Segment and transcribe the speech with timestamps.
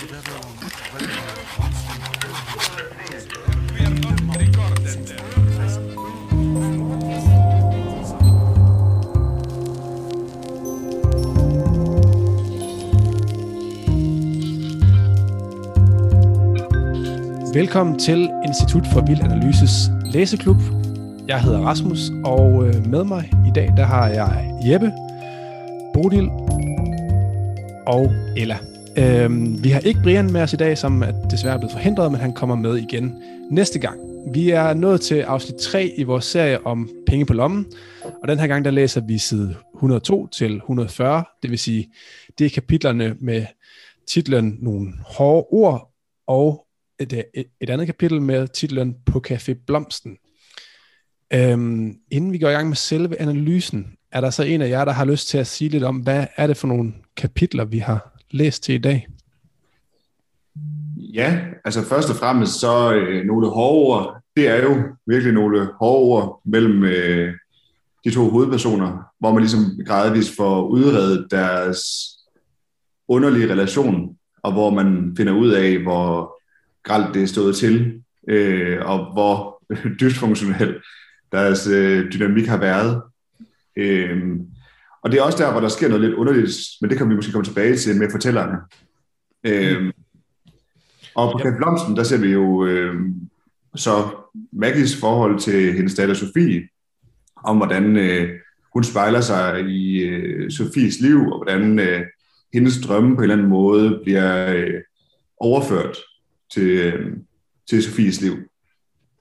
[0.00, 0.16] Velkommen
[17.98, 20.56] til Institut for Vild Analyses læseklub.
[21.28, 24.92] Jeg hedder Rasmus, og øh, med mig i dag, der har jeg Jeppe,
[25.94, 26.30] Bodil
[27.86, 28.69] og Ella.
[29.00, 32.20] Øhm, vi har ikke Brian med os i dag, som er desværre blevet forhindret, men
[32.20, 34.00] han kommer med igen næste gang.
[34.34, 37.66] Vi er nået til afsnit 3 i vores serie om penge på lommen,
[38.22, 41.92] og den her gang der læser vi side 102 til 140, det vil sige,
[42.38, 43.46] det er kapitlerne med
[44.08, 45.90] titlen Nogle hårde ord
[46.26, 46.66] og
[46.98, 50.16] et, et, et andet kapitel med titlen På Café Blomsten.
[51.32, 54.84] Øhm, inden vi går i gang med selve analysen, er der så en af jer,
[54.84, 57.78] der har lyst til at sige lidt om, hvad er det for nogle kapitler, vi
[57.78, 59.08] har læst til i dag?
[60.96, 64.22] Ja, altså først og fremmest så øh, nogle hårde ord.
[64.36, 67.34] Det er jo virkelig nogle hårde ord mellem øh,
[68.04, 71.80] de to hovedpersoner, hvor man ligesom gradvist får udredet deres
[73.08, 76.40] underlige relation, og hvor man finder ud af, hvor
[76.82, 79.62] gralt det er stået til, øh, og hvor
[80.00, 80.76] dysfunktionel
[81.32, 83.02] deres øh, dynamik har været.
[83.76, 84.36] Øh,
[85.02, 87.14] og det er også der, hvor der sker noget lidt underligt, men det kan vi
[87.14, 88.58] måske komme tilbage til med fortællerne.
[89.46, 89.92] Øh,
[91.14, 92.94] og på Café Blomsten, der ser vi jo øh,
[93.76, 94.08] så
[94.52, 96.68] Maggies forhold til hendes datter Sofie,
[97.44, 98.30] om hvordan øh,
[98.72, 102.02] hun spejler sig i øh, Sofies liv, og hvordan øh,
[102.54, 104.80] hendes drømme på en eller anden måde bliver øh,
[105.40, 105.96] overført
[106.52, 107.16] til, øh,
[107.70, 108.36] til Sofies liv.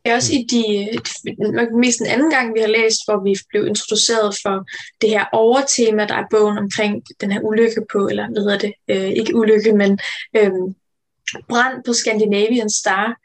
[0.06, 0.90] Det er også i de,
[1.38, 4.66] nok mest den anden gang, vi har læst, hvor vi blev introduceret for
[5.02, 8.74] det her overtema, der er bogen omkring den her ulykke på, eller hvad hedder det,
[8.88, 10.00] øh, ikke ulykke, men
[10.36, 10.52] øh,
[11.50, 13.20] brand på Scandinavian Star,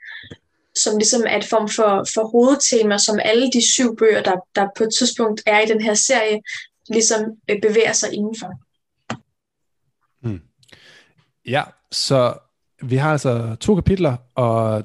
[0.77, 4.69] som ligesom er et form for, for hovedtema, som alle de syv bøger, der, der
[4.76, 6.41] på et tidspunkt er i den her serie,
[6.88, 8.53] ligesom øh, bevæger sig indenfor.
[10.22, 10.41] Hmm.
[11.47, 11.62] Ja,
[11.93, 12.34] så
[12.82, 14.84] vi har altså to kapitler, og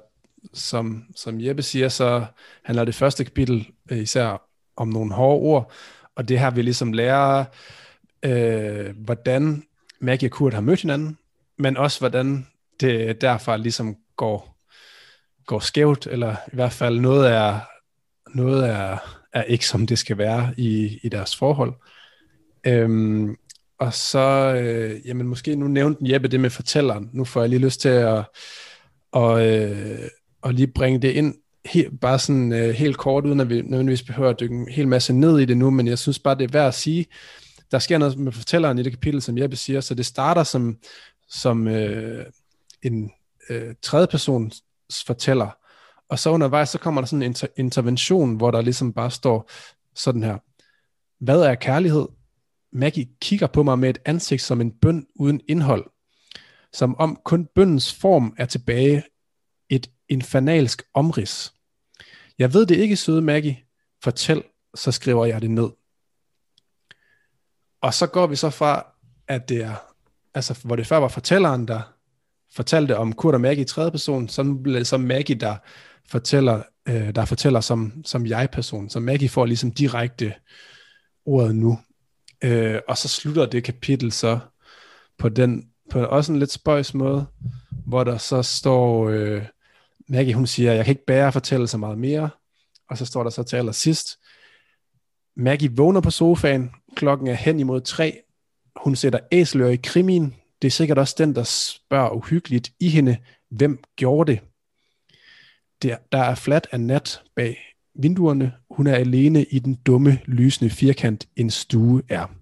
[0.59, 2.25] som, som Jeppe siger, så
[2.63, 4.41] handler det første kapitel øh, især
[4.77, 5.71] om nogle hårde ord,
[6.15, 7.45] og det her vi ligesom lærer,
[8.23, 9.63] øh, hvordan
[9.99, 11.17] Maggie og Kurt har mødt hinanden,
[11.57, 12.47] men også hvordan
[12.79, 14.57] det derfra ligesom går,
[15.45, 17.59] går skævt, eller i hvert fald noget er,
[18.35, 18.97] noget er,
[19.33, 21.73] er ikke som det skal være i, i deres forhold.
[22.63, 23.35] Øhm,
[23.79, 27.09] og så, øh, jamen måske nu nævnte Jeppe det med fortælleren.
[27.13, 28.25] Nu får jeg lige lyst til at,
[29.11, 29.99] og, øh,
[30.43, 31.35] at lige bringe det ind,
[31.65, 34.87] helt, bare sådan øh, helt kort, uden at vi nødvendigvis behøver at dykke en hel
[34.87, 37.05] masse ned i det nu, men jeg synes bare, det er værd at sige,
[37.71, 40.77] der sker noget med fortælleren i det kapitel, som Jeppe siger, så det starter som,
[41.29, 42.25] som øh,
[42.83, 43.11] en
[43.49, 44.63] øh, tredjepersons
[45.05, 45.49] fortæller,
[46.09, 49.49] og så undervejs, så kommer der sådan en inter- intervention, hvor der ligesom bare står
[49.95, 50.37] sådan her,
[51.23, 52.07] hvad er kærlighed?
[52.73, 55.85] Maggie kigger på mig med et ansigt som en bøn uden indhold,
[56.73, 59.03] som om kun bøndens form er tilbage,
[59.69, 61.53] et infernalsk omrids.
[62.39, 63.57] Jeg ved det ikke, søde Maggie.
[64.03, 64.43] Fortæl,
[64.75, 65.69] så skriver jeg det ned.
[67.81, 68.85] Og så går vi så fra,
[69.27, 69.75] at det er,
[70.33, 71.81] altså hvor det før var fortælleren, der
[72.55, 75.57] fortalte om Kurt og Maggie i tredje person, så bliver det så Maggie, der
[76.09, 78.89] fortæller, øh, der fortæller som, som jeg-person.
[78.89, 80.33] Så Maggie får ligesom direkte
[81.25, 81.79] ordet nu.
[82.43, 84.39] Øh, og så slutter det kapitel så
[85.17, 87.25] på den, på også en lidt spøjs måde,
[87.85, 89.45] hvor der så står, øh,
[90.09, 92.29] Maggie hun siger, jeg kan ikke bære at fortælle så meget mere,
[92.89, 94.17] og så står der så til allersidst,
[95.37, 98.21] Maggie vågner på sofaen, klokken er hen imod tre,
[98.75, 100.35] hun sætter æsler i krimin.
[100.61, 103.17] det er sikkert også den, der spørger uhyggeligt i hende,
[103.49, 104.41] hvem gjorde det?
[105.81, 107.57] Der, der er flat af nat bag
[107.95, 108.53] vinduerne.
[108.71, 112.38] Hun er alene i den dumme, lysende firkant, en stue er.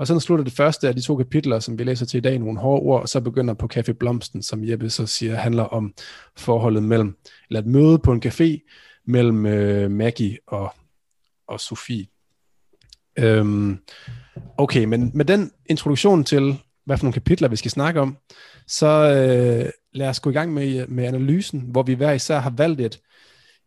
[0.00, 2.38] Og sådan slutter det første af de to kapitler, som vi læser til i dag,
[2.38, 5.94] nogle hårde ord, og så begynder på Café Blomsten, som Jeppe så siger, handler om
[6.36, 7.16] forholdet mellem,
[7.48, 8.68] eller et møde på en café
[9.06, 10.74] mellem øh, Maggie og,
[11.48, 12.06] og Sofie.
[13.18, 13.78] Øhm,
[14.58, 18.16] okay, men med den introduktion til, hvad for nogle kapitler vi skal snakke om,
[18.66, 22.50] så øh, lad os gå i gang med, med analysen, hvor vi hver især har
[22.50, 23.00] valgt et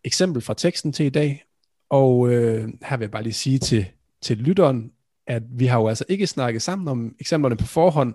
[0.03, 1.43] eksempel fra teksten til i dag.
[1.89, 3.85] Og øh, her vil jeg bare lige sige til,
[4.21, 4.91] til lytteren,
[5.27, 8.13] at vi har jo altså ikke snakket sammen om eksemplerne på forhånd,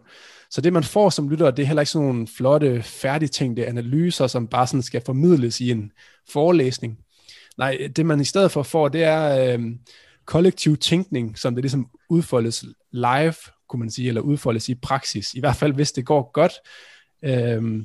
[0.50, 4.26] så det man får som lytter, det er heller ikke sådan nogle flotte, færdigtænkte analyser,
[4.26, 5.92] som bare sådan skal formidles i en
[6.30, 6.98] forelæsning.
[7.58, 9.64] Nej, det man i stedet for får, det er øh,
[10.24, 13.34] kollektiv tænkning, som det ligesom udfoldes live,
[13.68, 15.34] kunne man sige, eller udfoldes i praksis.
[15.34, 16.52] I hvert fald, hvis det går godt,
[17.24, 17.84] Øh,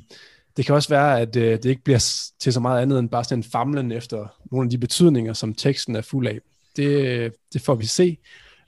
[0.56, 3.24] det kan også være, at øh, det ikke bliver til så meget andet end bare
[3.24, 6.38] sådan en famlen efter nogle af de betydninger, som teksten er fuld af.
[6.76, 8.18] Det, øh, det får vi se.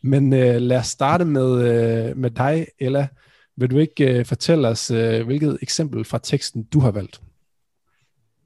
[0.02, 3.08] Men øh, lad os starte med, øh, med dig, Ella.
[3.56, 7.20] Vil du ikke øh, fortælle os, øh, hvilket eksempel fra teksten du har valgt?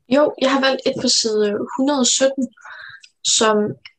[0.09, 2.49] Jo, jeg har valgt et på side 117,
[3.25, 3.57] som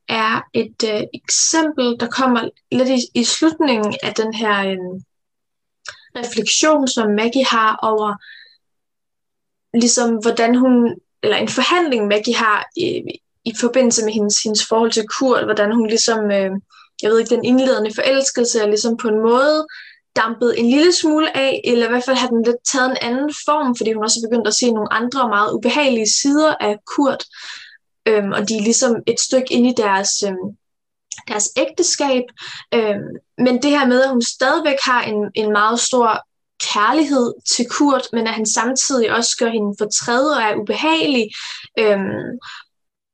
[0.10, 5.02] er et øh, eksempel, der kommer lidt i, i slutningen af den her øh,
[6.16, 8.16] refleksion, som Maggie har over,
[9.78, 13.04] ligesom hvordan hun, eller en forhandling Maggie har i,
[13.46, 16.52] i forbindelse med hendes, hendes forhold til Kurt, hvordan hun ligesom, øh,
[17.02, 19.68] jeg ved ikke, den indledende forelskelse er ligesom på en måde
[20.16, 23.34] dampet en lille smule af, eller i hvert fald har den lidt taget en anden
[23.46, 27.24] form, fordi hun også er begyndt at se nogle andre meget ubehagelige sider af Kurt,
[28.06, 30.58] øhm, og de er ligesom et stykke ind i deres, øhm,
[31.28, 32.24] deres ægteskab.
[32.74, 36.26] Øhm, men det her med, at hun stadigvæk har en, en meget stor
[36.74, 41.30] kærlighed til Kurt, men at han samtidig også gør hende fortræd og er ubehagelig,
[41.80, 42.40] øhm,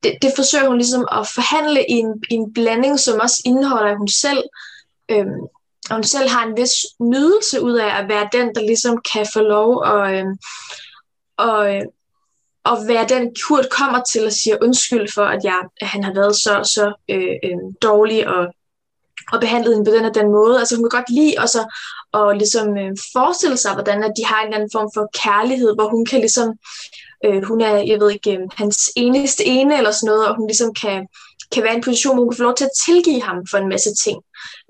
[0.03, 3.91] det, det forsøger hun ligesom at forhandle i en, i en blanding, som også indeholder,
[3.91, 4.43] at hun selv
[5.11, 5.41] øhm,
[5.89, 9.27] og hun selv har en vis nydelse ud af at være den, der ligesom kan
[9.33, 10.37] få lov at, øhm,
[11.37, 11.81] og, øh,
[12.65, 16.13] at være den, Kurt kommer til at sige undskyld for, at, jeg, at han har
[16.13, 18.47] været så, så øh, øh, dårlig og,
[19.31, 20.59] og behandlet hende på den og den måde.
[20.59, 21.67] Altså hun kan godt lide også at,
[22.11, 25.75] og ligesom, øh, forestille sig, hvordan at de har en eller anden form for kærlighed,
[25.75, 26.49] hvor hun kan ligesom,
[27.25, 30.47] øh, hun er, jeg ved ikke, øh, hans eneste ene eller sådan noget, og hun
[30.47, 31.07] ligesom kan,
[31.51, 33.57] kan være i en position, hvor hun kan få lov til at tilgive ham for
[33.57, 34.17] en masse ting.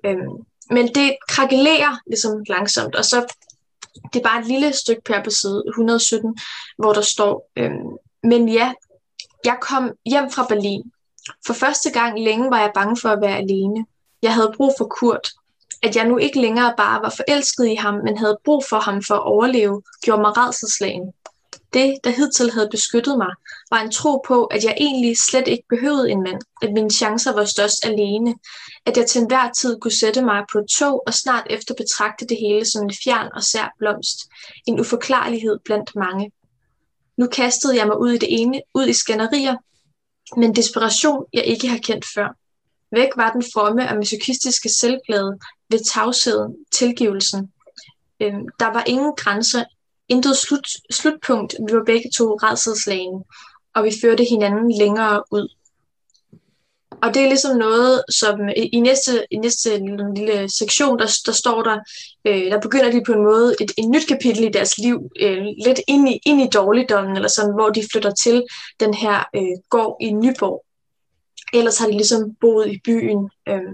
[0.05, 0.27] Øh,
[0.69, 3.33] men det krakelerer ligesom langsomt, og så
[4.13, 6.37] det er bare et lille stykke per på side 117,
[6.77, 7.71] hvor der står, øh,
[8.23, 8.73] men ja,
[9.45, 10.91] jeg kom hjem fra Berlin.
[11.45, 13.85] For første gang længe var jeg bange for at være alene.
[14.21, 15.27] Jeg havde brug for Kurt.
[15.83, 19.03] At jeg nu ikke længere bare var forelsket i ham, men havde brug for ham
[19.03, 21.13] for at overleve, gjorde mig redselslagen.
[21.74, 23.33] Det, der hidtil havde beskyttet mig,
[23.71, 27.33] var en tro på, at jeg egentlig slet ikke behøvede en mand, at mine chancer
[27.33, 28.35] var størst alene,
[28.85, 32.25] at jeg til enhver tid kunne sætte mig på et tog og snart efter betragte
[32.25, 34.18] det hele som en fjern og sær blomst,
[34.68, 36.31] en uforklarlighed blandt mange.
[37.18, 39.56] Nu kastede jeg mig ud i det ene, ud i skænderier,
[40.39, 42.27] men desperation, jeg ikke har kendt før.
[42.91, 47.51] Væk var den fromme og masochistiske selvglæde ved tavsheden, tilgivelsen.
[48.19, 49.63] Øhm, der var ingen grænser,
[50.09, 51.55] intet slut, slutpunkt.
[51.67, 53.23] Vi var begge to redselslagene,
[53.75, 55.47] og vi førte hinanden længere ud.
[57.01, 61.19] Og det er ligesom noget, som i, i næste, i næste lille, lille sektion, der,
[61.25, 61.79] der står der,
[62.27, 65.43] øh, der begynder de på en måde et, et nyt kapitel i deres liv, øh,
[65.65, 68.43] lidt ind i, ind i dårligdommen, eller sådan, hvor de flytter til
[68.79, 70.63] den her øh, gård i Nyborg.
[71.53, 73.29] Ellers har de ligesom boet i byen.
[73.47, 73.73] Øh.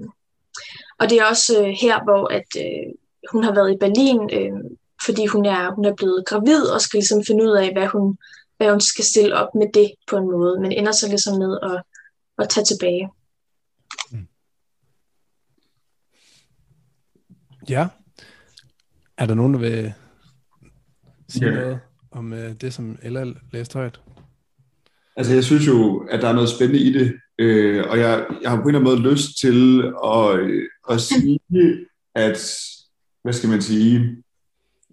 [0.99, 2.93] Og det er også øh, her, hvor at, øh,
[3.31, 4.59] hun har været i Berlin, øh,
[5.05, 8.17] fordi hun er, hun er blevet gravid og skal ligesom finde ud af, hvad hun,
[8.57, 11.59] hvad hun skal stille op med det på en måde, men ender så ligesom med
[11.63, 11.83] at,
[12.37, 13.09] at tage tilbage.
[14.11, 14.27] Mm.
[17.69, 17.87] Ja.
[19.17, 19.93] Er der nogen, der vil
[21.29, 21.55] sige yeah.
[21.55, 21.79] noget
[22.11, 24.01] om uh, det, som Ella læste højt?
[25.15, 28.49] Altså, jeg synes jo, at der er noget spændende i det, øh, og jeg, jeg
[28.49, 31.39] har på en eller anden måde lyst til at, øh, at sige,
[32.15, 32.59] at,
[33.23, 34.23] hvad skal man sige,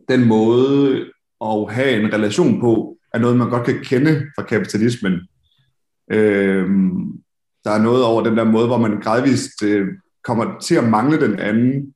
[0.08, 1.06] den måde
[1.40, 5.12] at have en relation på, er noget, man godt kan kende fra kapitalismen.
[6.12, 6.68] Øh,
[7.64, 9.88] der er noget over den der måde, hvor man gradvist øh,
[10.24, 11.94] kommer til at mangle den anden,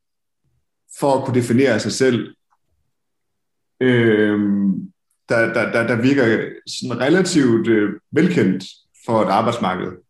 [1.00, 2.34] for at kunne definere sig selv.
[3.80, 4.38] Øh,
[5.28, 8.64] der, der, der, der virker sådan relativt øh, velkendt
[9.06, 10.03] for et arbejdsmarked.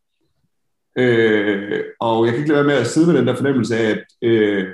[0.99, 3.91] Øh, og jeg kan ikke lade være med at sidde med den der fornemmelse af,
[3.91, 4.67] at øh,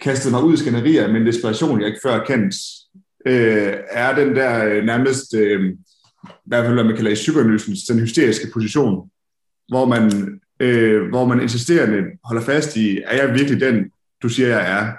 [0.00, 2.54] kastet mig ud i skænderier med en desperation, jeg ikke før kendt,
[3.26, 5.76] øh, er den der øh, nærmest, øh, i
[6.46, 9.10] hvert fald hvad man kalder i psykoanalysens, den hysteriske position,
[9.68, 10.10] hvor man,
[10.60, 13.90] øh, hvor man insisterende holder fast i, er jeg virkelig den,
[14.22, 14.92] du siger, jeg er?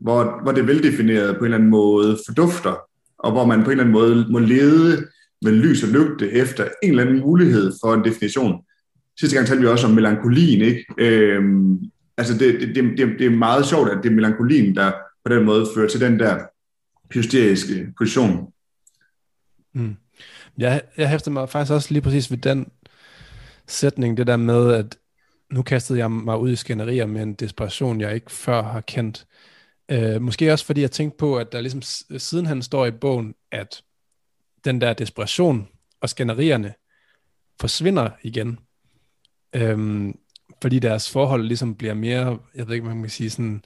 [0.00, 2.76] Hvor, hvor det veldefineret på en eller anden måde fordufter,
[3.18, 5.06] og hvor man på en eller anden måde må lede
[5.42, 8.64] med lys og lygte efter en eller anden mulighed for en definition.
[9.20, 10.84] Sidste gang talte vi også om melankolien, ikke?
[10.98, 14.92] Øhm, altså det, det, det, det er meget sjovt, at det er melankolien, der
[15.24, 16.38] på den måde fører til den der
[17.14, 18.52] hysteriske position.
[19.72, 19.96] Mm.
[20.58, 22.66] Jeg, jeg hæfter mig faktisk også lige præcis ved den
[23.66, 24.98] sætning, det der med, at
[25.52, 29.26] nu kastede jeg mig ud i skænderier med en desperation, jeg ikke før har kendt.
[29.90, 31.82] Øh, måske også fordi jeg tænkte på, at der ligesom
[32.18, 33.82] siden han står i bogen, at
[34.64, 35.68] den der desperation
[36.00, 36.74] og skænderierne
[37.60, 38.58] forsvinder igen.
[39.52, 40.18] Øhm,
[40.62, 43.64] fordi deres forhold ligesom bliver mere, jeg ved ikke, man kan sige, sådan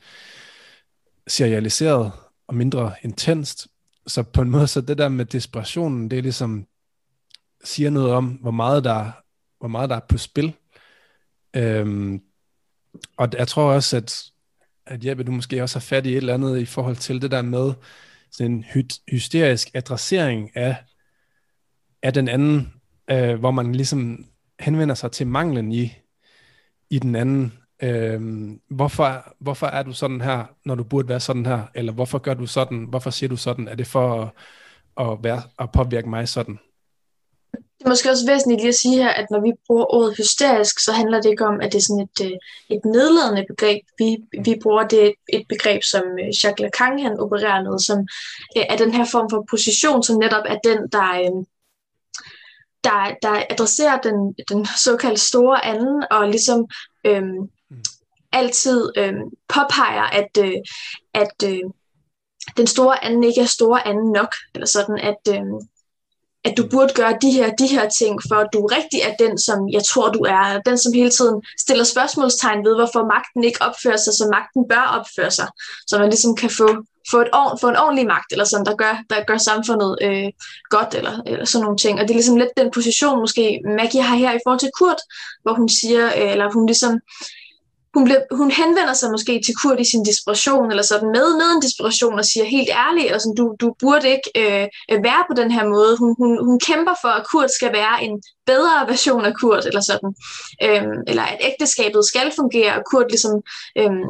[1.27, 2.13] serialiseret
[2.47, 3.69] og mindre intenst.
[4.07, 6.67] så på en måde, så det der med desperationen, det er ligesom,
[7.65, 9.13] siger noget om, hvor meget der,
[9.59, 10.55] hvor meget der er på spil.
[11.57, 12.23] Øhm,
[13.17, 14.25] og jeg tror også, at,
[14.87, 17.31] at Jeppe, du måske også har fat i et eller andet i forhold til det
[17.31, 17.73] der med
[18.31, 20.77] sådan en hy- hysterisk adressering af,
[22.03, 22.73] af den anden,
[23.11, 24.27] øh, hvor man ligesom
[24.61, 25.93] henvender sig til manglen i,
[26.91, 27.53] i den anden.
[27.83, 31.63] Øhm, hvorfor, hvorfor er du sådan her, når du burde være sådan her?
[31.75, 32.87] Eller hvorfor gør du sådan?
[32.89, 33.69] Hvorfor siger du sådan?
[33.69, 36.59] Er det for at, at, være, at påvirke mig sådan?
[37.53, 40.79] Det er måske også væsentligt lige at sige her, at når vi bruger ordet hysterisk,
[40.79, 42.37] så handler det ikke om, at det er sådan et, øh,
[42.77, 43.83] et nedladende begreb.
[43.99, 47.99] Vi, vi bruger det et begreb, som øh, Jacques Lacan han opererer med, som
[48.57, 51.45] øh, er den her form for position, som netop er den, der, øhm,
[52.85, 56.67] der, der adresserer den, den såkaldte store anden, og ligesom
[57.05, 57.51] øhm,
[58.33, 60.57] altid øhm, påpeger, at, øh,
[61.15, 61.61] at øh,
[62.57, 65.43] den store anden ikke er store anden nok, eller sådan, at, øh,
[66.45, 69.39] at du burde gøre de her, de her ting, for at du rigtig er den,
[69.39, 70.61] som jeg tror, du er.
[70.67, 74.85] Den, som hele tiden stiller spørgsmålstegn ved, hvorfor magten ikke opfører sig, som magten bør
[74.99, 75.49] opføre sig.
[75.87, 76.69] Så man ligesom kan få,
[77.11, 77.29] få, et,
[77.61, 80.29] få en ordentlig magt, eller sådan, der gør, der gør samfundet øh,
[80.71, 81.95] godt, eller, eller sådan nogle ting.
[81.99, 85.01] Og det er ligesom lidt den position, måske Maggie har her i forhold til Kurt,
[85.43, 87.01] hvor hun siger, øh, eller hun ligesom
[87.95, 91.49] hun, bliver, hun henvender sig måske til Kurt i sin desperation, eller sådan med, med
[91.55, 95.51] en desperation, og siger helt ærligt, altså, du, du burde ikke øh, være på den
[95.51, 95.99] her måde.
[95.99, 99.81] Hun, hun, hun kæmper for, at Kurt skal være en bedre version af Kurt, eller
[99.81, 100.11] sådan.
[100.67, 103.33] Øhm, eller at ægteskabet skal fungere, og Kurt ligesom...
[103.79, 104.07] Øhm,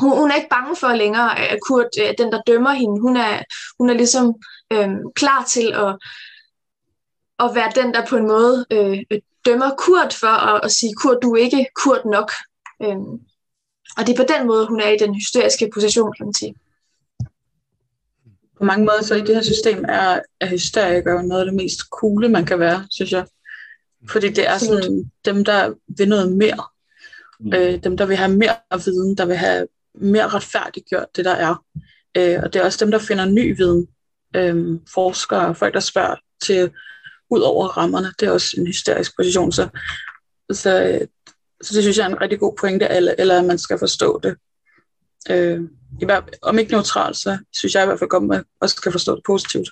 [0.00, 3.00] hun, hun er ikke bange for længere, at Kurt øh, den, der dømmer hende.
[3.00, 3.42] Hun er,
[3.78, 4.34] hun er ligesom
[4.72, 5.92] øhm, klar til at,
[7.44, 10.94] at være den, der på en måde øh, øh dømmer Kurt for at, at sige,
[10.94, 12.30] Kurt, du er ikke Kurt nok.
[12.82, 13.20] Øhm,
[13.96, 16.54] og det er på den måde, hun er i den hysteriske position, kan man sige.
[18.58, 21.80] På mange måder, så i det her system er, er hysterikere noget af det mest
[21.80, 23.26] coole, man kan være, synes jeg.
[24.08, 26.64] Fordi det er sådan dem, der vil noget mere.
[27.40, 27.52] Mm.
[27.54, 31.64] Øh, dem, der vil have mere viden, der vil have mere retfærdiggjort det, der er.
[32.16, 33.88] Øh, og det er også dem, der finder ny viden.
[34.36, 36.70] Øh, forskere, folk, der spørger til
[37.30, 38.12] ud over rammerne.
[38.20, 39.52] Det er også en hysterisk position.
[39.52, 39.68] Så,
[40.52, 41.06] så øh,
[41.62, 44.20] så det synes jeg er en rigtig god pointe, eller, eller at man skal forstå
[44.22, 44.36] det.
[45.30, 45.60] Øh,
[46.00, 48.76] i hver, om ikke neutralt, så synes jeg i hvert fald godt, at man også
[48.76, 49.68] skal forstå det positivt.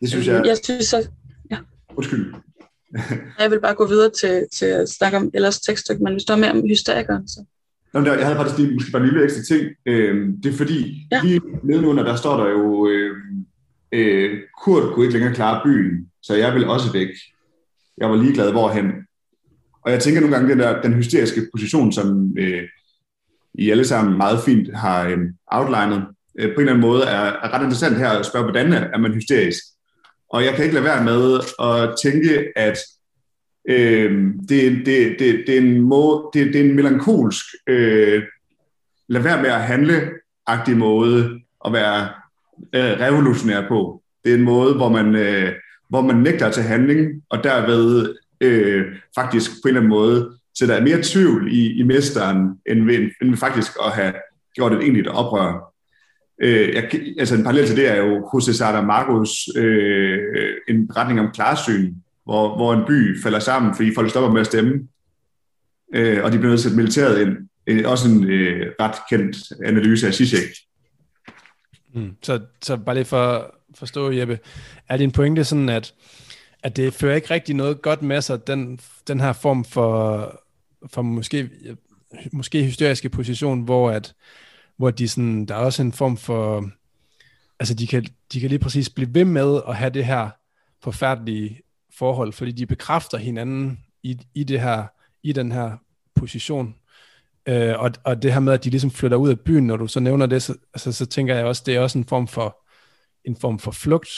[0.00, 0.46] Det synes jeg...
[0.46, 1.10] Jeg synes, at,
[1.50, 1.58] ja.
[1.96, 2.34] Undskyld.
[3.38, 6.32] jeg vil bare gå videre til, til at snakke om ellers tekststykke, men hvis du
[6.32, 7.44] har mere om hysterikeren, så...
[7.94, 9.66] Nå, der, jeg havde faktisk lige, måske bare en lille ekstra ting.
[9.86, 11.20] Øh, det er fordi, ja.
[11.24, 13.16] lige nedenunder, der står der jo, øh,
[13.92, 17.08] øh, Kurt kunne ikke længere klare byen, så jeg vil også væk.
[17.98, 18.92] Jeg var ligeglad hvorhen.
[19.88, 22.62] Og jeg tænker nogle gange, den, der, den hysteriske position, som øh,
[23.54, 26.06] I alle sammen meget fint har øh, outlinet,
[26.38, 28.98] øh, på en eller anden måde er, er ret interessant her at spørge, hvordan er
[28.98, 29.64] man hysterisk?
[30.30, 32.78] Og jeg kan ikke lade være med at tænke, at
[33.68, 38.22] øh, det, det, det, det, er en må, det, det er en melankolsk, øh,
[39.08, 42.08] lad være med at handle-agtig måde at være
[42.72, 44.02] øh, revolutionær på.
[44.24, 45.52] Det er en måde, hvor man, øh,
[45.88, 50.82] hvor man nægter til handling, og derved øh, faktisk på en eller anden måde sætter
[50.82, 54.12] mere tvivl i, i mesteren, end ved, end ved faktisk at have
[54.54, 55.74] gjort et egentligt oprør.
[56.42, 61.32] Øh, jeg, altså en parallel til det er jo José Saramago's øh, en beretning om
[61.34, 64.88] klarsyn, hvor, hvor en by falder sammen, fordi folk stopper med at stemme,
[65.94, 67.36] øh, og de bliver nødt til at militæret ind.
[67.66, 70.50] Øh, også en øh, ret kendt analyse af Zizek.
[71.94, 72.10] Mm.
[72.22, 74.38] Så, så bare lige for at forstå, Jeppe,
[74.88, 75.94] er din pointe sådan, at
[76.62, 80.42] at det fører ikke rigtig noget godt med sig, den, den her form for,
[80.86, 81.50] for måske,
[82.32, 84.14] måske hysteriske position, hvor, at,
[84.76, 86.70] hvor de sådan, der er også en form for,
[87.58, 90.30] altså de kan, de kan lige præcis blive ved med at have det her
[90.82, 91.60] forfærdelige
[91.98, 94.86] forhold, fordi de bekræfter hinanden i, i, det her,
[95.22, 95.76] i den her
[96.14, 96.74] position.
[97.48, 99.86] Øh, og, og det her med, at de ligesom flytter ud af byen, når du
[99.86, 102.64] så nævner det, så, altså, så tænker jeg også, det er også en form for,
[103.24, 104.08] en form for flugt.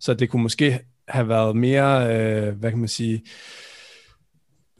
[0.00, 3.22] Så det kunne måske have været mere, øh, hvad kan man sige,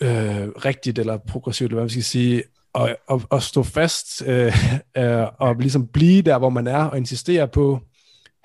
[0.01, 2.43] øh, rigtigt eller progressivt, eller hvad man skal sige,
[2.73, 4.53] og, og, og stå fast øh,
[4.97, 7.81] øh, og ligesom blive der, hvor man er, og insistere på,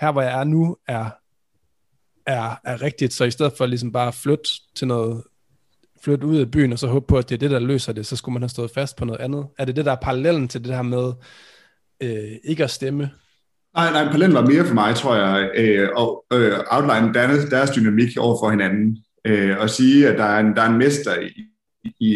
[0.01, 1.09] her hvor jeg er nu, er,
[2.25, 5.23] er, er rigtigt, så i stedet for ligesom bare at flytte til noget,
[6.03, 8.05] flytte ud af byen, og så håbe på, at det er det, der løser det,
[8.05, 9.47] så skulle man have stået fast på noget andet.
[9.57, 11.13] Er det det, der er parallellen til det her med
[12.01, 13.09] øh, ikke at stemme?
[13.75, 17.71] Nej, nej, parallellen var mere for mig, tror jeg, øh, og øh, outline deres, deres
[17.71, 21.19] dynamik over for hinanden, øh, og sige, at der er en, der er en mester
[21.19, 21.47] i,
[21.99, 22.13] i,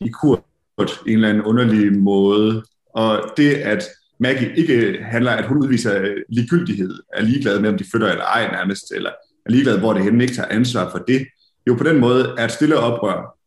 [0.00, 0.40] i Kurt
[0.76, 2.62] på en eller anden underlig måde,
[2.94, 3.84] og det, at
[4.18, 8.50] Maggie ikke handler, at hun udviser ligegyldighed, er ligeglad med, om de flytter eller ej
[8.52, 9.10] nærmest, eller
[9.46, 11.26] er ligeglad, hvor det henne ikke tager ansvar for det.
[11.66, 13.38] Jo, på den måde er et stille oprør.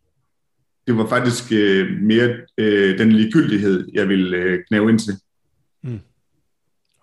[0.88, 5.14] Det var faktisk øh, mere øh, den ligegyldighed, jeg ville øh, knæve ind til.
[5.84, 6.00] Mm.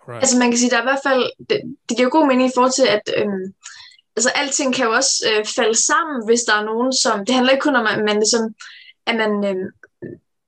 [0.08, 0.22] Right.
[0.22, 2.52] Altså man kan sige, der er i hvert fald, det, det giver god mening i
[2.54, 3.44] forhold til, at øhm,
[4.16, 7.52] altså alting kan jo også øh, falde sammen, hvis der er nogen, som, det handler
[7.52, 8.54] ikke kun om, at man ligesom,
[9.06, 9.68] at man øhm,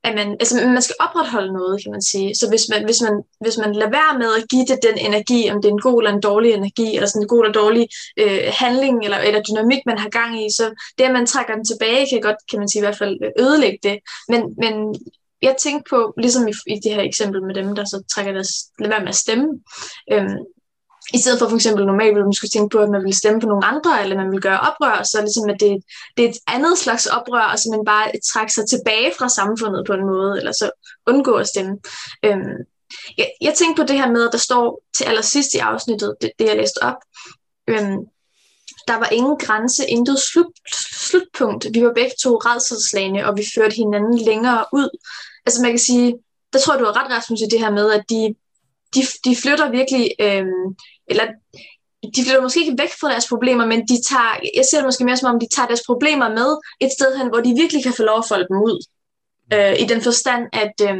[0.07, 2.35] at man, altså, man skal opretholde noget, kan man sige.
[2.35, 5.51] Så hvis man, hvis man, hvis man lader være med at give det den energi,
[5.51, 7.89] om det er en god eller en dårlig energi, eller sådan en god eller dårlig
[8.23, 10.65] øh, handling, eller, eller dynamik, man har gang i, så
[10.99, 13.79] det, at man trækker den tilbage, kan godt, kan man sige, i hvert fald ødelægge
[13.83, 13.99] det.
[14.29, 14.73] Men, men
[15.47, 18.53] jeg tænkte på, ligesom i, i det her eksempel med dem, der så trækker deres,
[18.79, 19.47] lad være med at stemme,
[20.13, 20.39] øhm,
[21.15, 23.41] i stedet for for eksempel normalt ville man skulle tænke på, at man ville stemme
[23.41, 25.73] på nogle andre, eller man ville gøre oprør, så ligesom at det,
[26.17, 29.87] det er et andet slags oprør, og så man bare trækker sig tilbage fra samfundet
[29.87, 30.71] på en måde, eller så
[31.07, 31.79] undgå at stemme.
[32.25, 32.59] Øhm,
[33.19, 36.31] jeg, jeg tænkte på det her med, at der står til allersidst i afsnittet, det,
[36.39, 37.01] det jeg læste op,
[37.69, 37.99] øhm,
[38.89, 40.53] der var ingen grænse, intet slut,
[41.07, 41.67] slutpunkt.
[41.75, 44.89] Vi var begge to redselslagende, og vi førte hinanden længere ud.
[45.47, 46.15] Altså man kan sige,
[46.53, 48.35] der tror jeg, du har ret, Rasmus, i det her med, at de,
[48.95, 50.47] de, de flytter virkelig øh,
[51.07, 51.27] eller
[52.17, 55.05] de flytter måske ikke væk fra deres problemer, men de tager, jeg ser det måske
[55.05, 57.93] mere som om, de tager deres problemer med et sted hen, hvor de virkelig kan
[57.93, 58.87] få lov at folde dem ud.
[59.53, 60.99] Øh, I den forstand, at øh,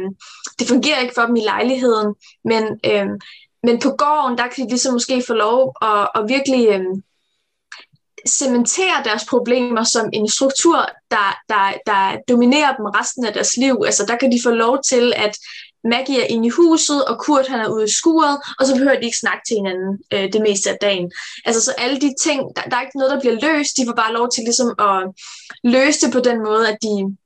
[0.59, 3.07] det fungerer ikke for dem i lejligheden, men, øh,
[3.63, 6.85] men på gården, der kan de ligesom måske få lov at, at virkelig øh,
[8.27, 13.83] cementerer deres problemer som en struktur, der, der, der dominerer dem resten af deres liv.
[13.85, 15.37] Altså der kan de få lov til at
[15.83, 18.99] Maggie er inde i huset, og Kurt han er ude i skuret, og så behøver
[18.99, 21.11] de ikke snakke til hinanden øh, det meste af dagen.
[21.45, 23.93] Altså så alle de ting, der, der er ikke noget, der bliver løst, de får
[23.93, 24.99] bare lov til ligesom at
[25.63, 27.17] løse det på den måde, at de,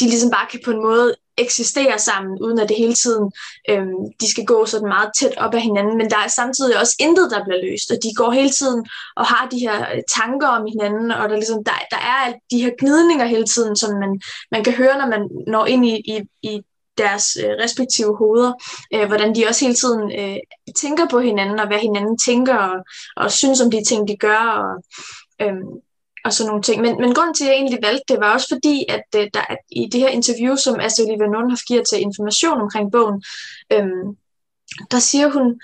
[0.00, 3.32] de ligesom bare kan på en måde eksistere sammen, uden at det hele tiden,
[3.70, 3.86] øh,
[4.20, 7.30] de skal gå sådan meget tæt op af hinanden, men der er samtidig også intet,
[7.30, 8.86] der bliver løst, og de går hele tiden
[9.16, 12.62] og har de her øh, tanker om hinanden, og der, ligesom, der, der er de
[12.62, 14.20] her gnidninger hele tiden, som man,
[14.52, 16.62] man kan høre, når man når ind i, i, i
[16.98, 18.52] deres øh, respektive hoveder,
[18.94, 20.36] øh, hvordan de også hele tiden øh,
[20.76, 22.84] tænker på hinanden, og hvad hinanden tænker, og,
[23.16, 24.82] og synes om de ting, de gør, og,
[25.42, 25.62] øh,
[26.28, 26.78] og sådan nogle ting.
[26.82, 29.40] Men, men grunden til, at jeg egentlig valgte det, var også fordi, at øh, der
[29.54, 33.22] at i det her interview, som Astrid Olivia Nordenhoff har givet til information omkring bogen,
[33.74, 34.04] øh,
[34.92, 35.60] der siger hun,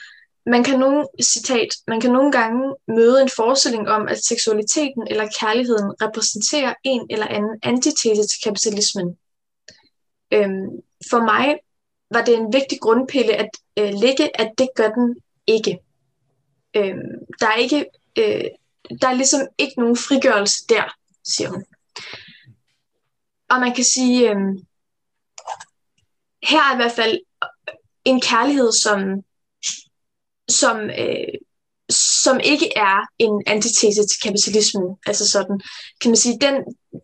[0.46, 5.34] man kan, nogle, citat, man kan nogle gange møde en forestilling om, at seksualiteten eller
[5.40, 9.16] kærligheden repræsenterer en eller anden antitese til kapitalismen.
[10.32, 10.66] Øhm,
[11.10, 11.58] for mig
[12.10, 15.78] var det en vigtig grundpille at øh, ligge, at det gør den ikke.
[16.76, 17.86] Øhm, der er ikke,
[18.18, 18.44] øh,
[19.00, 20.94] der er ligesom ikke nogen frigørelse der,
[21.24, 21.64] siger hun.
[23.50, 24.36] Og man kan sige, øh,
[26.42, 27.20] her er i hvert fald
[28.04, 29.00] en kærlighed, som,
[30.48, 31.34] som øh,
[31.90, 34.96] som ikke er en antitese til kapitalismen.
[35.06, 35.60] Altså sådan,
[36.00, 36.54] kan man sige, den,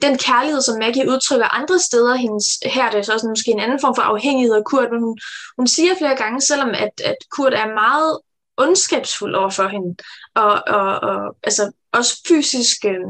[0.02, 3.60] den kærlighed, som Maggie udtrykker andre steder, hendes, her er det så også måske en
[3.60, 5.18] anden form for afhængighed af Kurt, men hun,
[5.58, 8.20] hun siger flere gange, selvom at, at Kurt er meget
[8.60, 9.96] ondskabsfuld over for hende,
[10.34, 13.06] og, og, og altså også fysisk øh,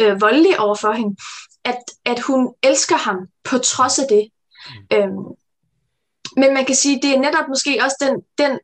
[0.00, 1.16] øh, voldelig over for hende,
[1.64, 4.28] at, at hun elsker ham på trods af det.
[4.90, 4.96] Mm.
[4.96, 5.34] Øhm,
[6.36, 8.58] men man kan sige, det er netop måske også den, den,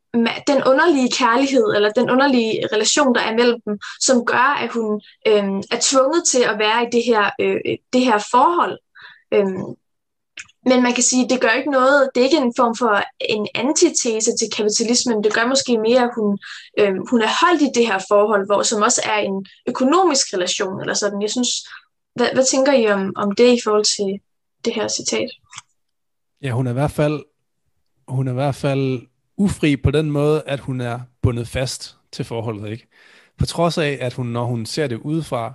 [0.47, 5.01] den underlige kærlighed, eller den underlige relation, der er mellem dem, som gør, at hun
[5.27, 7.61] øh, er tvunget til at være i det her, øh,
[7.93, 8.79] det her forhold.
[9.35, 9.47] Øh,
[10.67, 13.47] men man kan sige, det gør ikke noget, det er ikke en form for en
[13.55, 16.39] antitese til kapitalismen, det gør måske mere, at hun,
[16.79, 20.81] øh, hun er holdt i det her forhold, hvor som også er en økonomisk relation,
[20.81, 21.23] eller sådan.
[21.23, 21.51] Jeg synes,
[22.15, 24.21] hvad, hvad tænker I om, om det i forhold til
[24.65, 25.31] det her citat?
[26.43, 27.25] Ja, hun er i hvert fald
[28.09, 32.25] hun er i hvert fald ufri på den måde, at hun er bundet fast til
[32.25, 32.89] forholdet, ikke?
[33.39, 35.55] På trods af, at hun, når hun ser det udefra,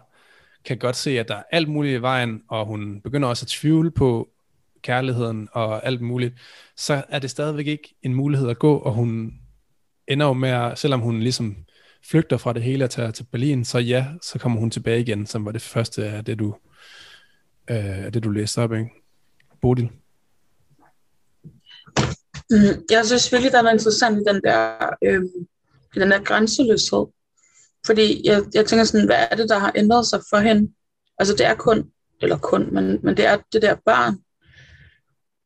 [0.66, 3.48] kan godt se, at der er alt muligt i vejen, og hun begynder også at
[3.48, 4.30] tvivle på
[4.82, 6.34] kærligheden og alt muligt,
[6.78, 9.34] så er det stadigvæk ikke en mulighed at gå, og hun
[10.08, 11.56] ender jo med, selvom hun ligesom
[12.10, 15.26] flygter fra det hele og tager til Berlin, så ja, så kommer hun tilbage igen,
[15.26, 16.56] som var det første af det, du,
[17.70, 18.90] øh, det, du læste op, ikke?
[19.62, 19.90] Bodil?
[22.50, 25.22] Mm, jeg synes virkelig, der er noget interessant i den der, øh,
[25.96, 27.06] den der grænseløshed.
[27.86, 30.72] Fordi jeg, jeg tænker sådan, hvad er det, der har ændret sig for hende?
[31.18, 31.92] Altså det er kun,
[32.22, 34.18] eller kun, men, men det er det der barn.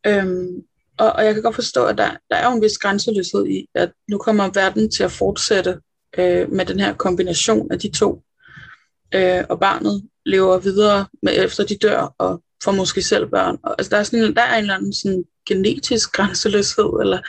[0.07, 0.63] Øhm,
[0.97, 3.67] og, og jeg kan godt forstå, at der, der er jo en vis grænseløshed i,
[3.75, 5.79] at nu kommer verden til at fortsætte
[6.17, 8.23] øh, med den her kombination af de to.
[9.13, 13.57] Øh, og barnet lever videre med, efter de dør, og får måske selv børn.
[13.63, 17.19] Og, altså der er, sådan, der er en eller anden sådan genetisk grænseløshed, eller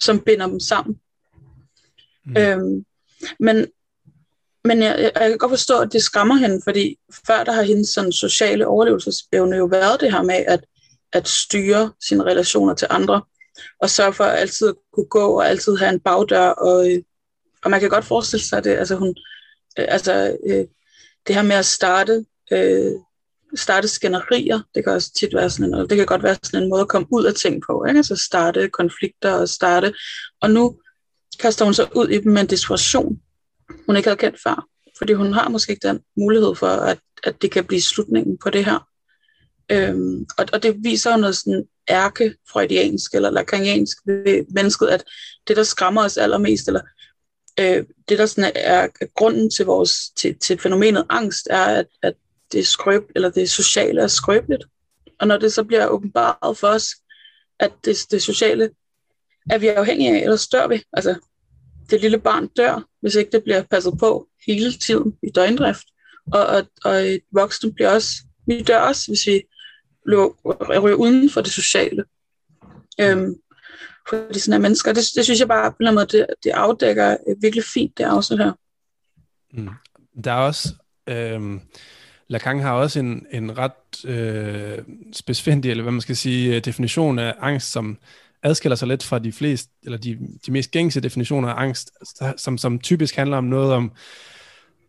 [0.00, 0.96] som binder dem sammen.
[2.26, 2.36] Mm.
[2.36, 2.84] Øhm,
[3.40, 3.66] men
[4.64, 7.62] men jeg, jeg, jeg kan godt forstå, at det skræmmer hende, fordi før der har
[7.62, 10.64] hendes sådan, sociale overlevelsesevne jo været det her med at,
[11.12, 13.22] at styre sine relationer til andre,
[13.80, 17.02] og sørge for at altid kunne gå og altid have en bagdør, og, øh,
[17.64, 19.14] og man kan godt forestille sig det, altså hun,
[19.78, 20.64] øh, altså øh,
[21.26, 22.92] det her med at starte, øh,
[23.56, 26.70] starte skænderier, det kan også tit være sådan en, det kan godt være sådan en
[26.70, 27.98] måde at komme ud af ting på, ikke?
[27.98, 29.94] altså starte konflikter og starte,
[30.40, 30.78] og nu
[31.40, 33.20] kaster hun sig ud i dem med en desperation,
[33.86, 34.68] hun ikke havde kendt før.
[34.98, 38.50] Fordi hun har måske ikke den mulighed for, at, at det kan blive slutningen på
[38.50, 38.87] det her.
[39.70, 45.04] Øhm, og, og det viser jo noget sådan ærke-freudiansk eller lakaniansk ved mennesket, at
[45.48, 46.80] det, der skræmmer os allermest, eller
[47.60, 52.14] øh, det, der sådan er grunden til, vores, til, til fænomenet angst, er, at, at
[52.52, 54.64] det, er skrøb, eller det sociale er skrøbeligt.
[55.20, 56.86] Og når det så bliver åbenbart for os,
[57.58, 58.70] at det, det sociale
[59.50, 60.82] er vi afhængige af, eller dør vi.
[60.92, 61.14] Altså,
[61.90, 65.84] det lille barn dør, hvis ikke det bliver passet på hele tiden i døgndrift.
[66.32, 68.10] Og, og, og øh, voksne bliver også,
[68.46, 69.42] vi dør også, hvis vi
[70.06, 72.04] ryger uden for det sociale.
[73.00, 73.34] Øhm,
[74.34, 74.92] de sådan er mennesker.
[74.92, 78.04] Det, det synes jeg bare på en måde, det, det afdækker øh, virkelig fint, det
[78.04, 78.52] afsnit her.
[79.52, 79.68] Mm.
[80.24, 80.74] Der er også,
[81.08, 81.60] Øhm
[82.28, 84.78] Lacan har også en, en ret øh,
[85.12, 87.98] specifændig, eller hvad man skal sige, øh, definition af angst, som
[88.42, 91.90] adskiller sig lidt fra de fleste, eller de, de mest gængse definitioner af angst,
[92.36, 93.92] som, som typisk handler om noget om,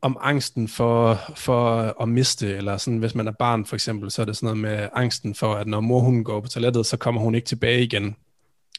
[0.01, 4.21] om angsten for, for at miste, eller sådan, hvis man er barn for eksempel, så
[4.21, 6.97] er det sådan noget med angsten for, at når mor hun går på toilettet, så
[6.97, 8.15] kommer hun ikke tilbage igen.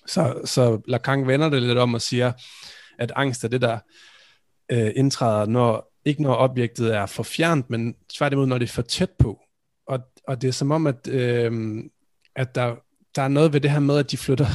[0.07, 2.33] Så, så Lacan vender det lidt om og siger,
[2.99, 3.79] at angst er det, der
[4.73, 8.83] øh, indtræder, når, ikke når objektet er for fjernt, men tværtimod, når det er for
[8.83, 9.41] tæt på.
[9.87, 11.83] Og, og det er som om, at, øh,
[12.37, 12.75] at der
[13.17, 14.47] der er noget ved det her med, at de flytter,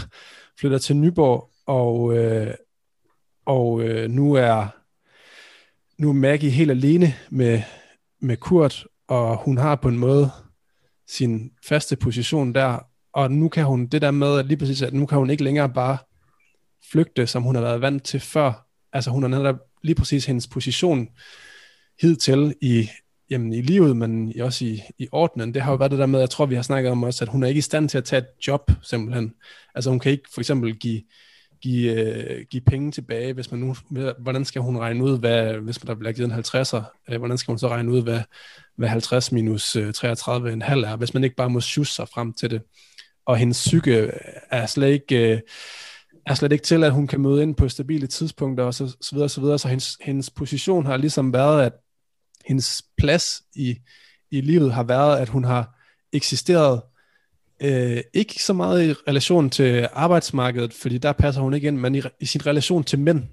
[0.60, 2.54] flytter til Nyborg, og, øh,
[3.45, 4.67] og øh, nu er
[5.97, 7.62] nu er Maggie helt alene med,
[8.21, 10.29] med Kurt, og hun har på en måde
[11.08, 12.79] sin faste position der,
[13.13, 15.43] og nu kan hun det der med, at lige præcis, at nu kan hun ikke
[15.43, 15.97] længere bare
[16.91, 18.67] flygte, som hun har været vant til før.
[18.93, 21.08] Altså hun har netop lige præcis hendes position
[22.01, 22.89] hidtil i,
[23.29, 26.19] jamen, i livet, men også i, i ordenen, det har jo været det der med,
[26.19, 28.03] jeg tror, vi har snakket om også, at hun er ikke i stand til at
[28.03, 29.34] tage et job, simpelthen.
[29.75, 31.01] Altså hun kan ikke for eksempel give,
[31.65, 33.75] give, øh, give penge tilbage, hvis man nu,
[34.19, 37.38] hvordan skal hun regne ud, hvad, hvis man der bliver givet en 50'er, øh, hvordan
[37.38, 38.21] skal hun så regne ud, hvad,
[38.78, 42.49] hvad 50 minus øh, 33,5 er, hvis man ikke bare må sjusse sig frem til
[42.49, 42.62] det.
[43.25, 44.12] Og hendes psyke øh,
[44.51, 45.34] er slet ikke...
[45.34, 45.41] Øh,
[46.25, 49.10] er slet ikke til, at hun kan møde ind på stabile tidspunkter, og så, så
[49.15, 49.60] videre, så videre.
[49.60, 51.73] Så hendes, hendes position har ligesom været, at
[52.45, 53.75] hendes plads i,
[54.32, 55.80] i livet har været, at hun har
[56.13, 56.82] eksisteret
[57.59, 61.95] øh, ikke så meget i relation til arbejdsmarkedet, fordi der passer hun ikke ind, men
[61.95, 63.23] i, i sin relation til mænd.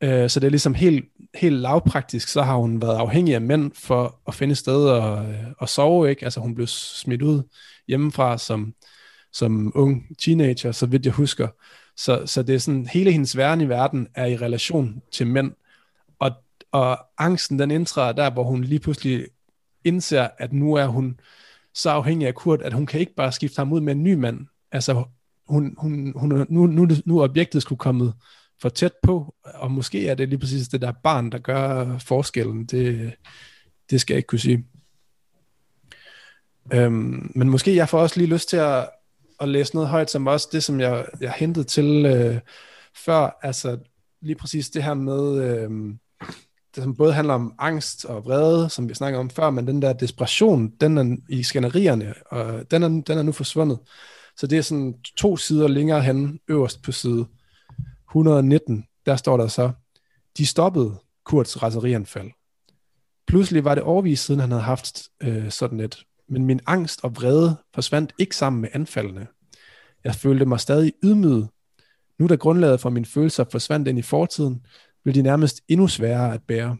[0.00, 3.72] Øh, så det er ligesom helt, helt lavpraktisk, så har hun været afhængig af mænd
[3.74, 5.12] for at finde sted og,
[5.58, 6.24] og øh, sove, ikke?
[6.24, 7.42] Altså hun blev smidt ud
[7.88, 8.74] hjemmefra som,
[9.32, 11.48] som ung teenager, så vidt jeg husker.
[11.96, 15.52] Så, så det er sådan, hele hendes væren i verden er i relation til mænd
[16.18, 16.32] og
[16.72, 19.26] og angsten den indtræder der, hvor hun lige pludselig
[19.84, 21.20] indser, at nu er hun
[21.78, 24.14] så afhængig af Kurt, at hun kan ikke bare skifte ham ud med en ny
[24.14, 24.46] mand.
[24.72, 25.04] Altså,
[25.48, 28.12] hun, hun, hun, nu, nu, nu er objektet skulle komme
[28.62, 32.66] for tæt på, og måske er det lige præcis det der barn, der gør forskellen.
[32.66, 33.14] Det,
[33.90, 34.66] det skal jeg ikke kunne sige.
[36.72, 38.90] Øhm, men måske jeg får også lige lyst til at,
[39.40, 42.40] at læse noget højt, som også det, som jeg, jeg hentede til øh,
[43.04, 43.78] før, altså
[44.20, 45.70] lige præcis det her med, øh,
[46.78, 49.82] det som både handler om angst og vrede, som vi snakkede om før, men den
[49.82, 53.78] der desperation, den er i skænderierne, og den er, den er nu forsvundet.
[54.36, 57.26] Så det er sådan to sider længere hen, øverst på side
[58.10, 59.70] 119, der står der så,
[60.38, 62.30] de stoppede Kurts raserianfald.
[63.26, 67.16] Pludselig var det overvist siden han havde haft øh, sådan et, men min angst og
[67.16, 69.26] vrede forsvandt ikke sammen med anfaldene.
[70.04, 71.48] Jeg følte mig stadig ydmyget.
[72.18, 74.66] Nu da grundlaget for mine følelser forsvandt ind i fortiden,
[75.02, 76.76] blev de nærmest endnu sværere at bære.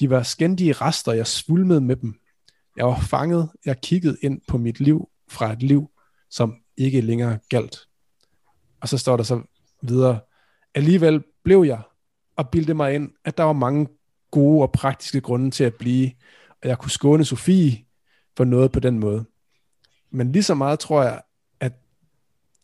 [0.00, 2.14] De var skændige rester, jeg svulmede med dem.
[2.76, 5.90] Jeg var fanget, jeg kiggede ind på mit liv fra et liv,
[6.30, 7.78] som ikke længere galt.
[8.80, 9.42] Og så står der så
[9.82, 10.20] videre,
[10.74, 11.82] alligevel blev jeg
[12.36, 13.88] og bildte mig ind, at der var mange
[14.30, 16.10] gode og praktiske grunde til at blive,
[16.62, 17.84] og jeg kunne skåne Sofie
[18.36, 19.24] for noget på den måde.
[20.10, 21.22] Men lige så meget tror jeg,
[21.60, 21.72] at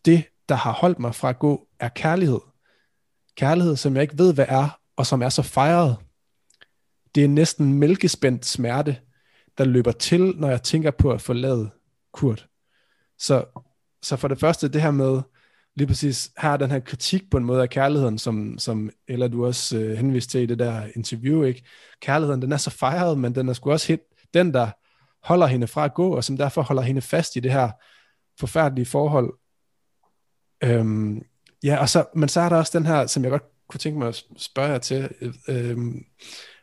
[0.05, 2.39] det, der har holdt mig fra at gå, er kærlighed.
[3.37, 5.97] Kærlighed, som jeg ikke ved, hvad er, og som er så fejret.
[7.15, 8.99] Det er næsten mælkespændt smerte,
[9.57, 11.69] der løber til, når jeg tænker på at forlade
[12.13, 12.47] Kurt.
[13.19, 13.45] Så,
[14.01, 15.21] så for det første det her med,
[15.75, 19.45] lige præcis her den her kritik på en måde af kærligheden, som, som eller du
[19.45, 21.63] også øh, henviste til i det der interview, ikke?
[22.01, 24.01] Kærligheden, den er så fejret, men den er sgu også helt,
[24.33, 24.69] den, der
[25.23, 27.71] holder hende fra at gå, og som derfor holder hende fast i det her
[28.39, 29.33] forfærdelige forhold.
[30.63, 31.21] Øhm,
[31.63, 33.99] ja, og så, men så er der også den her, som jeg godt kunne tænke
[33.99, 35.09] mig at spørge jer til,
[35.47, 36.05] øhm,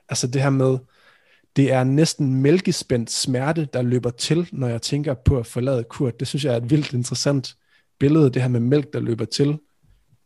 [0.09, 0.79] altså det her med,
[1.57, 6.21] det er næsten mælkespændt smerte, der løber til, når jeg tænker på at forlade Kurt.
[6.21, 7.57] Det synes jeg er et vildt interessant
[7.99, 9.59] billede, det her med mælk, der løber til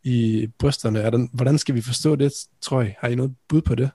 [0.03, 1.01] i brysterne.
[1.01, 2.95] Er den, hvordan skal vi forstå det, tror jeg?
[2.99, 3.91] Har I noget bud på det?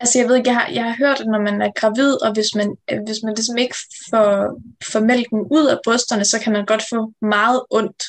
[0.00, 2.32] Altså jeg ved ikke, jeg har, jeg har hørt, at når man er gravid, og
[2.32, 3.74] hvis man, øh, hvis man ligesom ikke
[4.10, 4.60] får,
[4.92, 8.02] får mælken ud af brysterne, så kan man godt få meget ondt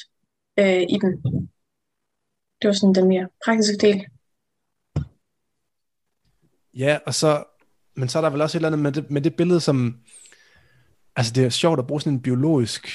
[0.60, 1.12] øh, i den.
[2.62, 4.06] Det var sådan den mere praktiske del.
[6.74, 7.44] Ja, og så,
[7.96, 10.00] men så er der vel også et eller andet med det, med det billede, som,
[11.16, 12.88] altså det er sjovt at bruge sådan en biologisk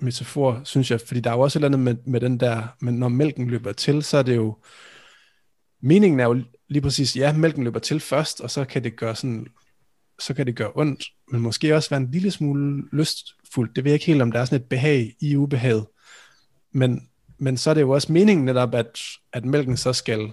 [0.00, 2.76] metafor, synes jeg, fordi der er jo også et eller andet med, med den der,
[2.80, 4.56] men når mælken løber til, så er det jo,
[5.80, 9.16] meningen er jo lige præcis, ja, mælken løber til først, og så kan det gøre
[9.16, 9.46] sådan,
[10.18, 13.76] så kan det gøre ondt, men måske også være en lille smule lystfuldt.
[13.76, 15.86] Det ved jeg ikke helt, om der er sådan et behag i ubehaget.
[16.72, 19.00] Men, men så er det jo også meningen netop, at,
[19.32, 20.32] at mælken så skal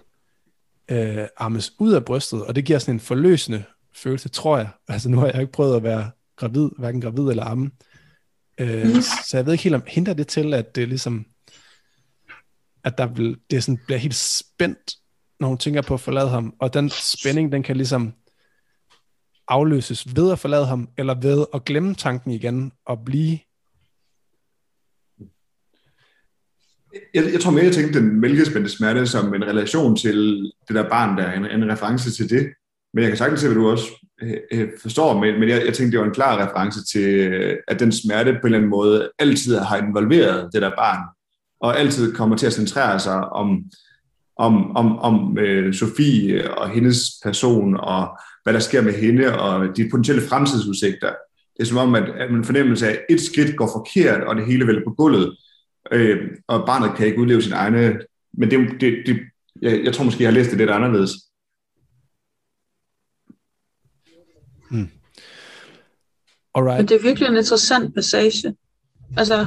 [0.91, 3.63] øh, armes ud af brystet, og det giver sådan en forløsende
[3.95, 4.69] følelse, tror jeg.
[4.87, 7.71] Altså nu har jeg ikke prøvet at være gravid, hverken gravid eller amme.
[8.57, 9.01] Øh, mm.
[9.01, 11.25] Så jeg ved ikke helt om, hindrer det til, at det ligesom,
[12.83, 14.95] at der vil, det sådan bliver helt spændt,
[15.43, 18.13] når hun tænker på at forlade ham, og den spænding, den kan ligesom
[19.47, 23.39] afløses ved at forlade ham, eller ved at glemme tanken igen, og blive
[27.13, 30.89] jeg, jeg tror mere, jeg tænkte den mælkespændte smerte som en relation til det der
[30.89, 32.53] barn der, en, en reference til det.
[32.93, 33.85] Men jeg kan sagtens se, hvad du også
[34.21, 37.29] øh, øh, forstår, men, men jeg, jeg tænkte, det var en klar reference til,
[37.67, 41.03] at den smerte på en eller anden måde altid har involveret det der barn,
[41.59, 43.63] og altid kommer til at centrere sig om,
[44.37, 49.77] om, om, om øh, Sofie og hendes person, og hvad der sker med hende, og
[49.77, 51.13] de potentielle fremtidsudsigter.
[51.57, 54.35] Det er som om, at, at man fornemmelse af, at et skridt går forkert, og
[54.35, 55.37] det hele vælter på gulvet,
[55.91, 56.17] øh,
[56.47, 57.99] og barnet kan ikke udleve sin egne...
[58.33, 59.19] Men det, det, det,
[59.61, 61.11] jeg, jeg tror måske, jeg har læst det lidt anderledes.
[64.71, 64.89] Hmm.
[66.55, 66.77] Alright.
[66.77, 68.55] Men det er virkelig en interessant passage.
[69.17, 69.45] Altså,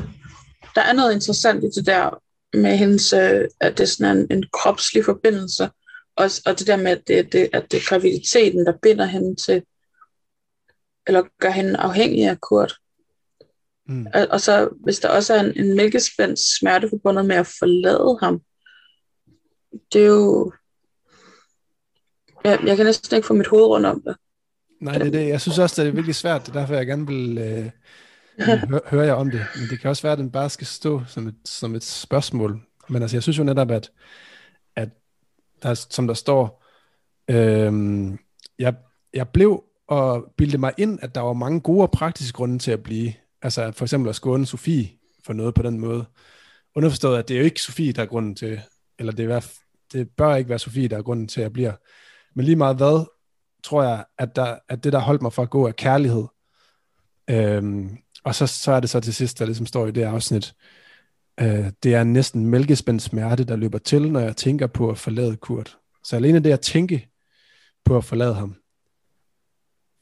[0.74, 2.22] der er noget interessant i det der
[2.56, 5.70] med hendes, øh, at det er sådan en, en kropslig forbindelse,
[6.16, 9.36] og, og det der med, at det, det, at det er graviditeten, der binder hende
[9.36, 9.62] til,
[11.06, 12.74] eller gør hende afhængig af Kurt.
[13.88, 14.06] Mm.
[14.14, 18.18] Og, og så hvis der også er en, en mælkespændt smerte forbundet med at forlade
[18.22, 18.40] ham,
[19.92, 20.52] det er jo...
[22.44, 24.16] Jeg, jeg kan næsten ikke få mit hoved rundt om det.
[24.80, 25.28] Nej, det er det.
[25.28, 26.46] Jeg synes også, det er virkelig svært.
[26.46, 27.70] Det er derfor, jeg gerne vil øh,
[28.38, 29.46] hører, høre jer om det.
[29.56, 32.60] Men det kan også være, at den bare skal stå som et, som et spørgsmål.
[32.88, 33.90] Men altså, jeg synes jo netop, at,
[34.76, 34.88] at
[35.62, 36.64] der, som der står,
[37.30, 38.18] øhm,
[38.58, 38.74] jeg,
[39.14, 42.70] jeg blev og bildte mig ind, at der var mange gode og praktiske grunde til
[42.70, 43.12] at blive.
[43.42, 44.90] Altså for eksempel at skåne Sofie
[45.24, 46.04] for noget på den måde.
[46.74, 48.60] Underforstået, at det er jo ikke Sofie, der er grunden til,
[48.98, 49.52] eller det, er,
[49.92, 51.72] det bør ikke være Sofie, der er grunden til, at jeg bliver.
[52.34, 53.06] Men lige meget hvad,
[53.64, 56.24] tror jeg, at, der, at det, der holdt mig fra at gå, er kærlighed.
[57.30, 60.54] Øhm, og så, så er det så til sidst, der ligesom står i det afsnit,
[61.40, 65.36] øh, det er næsten mælkespændt smerte, der løber til, når jeg tænker på at forlade
[65.36, 65.78] Kurt.
[66.04, 67.08] Så alene det at tænke
[67.84, 68.56] på at forlade ham,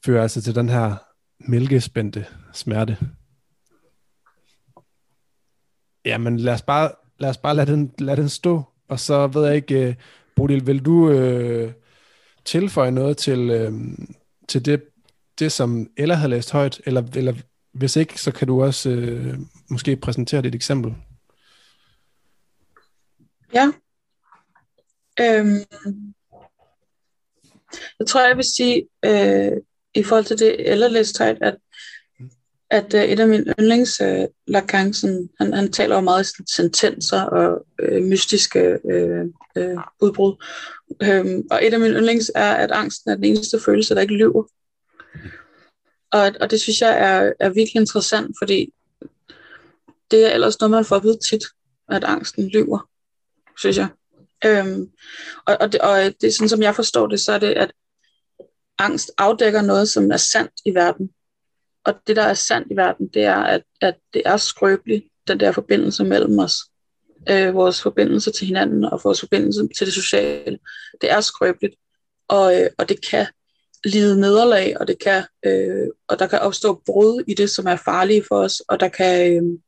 [0.05, 0.95] fører altså til den her
[1.39, 2.97] mælkespændte smerte.
[6.05, 9.45] Jamen lad os bare, lad os bare lade, den, lade den stå, og så ved
[9.45, 9.95] jeg ikke, øh,
[10.35, 11.73] Bodil, vil du øh,
[12.45, 13.73] tilføje noget til, øh,
[14.47, 14.83] til det,
[15.39, 17.33] det, som Ella havde læst højt, eller, eller
[17.75, 20.95] hvis ikke, så kan du også øh, måske præsentere dit eksempel.
[23.53, 23.71] Ja.
[25.19, 25.63] Øhm.
[27.99, 29.51] Jeg tror, jeg vil sige, øh,
[29.95, 30.99] i forhold til det Ella
[31.41, 31.55] at
[32.69, 36.43] at øh, et af mine yndlings, øh, Lacan, sådan, han, han taler jo meget i
[36.55, 39.25] sentenser og øh, mystiske øh,
[39.57, 40.43] øh, udbrud.
[41.03, 44.13] Øhm, og et af mine yndlings er, at angsten er den eneste følelse, der ikke
[44.13, 44.43] lyver.
[46.15, 48.73] Og, og det synes jeg er, er virkelig interessant, fordi
[50.11, 51.43] det er ellers noget, man får at vide tit,
[51.89, 52.89] at angsten lyver,
[53.57, 53.87] synes jeg.
[54.45, 54.91] Øhm,
[55.45, 57.71] og, og, det, og det er sådan, som jeg forstår det, så er det, at
[58.77, 61.09] angst afdækker noget, som er sandt i verden,
[61.83, 65.39] og det, der er sandt i verden, det er, at, at det er skrøbeligt, den
[65.39, 66.55] der forbindelse mellem os.
[67.29, 70.59] Øh, vores forbindelse til hinanden og vores forbindelse til det sociale.
[71.01, 71.75] Det er skrøbeligt,
[72.27, 73.27] og, øh, og det kan
[73.85, 77.75] lide nederlag, og, det kan, øh, og der kan opstå brud i det, som er
[77.75, 79.59] farlige for os, og der kan, øh,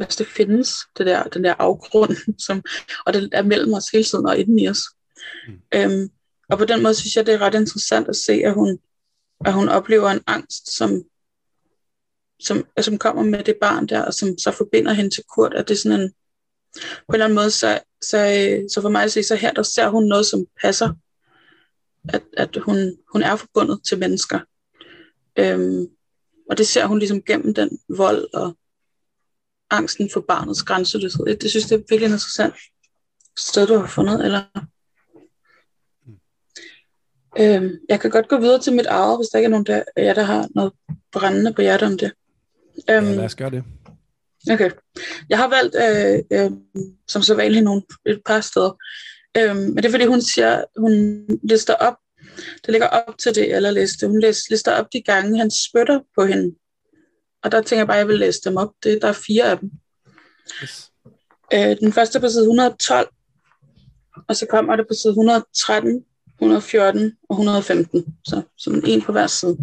[0.00, 2.62] altså det findes, det der, den der afgrund, som,
[3.06, 4.80] og det er mellem os hele tiden og inden i os.
[5.48, 5.54] Mm.
[5.74, 6.10] Øhm,
[6.50, 8.78] og på den måde synes jeg, det er ret interessant at se, at hun,
[9.44, 11.02] at hun oplever en angst, som,
[12.40, 15.68] som, som kommer med det barn der, og som så forbinder hende til Kurt, at
[15.68, 16.12] det er sådan en,
[16.74, 18.18] på en eller anden måde, så, så,
[18.74, 20.92] så for mig at se, så her, der ser hun noget, som passer,
[22.08, 24.40] at, at hun, hun er forbundet til mennesker.
[25.38, 25.86] Øhm,
[26.50, 28.56] og det ser hun ligesom gennem den vold og
[29.70, 31.26] angsten for barnets grænseløshed.
[31.26, 32.54] Det, det synes jeg er virkelig interessant
[33.38, 34.42] sted, du har fundet, eller?
[37.38, 39.82] Øhm, jeg kan godt gå videre til mit eget, hvis der ikke er nogen der,
[39.96, 40.72] ja, der har noget
[41.12, 42.12] brændende på hjertet om det.
[42.90, 43.64] Øhm, ja, lad os gøre det.
[44.50, 44.70] Okay.
[45.28, 46.50] Jeg har valgt, øh, øh,
[47.08, 48.70] som så vanligt, nogle, et par steder.
[49.36, 51.96] Øh, men det er fordi, hun siger, hun lister op,
[52.36, 54.08] det ligger op til det, eller liste.
[54.08, 54.20] Hun
[54.50, 56.54] lister op de gange, han spytter på hende.
[57.42, 58.72] Og der tænker jeg bare, at jeg vil læse dem op.
[58.82, 59.70] Det, der er fire af dem.
[60.62, 60.90] Yes.
[61.54, 63.08] Øh, den første er på side 112,
[64.28, 66.04] og så kommer det på side 113,
[66.40, 68.16] 114 og 115.
[68.24, 69.58] Så sådan en på hver side.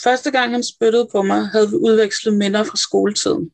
[0.00, 3.50] Første gang han spyttede på mig, havde vi udvekslet minder fra skoletiden.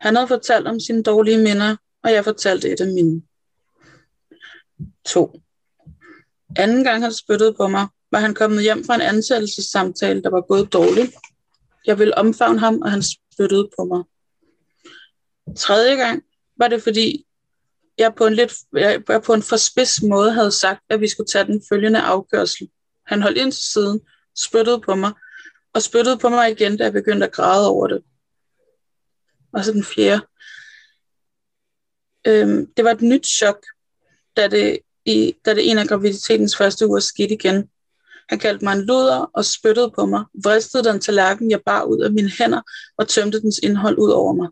[0.00, 3.22] Han havde fortalt om sine dårlige minder, og jeg fortalte et af mine.
[5.04, 5.40] to.
[6.56, 10.40] Anden gang han spyttede på mig, var han kommet hjem fra en ansættelsessamtale, der var
[10.40, 11.12] gået dårligt.
[11.86, 14.04] Jeg ville omfavne ham, og han spyttede på mig.
[15.56, 16.22] Tredje gang
[16.58, 17.26] var det, fordi
[17.98, 21.26] jeg på en, lidt, jeg på en for spids måde havde sagt, at vi skulle
[21.26, 22.68] tage den følgende afkørsel.
[23.06, 24.00] Han holdt ind til siden,
[24.36, 25.12] spyttede på mig,
[25.74, 28.02] og spyttede på mig igen, da jeg begyndte at græde over det.
[29.52, 30.20] Og så den fjerde.
[32.26, 33.66] Øhm, det var et nyt chok,
[34.36, 37.70] da det, i, da det en af graviditetens første uger skete igen.
[38.28, 42.00] Han kaldte mig en luder og spyttede på mig, vristede den tallerken, jeg bar ud
[42.00, 42.62] af mine hænder
[42.96, 44.48] og tømte dens indhold ud over mig.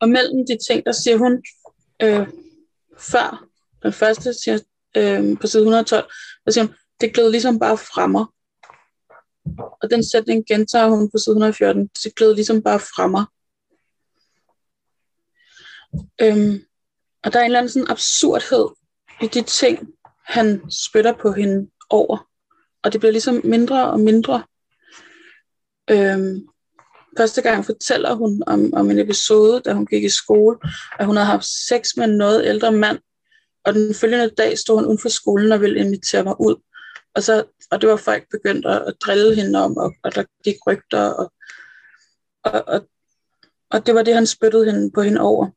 [0.00, 1.42] Og mellem de ting, der siger hun,
[2.02, 2.28] øh,
[2.98, 3.46] før
[3.82, 4.58] den første siger,
[4.96, 6.10] øh, på side 112,
[6.44, 8.24] der siger hun, det gled ligesom bare fra mig.
[9.82, 13.24] Og den sætning gentager hun på side 114, det gled ligesom bare fra mig.
[16.22, 16.62] Øhm,
[17.24, 18.68] og der er en eller anden sådan absurdhed
[19.22, 19.88] i de ting,
[20.26, 22.28] han spytter på hende over.
[22.82, 24.44] Og det bliver ligesom mindre og mindre.
[25.90, 26.46] Øhm,
[27.18, 30.58] første gang fortæller hun om, om en episode, da hun gik i skole,
[30.98, 32.98] at hun havde haft sex med en noget ældre mand,
[33.64, 36.56] og den følgende dag stod hun uden for skolen og ville invitere mig ud.
[37.14, 40.24] Og, så, og det var folk begyndt at, at drille hende om, og, og der
[40.44, 41.32] gik rygter, og,
[42.44, 42.88] og, og,
[43.70, 45.50] og det var det, han spyttede hende på hende over.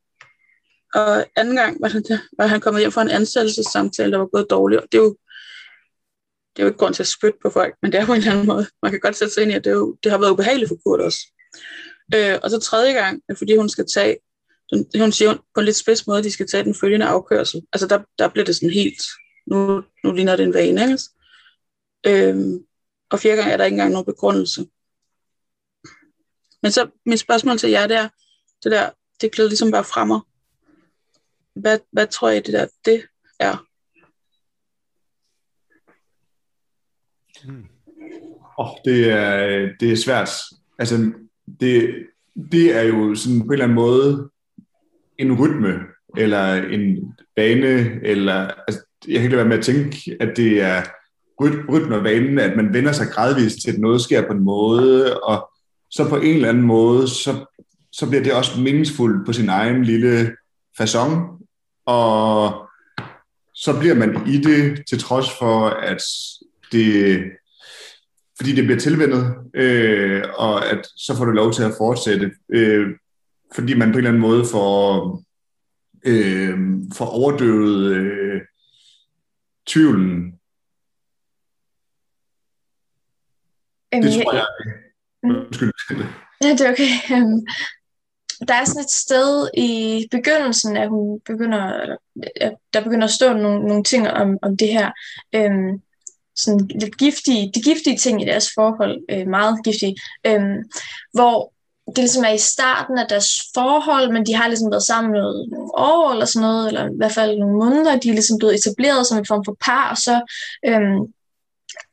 [0.94, 2.04] Og anden gang var, han,
[2.38, 5.16] var han kommet hjem fra en ansættelsessamtale, der var gået dårligt, og det er jo
[6.56, 8.18] det er jo ikke grund til at spytte på folk, men det er på en
[8.18, 8.66] eller anden måde.
[8.82, 10.68] Man kan godt sætte sig ind i, at det, er jo, det har været ubehageligt
[10.68, 11.18] for Kurt også.
[12.14, 14.16] Øh, og så tredje gang, fordi hun skal tage,
[14.98, 17.62] hun siger på en lidt spids måde, at de skal tage den følgende afkørsel.
[17.72, 19.02] Altså der, der bliver det sådan helt,
[19.46, 20.98] nu, nu ligner det en vane, ikke?
[22.06, 22.58] Øhm,
[23.10, 24.66] og fjerde gang er der ikke engang nogen begrundelse.
[26.62, 28.08] Men så mit spørgsmål til jer, det er,
[28.62, 30.20] det der, det glæder ligesom bare fremmer.
[31.54, 33.02] Hvad, hvad tror I, det der, det
[33.40, 33.66] er?
[37.44, 37.64] Hmm.
[38.58, 40.30] Oh, det, er, det er svært.
[40.78, 41.12] Altså,
[41.60, 42.06] det,
[42.52, 44.30] det er jo sådan på en eller anden måde
[45.18, 45.74] en rytme,
[46.16, 50.62] eller en bane, eller altså, jeg kan ikke lade være med at tænke, at det
[50.62, 50.82] er
[51.40, 55.20] rytmen og vanen, at man vender sig gradvist til, at noget sker på en måde,
[55.20, 55.50] og
[55.90, 57.44] så på en eller anden måde, så,
[57.92, 60.36] så bliver det også meningsfuldt på sin egen lille
[60.80, 61.43] façon,
[61.86, 62.68] og
[63.54, 66.02] så bliver man i det, til trods for, at
[66.72, 67.22] det,
[68.36, 72.86] fordi det bliver tilvendet, øh, og at så får du lov til at fortsætte, øh,
[73.54, 75.22] fordi man på en eller anden måde får,
[76.06, 76.58] øh,
[76.96, 78.40] får overdøvet øh,
[79.66, 80.34] tvivlen
[84.02, 84.46] det tror jeg.
[85.22, 85.72] Undskyld.
[86.42, 86.90] Ja, det er okay.
[87.14, 87.46] Um,
[88.48, 91.96] der er sådan et sted i begyndelsen, at hun begynder, eller,
[92.40, 94.90] at der begynder at stå nogle, nogle ting om, om det her.
[95.34, 95.82] Øhm,
[96.36, 100.56] sådan lidt giftige, de giftige ting i deres forhold, øh, meget giftige, øhm,
[101.12, 101.52] hvor
[101.86, 105.48] det ligesom er i starten af deres forhold, men de har ligesom været sammen noget,
[105.50, 108.54] nogle år eller sådan noget, eller i hvert fald nogle måneder, de er ligesom blevet
[108.54, 110.14] etableret som en form for par, og så
[110.66, 111.00] øhm,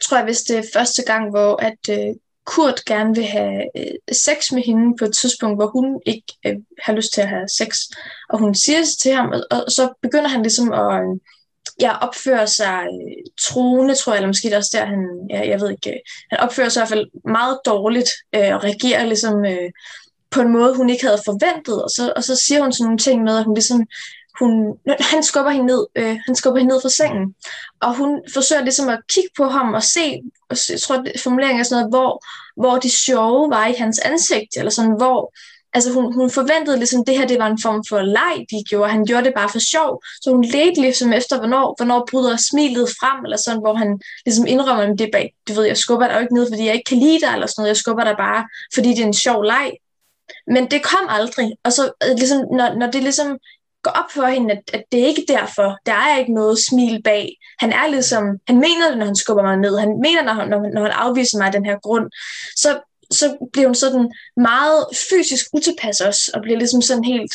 [0.04, 2.16] tror jeg, hvis det er første gang, hvor at øh,
[2.46, 6.56] Kurt gerne vil have øh, sex med hende på et tidspunkt, hvor hun ikke øh,
[6.84, 7.78] har lyst til at have sex.
[8.30, 11.20] Og hun siger det til ham, og, og så begynder han ligesom at, øh,
[11.82, 15.62] ja, opfører sig øh, troende, tror jeg, eller måske det også der, han, ja, jeg
[15.62, 19.46] ved ikke, øh, han opfører sig i hvert fald meget dårligt, øh, og reagerer ligesom
[19.46, 19.72] øh,
[20.32, 22.98] på en måde, hun ikke havde forventet, og så, og så siger hun sådan nogle
[22.98, 23.88] ting med, at hun ligesom,
[24.40, 27.36] hun, han skubber hende ned, øh, han skubber hende ned fra sengen,
[27.82, 31.60] og hun forsøger ligesom at kigge på ham og se, og jeg tror, det, formuleringen
[31.60, 32.24] er sådan noget, hvor,
[32.62, 35.34] hvor det sjove var i hans ansigt, eller sådan, hvor,
[35.74, 38.92] altså hun, hun forventede ligesom, det her det var en form for leg, de gjorde.
[38.92, 40.04] Han gjorde det bare for sjov.
[40.22, 44.46] Så hun ledte ligesom efter, hvornår, hvornår bryder smilet frem, eller sådan, hvor han ligesom
[44.48, 46.90] indrømmer, at det bag, du ved, jeg skubber dig jo ikke ned, fordi jeg ikke
[46.90, 47.68] kan lide dig, eller sådan noget.
[47.68, 49.72] Jeg skubber dig bare, fordi det er en sjov leg.
[50.48, 51.52] Men det kom aldrig.
[51.64, 53.38] Og så øh, ligesom, når, når det ligesom
[53.84, 55.78] går op for hende, at, at det er ikke derfor.
[55.86, 57.38] Der er ikke noget smil bag.
[57.60, 59.78] Han er ligesom, han mener det, når han skubber mig ned.
[59.78, 62.10] Han mener, når han, når, når han afviser mig af den her grund.
[62.56, 62.80] Så
[63.12, 67.34] så bliver hun sådan meget fysisk utilpas også, og bliver ligesom sådan helt,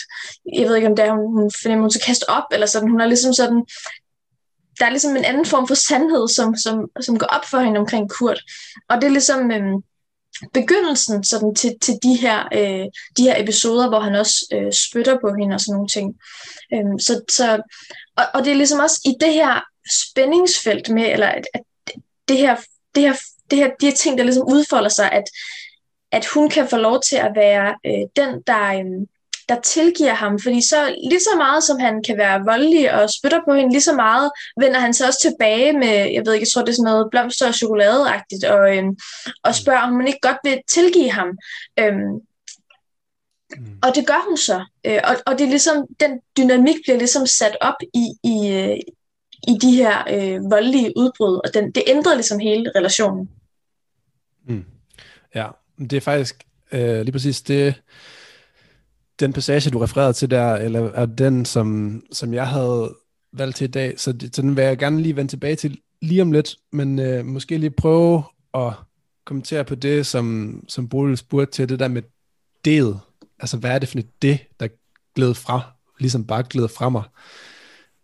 [0.54, 2.90] jeg ved ikke om det er, hun, hun finder, hun skal kaste op, eller sådan,
[2.90, 3.64] hun er ligesom sådan,
[4.78, 7.80] der er ligesom en anden form for sandhed, som, som, som går op for hende
[7.80, 8.40] omkring Kurt.
[8.88, 9.82] Og det er ligesom øhm,
[10.52, 15.18] begyndelsen sådan, til, til de, her, øh, de her episoder, hvor han også øh, spytter
[15.20, 16.14] på hende og sådan nogle ting.
[16.74, 17.62] Øhm, så, så,
[18.16, 19.60] og, og det er ligesom også i det her
[20.04, 21.60] spændingsfelt med, eller at, at
[22.28, 22.56] det her,
[22.94, 23.14] det her,
[23.50, 25.24] det her, de her ting, der ligesom udfolder sig, at
[26.12, 29.06] at hun kan få lov til at være øh, den, der, øh,
[29.48, 30.38] der tilgiver ham.
[30.38, 33.88] Fordi så lige så meget, som han kan være voldelig og spytter på hende, lige
[33.90, 34.30] så meget
[34.60, 37.08] vender han sig også tilbage med, jeg ved ikke, jeg tror det er sådan noget
[37.10, 38.84] blomster og chokoladeagtigt, og, øh,
[39.42, 41.28] og spørger, om man ikke godt vil tilgive ham.
[41.78, 42.20] Øhm,
[43.56, 43.78] Mm.
[43.82, 44.64] Og det gør hun så.
[44.86, 48.76] Øh, og, og det er ligesom, den dynamik bliver ligesom sat op i, i, øh,
[49.48, 53.30] i de her øh, voldelige udbrud, og den, det ændrer ligesom hele relationen.
[54.48, 54.64] Mm.
[55.34, 55.46] Ja,
[55.78, 57.82] det er faktisk øh, lige præcis det,
[59.20, 62.94] den passage, du refererede til der, eller er den, som, som jeg havde
[63.32, 65.78] valgt til i dag, så, det, så den vil jeg gerne lige vende tilbage til
[66.02, 68.22] lige om lidt, men øh, måske lige prøve
[68.54, 68.72] at
[69.24, 72.02] kommentere på det, som, som Bodil spurgte til, det der med
[72.64, 73.00] det.
[73.38, 74.68] Altså, hvad er det for et det, der
[75.14, 75.60] gled fra,
[75.98, 77.02] ligesom bare gled fra mig?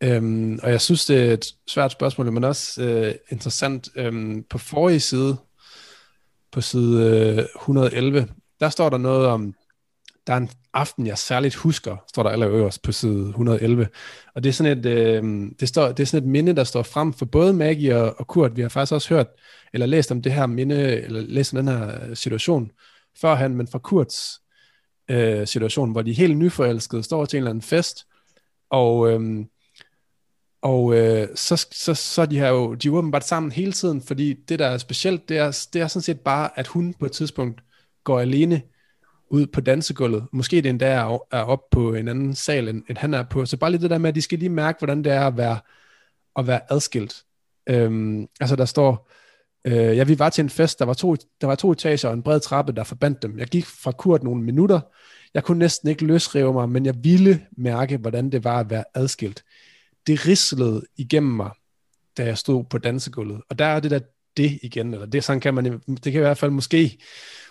[0.01, 3.89] Øhm, og jeg synes, det er et svært spørgsmål, men også øh, interessant.
[3.97, 5.37] Øhm, på forrige side,
[6.53, 8.29] på side øh, 111,
[8.61, 9.55] der står der noget om,
[10.27, 13.89] der er en aften, jeg særligt husker, står der allerøverst på side 111.
[14.35, 16.83] Og det er sådan et, øh, det står, det er sådan et minde, der står
[16.83, 18.57] frem for både Maggie og, og Kurt.
[18.57, 19.27] Vi har faktisk også hørt,
[19.73, 22.71] eller læst om det her minde, eller læst om den her situation
[23.21, 24.41] førhen, men fra Kurts
[25.11, 28.07] øh, situation, hvor de helt nyforelskede står til en eller anden fest,
[28.71, 29.45] og, øh,
[30.63, 34.33] og øh, så, så, så de har jo, de er åbenbart sammen hele tiden, fordi
[34.33, 37.13] det, der er specielt, det er, det er sådan set bare, at hun på et
[37.13, 37.61] tidspunkt
[38.05, 38.63] går alene
[39.33, 40.27] ud på dansegulvet.
[40.33, 43.47] Måske det endda er, er op på en anden sal, end, end han er på.
[43.47, 45.37] Så bare lige det der med, at de skal lige mærke, hvordan det er at
[45.37, 45.59] være,
[46.37, 47.23] at være adskilt.
[47.67, 49.11] Øhm, altså der står,
[49.65, 52.15] øh, ja, vi var til en fest, der var, to, der var to etager og
[52.15, 53.39] en bred trappe, der forbandt dem.
[53.39, 54.81] Jeg gik fra kurt nogle minutter.
[55.35, 58.85] Jeg kunne næsten ikke løsrive mig, men jeg ville mærke, hvordan det var at være
[58.95, 59.45] adskilt
[60.07, 61.51] det rislede igennem mig,
[62.17, 63.43] da jeg stod på dansegulvet.
[63.49, 64.01] Og der er det der
[64.37, 66.99] det igen, eller det, sådan kan man, det kan i hvert fald måske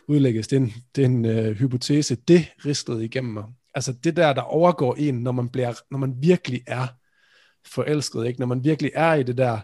[0.08, 3.44] udlægges, det er en, det er en øh, hypotese, det rislede igennem mig.
[3.76, 6.88] Altså det der, der overgår en, når man, bliver, når man virkelig er
[7.66, 8.40] forelsket, ikke?
[8.40, 9.60] når man virkelig er i det der,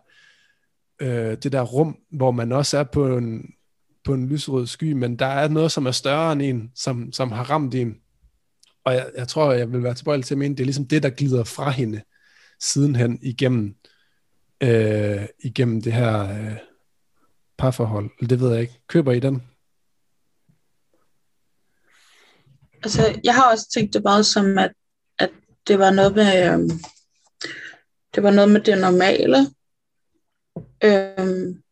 [1.02, 3.54] øh, det der rum, hvor man også er på en,
[4.04, 7.32] på en lyserød sky, men der er noget, som er større end en, som, som
[7.32, 7.96] har ramt en.
[8.86, 11.04] Og jeg, jeg tror, jeg vil være tilbøjelig til at mene, det er ligesom det,
[11.04, 12.02] der glider fra hende
[12.60, 13.76] sidenhen igennem,
[14.64, 16.58] øh, igennem det her øh,
[17.58, 18.28] parforhold.
[18.30, 18.82] Det ved jeg ikke.
[18.88, 19.44] Køber I den?
[22.84, 24.74] Altså, jeg har også tænkt det meget som, at,
[25.20, 25.30] at
[25.68, 26.70] det var noget med, øhm,
[28.16, 29.38] det var noget med det normale.
[30.84, 31.64] Øhm,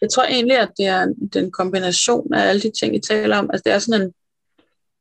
[0.00, 3.50] jeg tror egentlig, at det er, den kombination af alle de ting, I taler om.
[3.50, 4.12] Altså, det er sådan en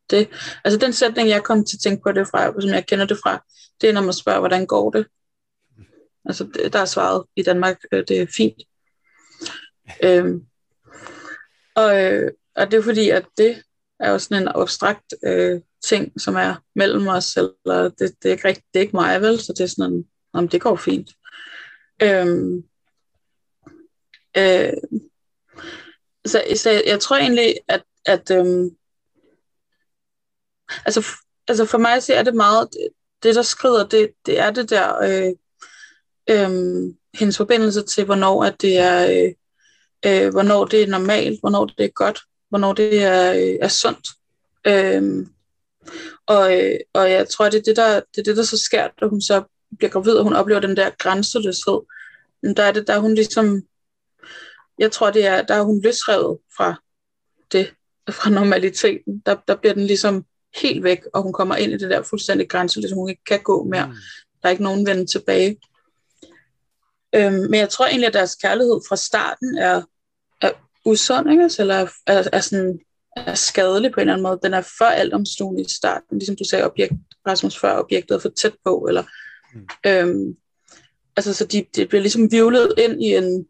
[0.10, 0.30] det.
[0.64, 3.18] Altså den sætning, jeg kom til at tænke på det fra, som jeg kender det
[3.24, 3.46] fra,
[3.82, 5.08] det er, når man spørger, hvordan går det?
[6.26, 8.64] Altså, det, der er svaret i Danmark, øh, det er fint.
[10.04, 10.46] Øhm,
[11.76, 13.64] og, øh, og det er fordi, at det
[14.00, 18.32] er jo sådan en abstrakt øh, ting, som er mellem os, eller det, det, er
[18.32, 19.40] ikke rigtigt, det er ikke mig, vel?
[19.40, 21.10] Så det er sådan en, om det går fint.
[22.04, 22.64] Øhm,
[24.38, 24.74] øh,
[26.26, 28.70] så, så jeg, jeg tror egentlig, at, at øhm,
[30.86, 31.06] altså,
[31.48, 32.88] altså for mig så er det meget, det,
[33.24, 35.34] det der skrider, det, det er det der, øh,
[36.30, 39.34] øh, hendes forbindelse til, hvornår at det er, øh,
[40.06, 42.20] øh, hvornår det er normalt, hvornår det er godt,
[42.50, 44.08] hvornår det er, øh, er sundt.
[44.68, 45.28] Øh,
[46.28, 48.88] og, øh, og jeg tror, det er det, der, det er det, der så sker,
[49.02, 49.44] da hun så
[49.78, 51.80] bliver gravid, og hun oplever den der grænseløshed,
[52.58, 53.62] der er det, der er hun ligesom,
[54.80, 56.82] jeg tror det er, der er hun løsrevet fra
[57.52, 57.74] det,
[58.10, 59.22] fra normaliteten.
[59.26, 60.26] Der, der bliver den ligesom
[60.62, 63.64] helt væk, og hun kommer ind i det der fuldstændig grænseløse, hun ikke kan gå
[63.64, 63.88] mere.
[63.88, 63.94] Mm.
[64.42, 65.58] Der er ikke nogen vende tilbage.
[67.16, 69.82] Øhm, men jeg tror egentlig, at deres kærlighed fra starten er,
[70.42, 70.52] er
[70.86, 71.44] usund, ikke?
[71.44, 72.80] Altså, eller er, er, er, sådan,
[73.16, 74.40] er skadelig på en eller anden måde.
[74.44, 76.94] Den er for altomstående i starten, ligesom du sagde, objekt,
[77.28, 79.04] Rasmus, før objektet er for tæt på, eller
[79.54, 79.68] mm.
[79.86, 80.36] øhm,
[81.18, 83.46] altså så de, de bliver ligesom vivlet ind i en,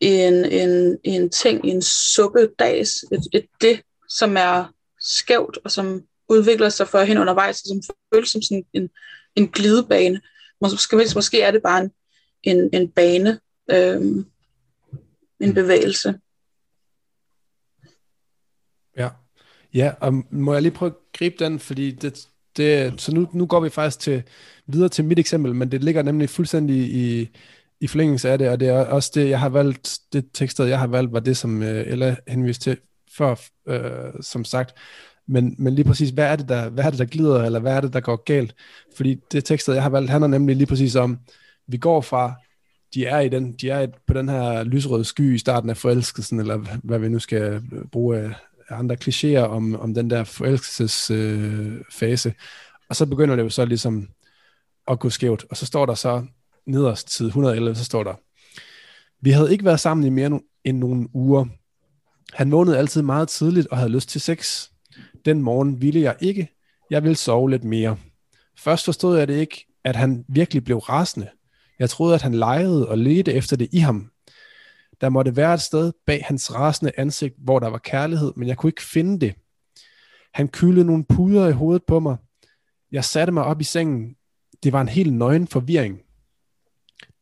[0.00, 5.70] i en, en, en ting, i en suppedags, et, et det, som er skævt, og
[5.70, 8.88] som udvikler sig for hende undervejs, og som føles som sådan en,
[9.36, 10.20] en glidebane.
[10.60, 11.90] Måske, måske er det bare en,
[12.42, 14.26] en, en bane, øhm,
[15.40, 16.20] en bevægelse.
[18.96, 19.08] Ja.
[19.74, 23.46] ja, og må jeg lige prøve at gribe den, fordi det, det, så nu, nu
[23.46, 24.22] går vi faktisk til,
[24.66, 27.28] videre til mit eksempel, men det ligger nemlig fuldstændig i,
[27.80, 30.78] i forlængelse af det, og det er også det, jeg har valgt, det tekstet, jeg
[30.78, 32.78] har valgt, var det, som uh, Ella henviste til
[33.16, 33.34] før,
[33.70, 34.78] uh, som sagt.
[35.26, 37.76] Men, men lige præcis, hvad er, det, der, hvad er det, der glider, eller hvad
[37.76, 38.54] er det, der går galt?
[38.96, 41.18] Fordi det tekstet, jeg har valgt, handler nemlig lige præcis om,
[41.68, 42.34] vi går fra,
[42.94, 46.40] de er, i den, de er på den her lysrøde sky i starten af forelskelsen,
[46.40, 47.62] eller hvad vi nu skal
[47.92, 48.32] bruge øh,
[48.68, 52.28] af andre klichéer om, om den der forelskelsesfase.
[52.28, 52.34] Øh,
[52.88, 54.08] og så begynder det jo så ligesom
[54.88, 55.44] at gå skævt.
[55.50, 56.26] Og så står der så
[56.66, 58.14] nederst tid 111, så står der,
[59.20, 61.46] vi havde ikke været sammen i mere end nogle uger.
[62.32, 64.68] Han vågnede altid meget tidligt og havde lyst til sex.
[65.24, 66.48] Den morgen ville jeg ikke.
[66.90, 67.96] Jeg ville sove lidt mere.
[68.58, 71.28] Først forstod jeg det ikke, at han virkelig blev rasende.
[71.78, 74.10] Jeg troede, at han lejede og ledte efter det i ham.
[75.00, 78.56] Der måtte være et sted bag hans rasende ansigt, hvor der var kærlighed, men jeg
[78.56, 79.34] kunne ikke finde det.
[80.34, 82.16] Han kyldede nogle puder i hovedet på mig.
[82.92, 84.16] Jeg satte mig op i sengen.
[84.62, 86.00] Det var en helt nøgen forvirring.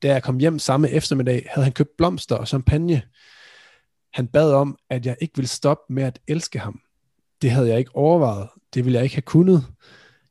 [0.03, 3.03] Da jeg kom hjem samme eftermiddag, havde han købt blomster og champagne.
[4.15, 6.81] Han bad om, at jeg ikke ville stoppe med at elske ham.
[7.43, 8.49] Det havde jeg ikke overvejet.
[8.75, 9.67] Det ville jeg ikke have kunnet.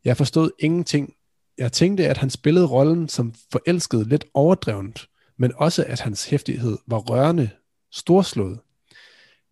[0.06, 1.14] Jeg forstod ingenting.
[1.58, 6.78] Jeg tænkte, at han spillede rollen som forelsket lidt overdrevent, men også at hans hæftighed
[6.88, 7.50] var rørende,
[7.92, 8.60] storslået.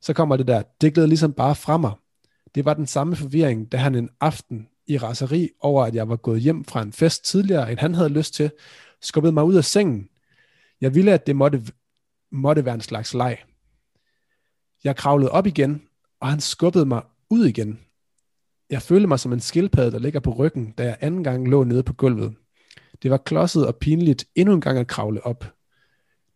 [0.02, 1.92] Så kommer det der, det gled ligesom bare fra mig.
[2.56, 6.16] Det var den samme forvirring, da han en aften i raseri over, at jeg var
[6.16, 8.52] gået hjem fra en fest tidligere, end han havde lyst til,
[9.02, 10.10] skubbede mig ud af sengen.
[10.82, 11.64] Jeg ville, at det måtte,
[12.32, 13.38] måtte være en slags leg.
[14.84, 15.82] Jeg kravlede op igen,
[16.20, 17.80] og han skubbede mig ud igen.
[18.74, 21.64] Jeg følte mig som en skildpadde, der ligger på ryggen, da jeg anden gang lå
[21.64, 22.36] nede på gulvet.
[23.04, 25.54] Det var klodset og pinligt endnu en gang at kravle op.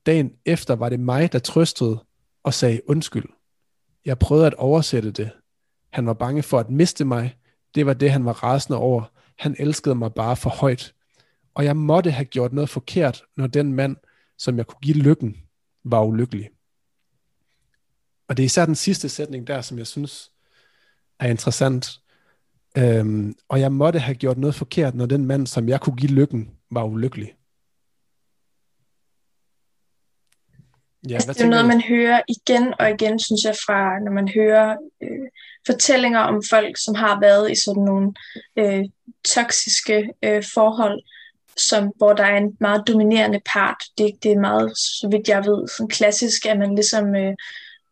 [0.05, 2.05] Dagen efter var det mig, der trøstede
[2.43, 3.25] og sagde undskyld.
[4.05, 5.31] Jeg prøvede at oversætte det.
[5.91, 7.37] Han var bange for at miste mig.
[7.75, 9.11] Det var det, han var rasende over.
[9.37, 10.93] Han elskede mig bare for højt.
[11.53, 13.95] Og jeg måtte have gjort noget forkert, når den mand,
[14.37, 15.37] som jeg kunne give lykken,
[15.83, 16.49] var ulykkelig.
[18.27, 20.31] Og det er især den sidste sætning der, som jeg synes
[21.19, 22.01] er interessant.
[22.77, 26.11] Øhm, og jeg måtte have gjort noget forkert, når den mand, som jeg kunne give
[26.11, 27.33] lykken, var ulykkelig.
[31.09, 34.27] Ja, altså, det er noget, man hører igen og igen, synes jeg, fra når man
[34.35, 35.27] hører øh,
[35.65, 38.13] fortællinger om folk, som har været i sådan nogle
[38.57, 38.83] øh,
[39.35, 41.03] toksiske øh, forhold,
[41.57, 43.83] som, hvor der er en meget dominerende part.
[43.97, 47.33] Det, det er meget, så vidt jeg ved, sådan klassisk, at man ligesom, øh,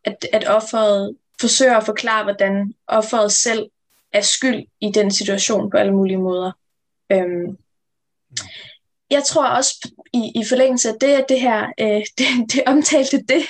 [0.04, 3.70] at, at offeret forsøger at forklare, hvordan offeret selv
[4.16, 6.52] er skyld i den situation på alle mulige måder.
[7.12, 7.58] Øhm,
[9.10, 13.18] jeg tror også i, i forlængelse af det, at det her, øh, det, det omtalte
[13.18, 13.46] det,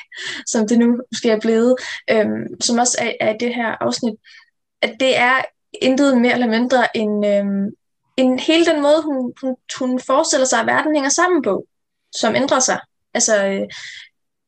[0.48, 1.76] som det nu måske er blevet,
[2.12, 2.26] øh,
[2.62, 4.14] som også er, er det her afsnit,
[4.82, 5.42] at det er
[5.82, 7.46] intet mere eller mindre end, øh,
[8.18, 11.66] end hele den måde, hun, hun, hun forestiller sig, at verden hænger sammen på,
[12.16, 12.80] som ændrer sig.
[13.14, 13.68] Altså, øh,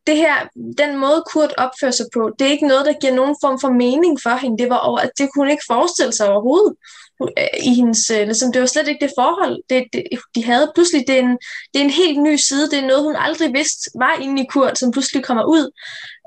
[0.08, 0.36] det her,
[0.78, 3.70] den måde Kurt opfører sig på, det er ikke noget, der giver nogen form for
[3.70, 4.58] mening for hende.
[4.58, 6.74] Det var over, at det kunne hun ikke forestille sig overhovedet
[7.22, 10.04] øh, i hendes, øh, ligesom, det var slet ikke det forhold, det, det,
[10.36, 10.72] de havde.
[10.76, 11.38] Pludselig, det er, en,
[11.72, 14.50] det er en helt ny side, det er noget, hun aldrig vidste var inde i
[14.54, 15.66] Kurt, som pludselig kommer ud,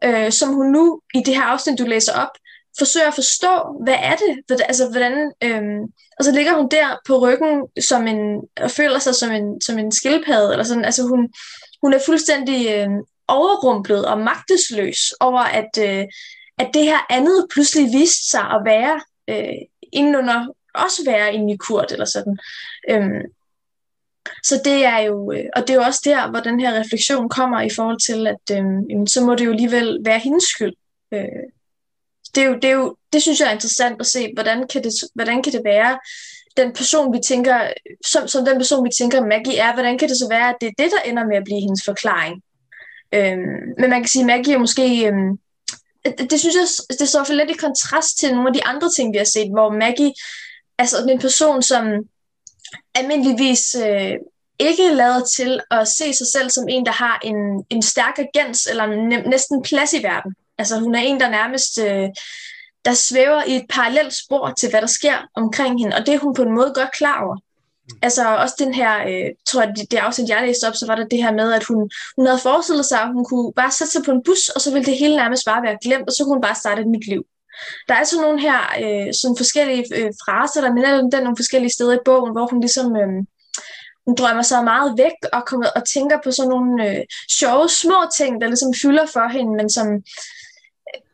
[0.05, 2.35] øh, som hun nu, i det her afsnit, du læser op,
[2.78, 3.55] forsøger at forstå,
[3.85, 5.62] hvad er det, altså hvordan, øh,
[6.18, 8.20] og så ligger hun der på ryggen som en,
[8.61, 11.28] og føler sig som en, som en skildpadde, eller sådan, altså hun,
[11.83, 12.89] hun er fuldstændig øh,
[13.31, 16.05] overrumplet og magtesløs over, at, øh,
[16.59, 19.59] at det her andet pludselig viste sig at være øh,
[19.93, 22.39] inden under også være en i Kurt eller sådan.
[22.91, 23.22] Øhm,
[24.43, 27.28] så det er jo, øh, og det er jo også der, hvor den her refleksion
[27.28, 30.74] kommer i forhold til, at øhm, så må det jo alligevel være hendes skyld.
[31.12, 31.43] Øh,
[32.35, 34.85] det, er jo, det, er jo, det synes jeg er interessant at se, hvordan kan
[34.85, 35.99] det, hvordan kan det være,
[36.57, 37.72] den person, vi tænker,
[38.07, 40.66] som, som den person, vi tænker Maggie er, hvordan kan det så være, at det
[40.66, 42.43] er det, der ender med at blive hendes forklaring?
[43.14, 45.06] Øhm, men man kan sige, at Maggie er måske...
[45.06, 45.38] Øhm,
[46.04, 48.90] det, det synes jeg, det står for lidt i kontrast til nogle af de andre
[48.90, 50.12] ting, vi har set, hvor Maggie
[50.78, 51.84] er sådan en person, som
[52.94, 54.12] almindeligvis øh,
[54.58, 58.66] ikke lavet til at se sig selv som en, der har en, en stærk agens
[58.66, 58.86] eller
[59.28, 60.34] næsten plads i verden.
[60.58, 62.08] Altså hun er en, der nærmest øh,
[62.84, 66.18] der svæver i et parallelt spor til, hvad der sker omkring hende, og det er
[66.18, 67.36] hun på en måde godt klar over.
[68.03, 70.95] Altså også den her, øh, tror jeg, det, det afsnit, jeg læste op, så var
[70.95, 73.93] der det her med, at hun, hun havde forestillet sig, at hun kunne bare sætte
[73.93, 76.24] sig på en bus, og så ville det hele nærmest bare være glemt, og så
[76.24, 77.22] kunne hun bare starte et nyt liv.
[77.88, 81.72] Der er altså nogle her øh, sådan forskellige øh, fraser, der minder den nogle forskellige
[81.72, 83.12] steder i bogen, hvor hun ligesom øh,
[84.07, 87.03] hun drømmer sig meget væk og, kommer, og tænker på sådan nogle øh,
[87.38, 89.86] sjove små ting, der ligesom fylder for hende, men som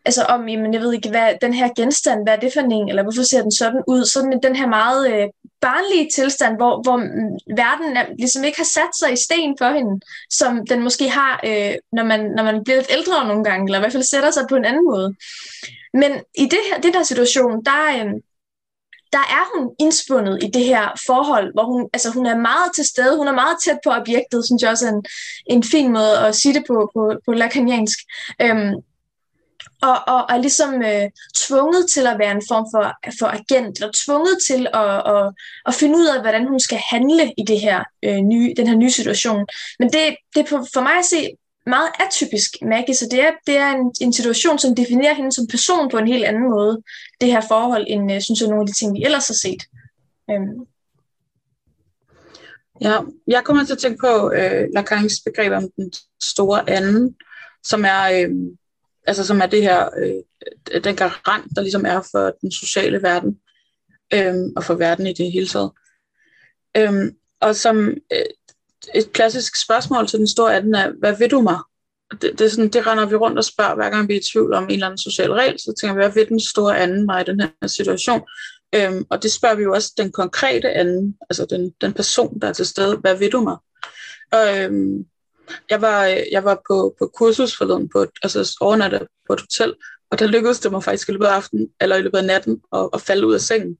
[0.04, 2.88] altså om, jamen, jeg ved ikke, hvad den her genstand, hvad er det for en,
[2.88, 4.04] eller hvorfor ser den sådan ud?
[4.04, 5.28] Sådan den her meget øh,
[5.60, 9.70] barnlige tilstand, hvor, hvor mm, verden er, ligesom ikke har sat sig i sten for
[9.76, 10.00] hende,
[10.30, 13.78] som den måske har, øh, når, man, når man bliver lidt ældre nogle gange, eller
[13.78, 15.14] i hvert fald sætter sig på en anden måde.
[15.94, 18.10] Men i det her, det der situation, der, øh,
[19.12, 22.84] der er hun indspundet i det her forhold, hvor hun, altså hun er meget til
[22.84, 25.04] stede, hun er meget tæt på objektet, synes jeg også er en,
[25.46, 27.98] en fin måde at sige det på, på, på lakaniansk.
[28.42, 28.74] Øhm,
[29.82, 32.84] og, og er ligesom øh, tvunget til at være en form for,
[33.18, 35.32] for agent, eller tvunget til at, at,
[35.66, 38.76] at finde ud af, hvordan hun skal handle i det her, øh, nye, den her
[38.76, 39.46] nye situation.
[39.78, 43.56] Men det, det er for mig at se meget atypisk Maggie, så det er, det
[43.56, 46.82] er en, en situation, som definerer hende som person på en helt anden måde,
[47.20, 49.62] det her forhold, end øh, synes jeg, nogle af de ting, vi ellers har set.
[50.30, 50.66] Øhm.
[52.80, 57.16] Ja, jeg kommer til at tænke på øh, Lacans begreb om den store anden,
[57.64, 58.02] som er...
[58.12, 58.30] Øh,
[59.06, 63.38] altså som er det her, øh, den garant, der ligesom er for den sociale verden,
[64.14, 65.70] øh, og for verden i det hele taget.
[66.76, 68.26] Øh, og som øh,
[68.94, 71.58] et klassisk spørgsmål til den store anden er, hvad vil du mig?
[72.10, 74.22] Det, det, er sådan, det render vi rundt og spørger, hver gang vi er i
[74.32, 77.06] tvivl om en eller anden social regel, så tænker vi, hvad vil den store anden
[77.06, 78.22] mig i den her situation?
[78.74, 82.48] Øhm, og det spørger vi jo også den konkrete anden, altså den, den person, der
[82.48, 83.56] er til stede, hvad vil du mig?
[84.32, 85.06] Og, øhm,
[85.70, 89.74] jeg var, øh, jeg var på, på kursus forleden, på, altså overnatte på et hotel,
[90.10, 92.60] og der lykkedes det mig faktisk i løbet af aftenen, eller i løbet af natten,
[92.72, 93.76] at, at falde ud af sengen.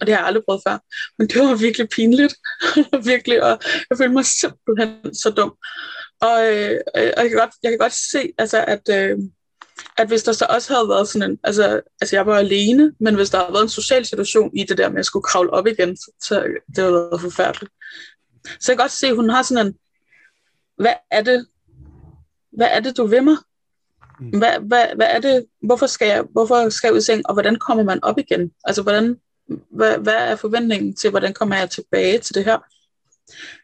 [0.00, 0.78] Og det har jeg aldrig prøvet før.
[1.18, 2.34] Men det var virkelig pinligt.
[3.12, 3.58] virkelig, og
[3.90, 5.54] jeg følte mig simpelthen så dum.
[6.20, 9.18] Og, øh, og jeg, kan godt, jeg kan godt se, altså, at, øh,
[9.96, 13.14] at hvis der så også havde været sådan en, altså, altså jeg var alene, men
[13.14, 15.66] hvis der havde været en social situation i det der med at skulle kravle op
[15.66, 16.34] igen, så, så
[16.66, 17.72] det havde været forfærdeligt.
[18.44, 19.74] Så jeg kan godt se, at hun har sådan en,
[20.80, 21.46] hvad er det,
[22.52, 23.36] hvad er det, du vil mig?
[24.20, 24.38] Mm.
[24.38, 27.32] Hvad, hvad, hvad er det, hvorfor skal, jeg, hvorfor skal jeg ud i seng, og
[27.34, 28.52] hvordan kommer man op igen?
[28.64, 29.16] Altså, hvordan,
[29.70, 32.58] hvad, hvad er forventningen til, hvordan kommer jeg tilbage til det her?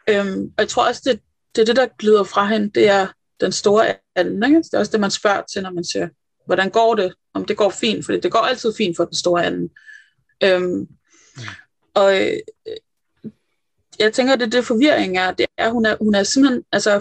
[0.09, 1.21] Øhm, og jeg tror også, det,
[1.55, 3.07] det er det, der glider fra hende, det er
[3.41, 4.45] den store anden.
[4.45, 4.57] Ikke?
[4.63, 6.09] Det er også det, man spørger til, når man siger,
[6.47, 7.15] hvordan går det?
[7.35, 9.71] Om det går fint, for det går altid fint for den store anden.
[10.45, 10.89] Øhm, mm.
[11.95, 12.33] Og øh,
[13.99, 17.01] jeg tænker, det det forvirring er, det er, hun er, hun er simpelthen, altså,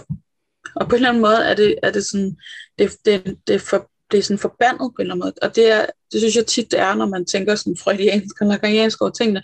[0.75, 2.37] og på en eller anden måde er det, er det sådan,
[2.79, 5.71] det, det, det, for, det er sådan forbandet på en eller anden måde, og det,
[5.71, 9.11] er, det synes jeg tit, det er, når man tænker sådan freudiansk og lakariansk over
[9.11, 9.43] tingene,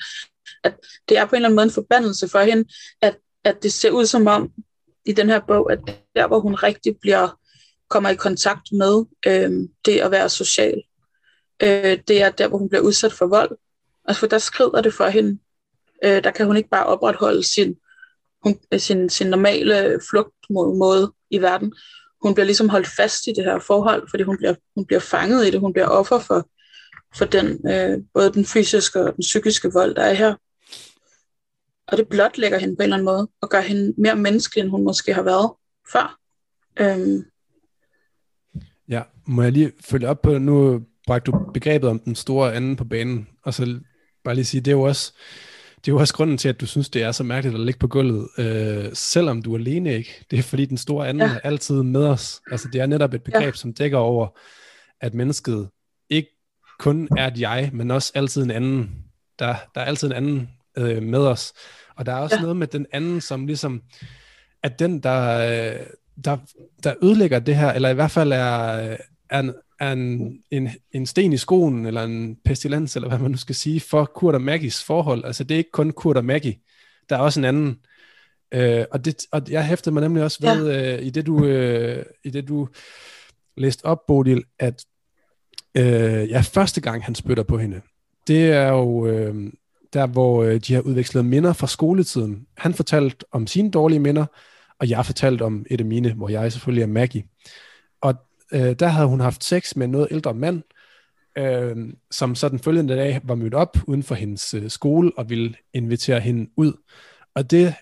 [0.63, 0.75] at
[1.09, 2.65] det er på en eller anden måde en forbandelse for hende,
[3.01, 4.51] at, at det ser ud som om,
[5.05, 5.79] i den her bog, at
[6.15, 7.39] der, hvor hun rigtig bliver,
[7.89, 9.51] kommer i kontakt med øh,
[9.85, 10.83] det at være social,
[11.63, 13.57] øh, det er der, hvor hun bliver udsat for vold.
[14.05, 15.39] Altså, for der skrider det for hende,
[16.03, 17.75] Øh, der kan hun ikke bare opretholde sin,
[18.43, 21.73] hun, øh, sin, sin normale flugtmåde i verden.
[22.21, 25.47] Hun bliver ligesom holdt fast i det her forhold, fordi hun bliver, hun bliver fanget
[25.47, 25.59] i det.
[25.59, 26.49] Hun bliver offer for,
[27.15, 30.35] for den, øh, både den fysiske og den psykiske vold, der er her.
[31.87, 34.71] Og det blotlægger hende på en eller anden måde, og gør hende mere menneskelig, end
[34.71, 35.51] hun måske har været
[35.91, 36.17] før.
[36.79, 37.25] Øhm.
[38.87, 42.75] Ja, må jeg lige følge op på, nu bragte du begrebet om den store anden
[42.75, 43.79] på banen, og så
[44.23, 45.13] bare lige sige, det er jo også,
[45.85, 47.79] det er jo også grunden til, at du synes, det er så mærkeligt at ligge
[47.79, 50.25] på gulvet, øh, selvom du er alene ikke.
[50.31, 51.33] Det er fordi, den store anden ja.
[51.33, 52.41] er altid med os.
[52.51, 53.51] Altså, det er netop et begreb, ja.
[53.51, 54.27] som dækker over,
[55.01, 55.69] at mennesket
[56.09, 56.29] ikke
[56.79, 58.91] kun er et jeg, men også altid en anden.
[59.39, 61.53] Der, der er altid en anden øh, med os.
[61.95, 62.41] Og der er også ja.
[62.41, 63.81] noget med den anden, som ligesom,
[64.63, 65.79] at den, der, øh,
[66.25, 66.37] der,
[66.83, 68.97] der ødelægger det her, eller i hvert fald er,
[69.29, 73.37] er, er en, en, en sten i skoen, eller en pestilens, eller hvad man nu
[73.37, 75.25] skal sige, for Kurt og Maggies forhold.
[75.25, 76.55] Altså det er ikke kun Kurt og Maggie,
[77.09, 77.75] der er også en anden.
[78.51, 80.97] Øh, og, det, og jeg hæftede mig nemlig også ved, ja.
[80.97, 82.67] øh, i, det du, øh, i det du
[83.57, 84.85] læste op, Bodil, at
[85.77, 87.81] Øh, ja, første gang han spytter på hende,
[88.27, 89.51] det er jo øh,
[89.93, 92.45] der, hvor øh, de har udvekslet minder fra skoletiden.
[92.57, 94.25] Han fortalte om sine dårlige minder,
[94.79, 97.23] og jeg fortalte om et af mine, hvor jeg selvfølgelig er Maggie.
[98.53, 100.61] Øh, der havde hun haft sex med en noget ældre mand,
[101.37, 105.29] øh, som så den følgende dag var mødt op uden for hendes øh, skole og
[105.29, 106.73] ville invitere hende ud.
[107.35, 107.73] Og det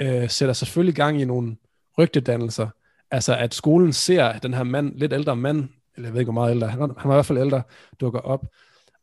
[0.00, 1.56] øh, sætter selvfølgelig gang i nogle
[1.98, 2.68] rygtedannelser.
[3.10, 6.40] Altså at skolen ser den her mand, lidt ældre mand, eller jeg ved ikke hvor
[6.40, 7.62] meget ældre, han var, han var i hvert fald ældre,
[8.00, 8.46] dukker op.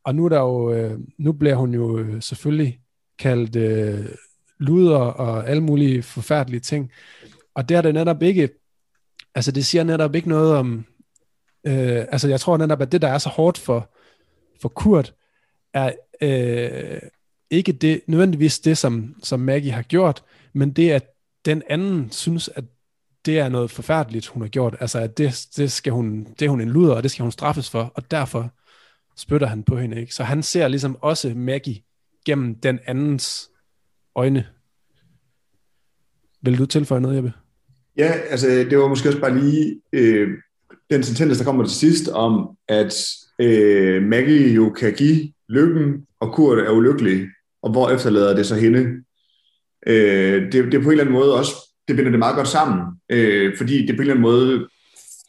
[0.03, 2.79] Og nu, er der jo, øh, nu bliver hun jo øh, selvfølgelig
[3.19, 4.05] kaldt øh,
[4.59, 6.91] luder og alle mulige forfærdelige ting.
[7.55, 8.49] Og det er det netop ikke,
[9.35, 10.85] altså det siger netop ikke noget om,
[11.67, 13.89] øh, altså jeg tror netop, at det, der er så hårdt for,
[14.61, 15.13] for Kurt,
[15.73, 15.91] er
[16.21, 17.01] øh,
[17.49, 21.05] ikke det, nødvendigvis det, som, som Maggie har gjort, men det, at
[21.45, 22.63] den anden synes, at
[23.25, 24.75] det er noget forfærdeligt, hun har gjort.
[24.79, 27.31] Altså, at det, det, skal hun, det er hun en luder, og det skal hun
[27.31, 28.49] straffes for, og derfor
[29.17, 29.99] spytter han på hende.
[29.99, 30.13] Ikke?
[30.13, 31.81] Så han ser ligesom også Maggie
[32.25, 33.49] gennem den andens
[34.15, 34.47] øjne.
[36.41, 37.33] Vil du tilføje noget, Jeppe?
[37.97, 40.29] Ja, altså det var måske også bare lige øh,
[40.91, 42.95] den sentens, der kommer til sidst om, at
[43.39, 47.27] øh, Maggie jo kan give lykken, og Kurt er ulykkelig,
[47.61, 49.03] og hvor efterlader det så hende.
[49.87, 51.51] Øh, det, det er på en eller anden måde også,
[51.87, 54.67] det binder det meget godt sammen, øh, fordi det på en eller anden måde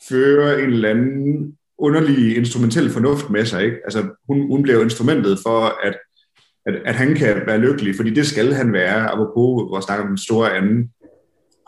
[0.09, 3.65] fører en eller anden underlig instrumentel fornuft med sig.
[3.65, 3.77] Ikke?
[3.85, 5.99] Altså, hun, hun bliver instrumentet for, at,
[6.67, 10.09] at, at han kan være lykkelig, fordi det skal han være, apropos vores snak om
[10.09, 10.91] den store anden.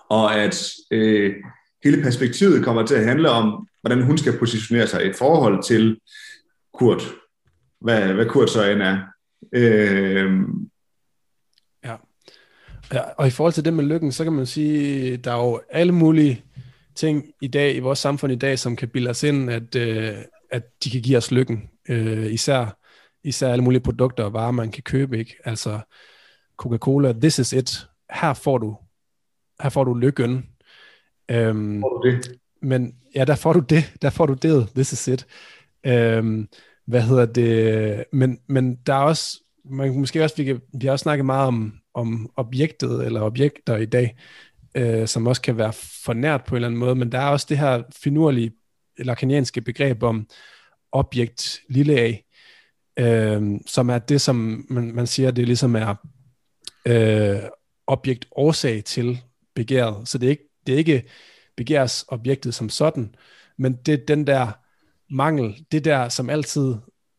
[0.09, 1.35] Og at øh,
[1.85, 6.01] hele perspektivet kommer til at handle om, hvordan hun skal positionere sig i forhold til
[6.75, 7.03] Kurt.
[7.81, 8.99] Hvad, hvad Kurt så end er.
[9.53, 10.33] Øh,
[11.85, 11.97] ja.
[12.93, 13.01] ja.
[13.01, 15.93] Og i forhold til det med lykken, så kan man sige, der er jo alle
[15.93, 16.45] mulige
[16.95, 20.17] ting i dag, i vores samfund i dag, som kan bilde os ind, at, øh,
[20.51, 21.71] at de kan give os lykken.
[21.89, 22.79] Øh, især,
[23.25, 25.19] især alle mulige produkter og varer, man kan købe.
[25.19, 25.37] ikke.
[25.45, 25.81] Altså
[26.57, 27.87] Coca-Cola, this is it.
[28.11, 28.77] Her får du,
[29.63, 30.47] her får du lykken.
[31.31, 32.39] Øhm, får du det?
[32.63, 33.93] Men ja, der får du det.
[34.03, 34.69] Der får du det.
[34.75, 35.27] This is it.
[35.87, 36.49] Øhm,
[36.87, 38.05] hvad hedder det?
[38.13, 41.47] Men, men der er også, man måske også, vi, kan, vi har også snakket meget
[41.47, 44.17] om, om objektet eller objekter i dag
[44.75, 45.73] øh, som også kan være
[46.05, 48.53] for nært på en eller anden måde, men der er også det her finurlige
[48.99, 50.27] lakanianske begreb om
[50.93, 52.15] objekt lille a,
[52.99, 55.95] øh, som er det, som man, man siger, det ligesom er
[56.87, 57.39] øh,
[57.87, 59.21] objekt årsag til
[59.55, 60.09] begæret.
[60.09, 61.09] Så det er ikke, det er ikke
[61.59, 63.15] begærsobjektet som sådan,
[63.57, 64.51] men det er den der
[65.11, 66.75] mangel, det der, som altid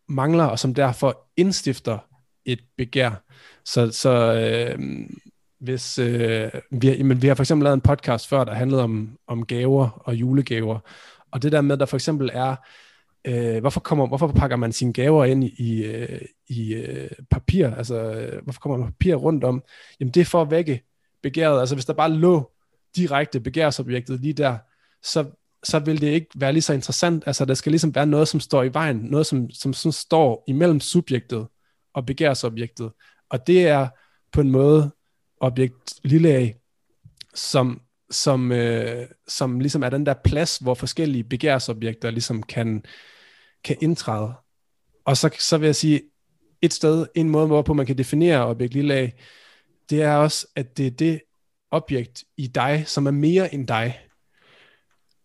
[0.07, 1.97] mangler, og som derfor indstifter
[2.45, 3.11] et begær.
[3.65, 4.79] Så, så øh,
[5.59, 8.83] hvis øh, vi, har, jamen, vi har for eksempel lavet en podcast før, der handlede
[8.83, 10.79] om, om gaver og julegaver,
[11.31, 12.55] og det der med, der for eksempel er,
[13.25, 17.95] øh, hvorfor, kommer, hvorfor pakker man sine gaver ind i, øh, i øh, papir, altså
[17.95, 19.63] øh, hvorfor kommer man papir rundt om,
[19.99, 20.81] jamen det er for at vække
[21.23, 22.51] begæret, altså hvis der bare lå
[22.95, 24.57] direkte begærsobjektet lige der,
[25.03, 25.25] så,
[25.63, 28.39] så vil det ikke være lige så interessant, altså der skal ligesom være noget, som
[28.39, 31.47] står i vejen, noget som, som, som står imellem subjektet
[31.93, 32.91] og begærsobjektet,
[33.29, 33.87] og det er
[34.31, 34.91] på en måde
[35.39, 36.49] objekt lille a,
[37.33, 37.81] som,
[38.11, 42.83] som, øh, som ligesom er den der plads, hvor forskellige begærsobjekter ligesom kan,
[43.63, 44.33] kan indtræde.
[45.05, 46.01] Og så, så vil jeg sige,
[46.61, 49.09] et sted, en måde, hvorpå man kan definere objekt lille a,
[49.89, 51.21] det er også, at det er det
[51.71, 53.99] objekt i dig, som er mere end dig.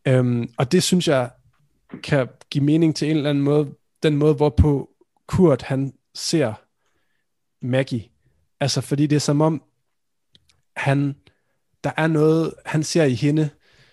[0.07, 1.31] Øhm, og det synes jeg
[2.03, 4.91] kan give mening til en eller anden måde, den måde, hvorpå
[5.27, 6.55] Kurt han ser
[7.67, 8.05] Maggie.
[8.61, 9.63] Altså fordi det er som om,
[10.77, 11.17] han,
[11.85, 13.51] der er noget, han ser i hende,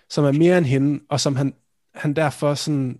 [0.10, 1.54] som er mere end hende, og som han,
[1.96, 3.00] han derfor sådan,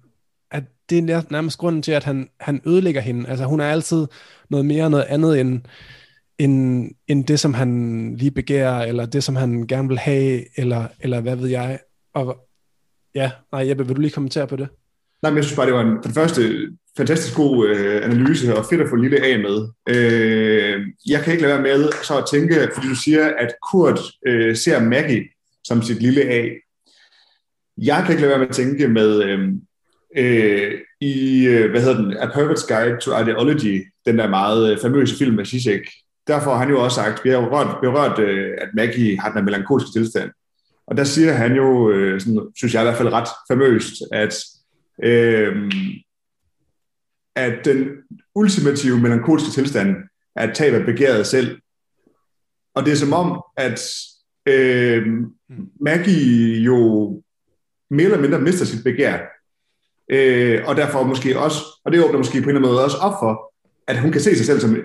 [0.52, 3.30] at det er nærmest grunden til, at han, han ødelægger hende.
[3.30, 4.08] Altså hun er altid
[4.50, 5.62] noget mere noget andet end,
[6.44, 10.88] end, end det, som han lige begærer, eller det, som han gerne vil have, eller,
[11.00, 11.80] eller hvad ved jeg.
[12.14, 12.48] Og
[13.16, 14.68] ja, nej Jeppe, vil du lige kommentere på det?
[15.22, 16.42] Nej, men jeg synes bare, det var en, for det første
[16.98, 19.68] fantastisk god øh, analyse, og fedt at få lille A med.
[19.90, 24.00] Øh, jeg kan ikke lade være med så at tænke, fordi du siger, at Kurt
[24.28, 25.24] øh, ser Maggie
[25.64, 26.50] som sit lille A.
[27.78, 29.40] Jeg kan ikke lade være med at tænke med øh,
[30.18, 30.72] øh,
[31.02, 35.18] i, øh, hvad hedder den, A Perfect Guide to Ideology, den der meget øh, famøse
[35.18, 35.82] film af Zizek.
[36.32, 39.46] Derfor har han jo også sagt, vi har berørt, berørt øh, at Maggie har den
[39.46, 40.32] melankolske tilstand.
[40.88, 44.36] Og der siger han jo, øh, sådan, synes jeg i hvert fald ret famøst, at
[45.04, 45.72] øh,
[47.36, 47.90] at den
[48.36, 49.96] ultimative melankolske tilstand
[50.36, 51.62] er at tabe begæret selv.
[52.76, 53.82] Og det er som om, at
[54.46, 55.08] øh,
[55.82, 57.12] Maggie jo
[57.90, 59.18] mere eller mindre mister sit begær
[60.12, 62.98] Øh, og derfor måske også, og det åbner måske på en eller anden måde også
[62.98, 63.51] op for,
[63.88, 64.78] at hun kan se sig selv som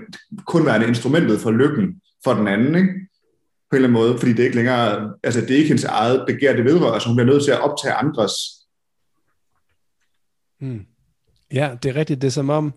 [0.46, 2.92] kun værende instrumentet for lykken for den anden, ikke?
[3.70, 5.84] på en eller anden måde, fordi det er ikke længere, altså det er ikke hendes
[5.84, 8.32] eget begær, det vedrører, så hun bliver nødt til at optage andres.
[10.60, 10.86] Hmm.
[11.52, 12.22] Ja, det er rigtigt.
[12.22, 12.74] Det er som om,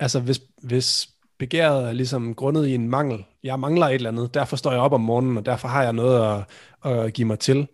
[0.00, 4.34] altså hvis, hvis begæret er ligesom grundet i en mangel, jeg mangler et eller andet,
[4.34, 6.44] derfor står jeg op om morgenen, og derfor har jeg noget
[6.84, 7.68] at, at give mig til.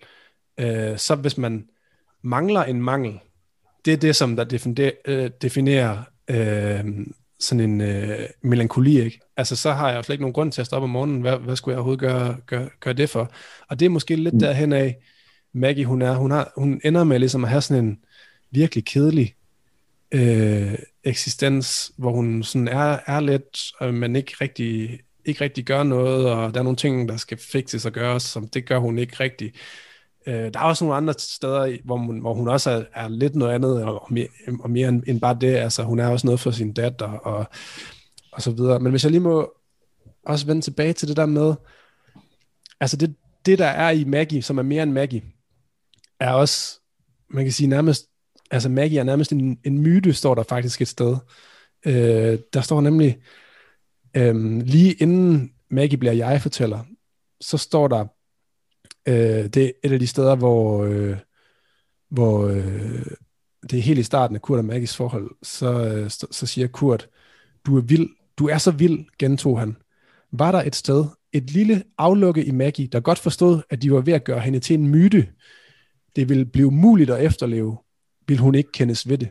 [0.60, 1.68] Øh, så hvis man
[2.22, 3.20] mangler en mangel,
[3.84, 7.06] det er det, som der definerer, øh, definerer øh,
[7.40, 9.20] sådan en øh, melankoli, ikke?
[9.36, 11.20] Altså, så har jeg slet ikke nogen grund til at stoppe om morgenen.
[11.20, 13.32] Hvad, hvad skulle jeg overhovedet gøre, gøre, gøre det for?
[13.68, 14.40] Og det er måske lidt mm.
[14.40, 14.96] derhen af,
[15.54, 17.98] Maggie, hun er, hun, har, hun ender med ligesom at have sådan en
[18.50, 19.34] virkelig kedelig
[20.12, 20.74] øh,
[21.04, 26.30] eksistens, hvor hun sådan er, er lidt, øh, men ikke rigtig, ikke rigtig gør noget,
[26.30, 29.16] og der er nogle ting, der skal fikses og gøres, som det gør hun ikke
[29.20, 29.52] rigtig.
[30.26, 33.36] Øh, der er også nogle andre steder, hvor hun, hvor hun også er, er lidt
[33.36, 34.28] noget andet, og mere,
[34.60, 35.54] og mere end, end bare det.
[35.54, 37.46] Altså, hun er også noget for sin datter, og,
[38.32, 38.80] og så videre.
[38.80, 39.52] Men hvis jeg lige må
[40.26, 41.54] også vende tilbage til det der med,
[42.80, 43.14] altså det,
[43.46, 45.22] det der er i Maggie, som er mere end Maggie,
[46.20, 46.80] er også,
[47.30, 48.06] man kan sige nærmest,
[48.50, 51.16] altså Maggie er nærmest en, en myte, står der faktisk et sted.
[51.86, 53.18] Øh, der står nemlig,
[54.16, 56.84] øh, lige inden Maggie bliver jeg-fortæller,
[57.40, 58.06] så står der,
[59.08, 61.16] Øh, det er et af de steder, hvor, øh,
[62.10, 63.06] hvor øh,
[63.70, 66.66] det er helt i starten af Kurt og Maggies forhold, så, øh, så, så siger
[66.66, 67.08] Kurt,
[67.66, 69.76] du er vild, du er så vild, gentog han.
[70.32, 74.00] Var der et sted, et lille aflukke i Maggie, der godt forstod, at de var
[74.00, 75.28] ved at gøre hende til en myte.
[76.16, 77.76] Det ville blive muligt at efterleve,
[78.28, 79.28] vil hun ikke kendes ved det.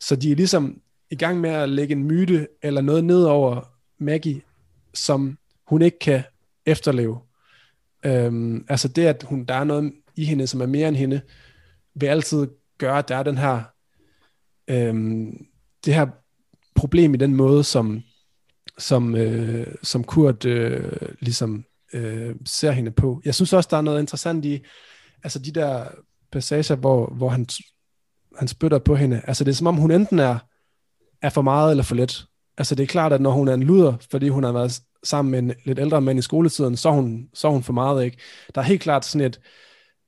[0.00, 3.72] Så de er ligesom i gang med at lægge en myte eller noget ned over
[3.98, 4.40] Maggie,
[4.94, 6.22] som hun ikke kan
[6.66, 7.18] efterleve.
[8.04, 11.20] Øhm, altså det, at hun, der er noget i hende, som er mere end hende,
[11.94, 12.46] vil altid
[12.78, 13.62] gøre, at der er den her,
[14.68, 15.46] øhm,
[15.84, 16.06] det her
[16.74, 18.02] problem i den måde, som,
[18.78, 23.22] som, øh, som Kurt øh, ligesom øh, ser hende på.
[23.24, 24.64] Jeg synes også, der er noget interessant i,
[25.24, 25.88] altså de der
[26.32, 27.46] passager, hvor, hvor han,
[28.38, 29.22] han spytter på hende.
[29.26, 30.38] Altså det er som om, hun enten er,
[31.22, 32.26] er for meget eller for let.
[32.58, 35.30] Altså det er klart, at når hun er en luder, fordi hun har været sammen
[35.30, 38.16] med en lidt ældre mand i skoletiden, så hun, så hun for meget, ikke?
[38.54, 39.40] Der er helt klart sådan et,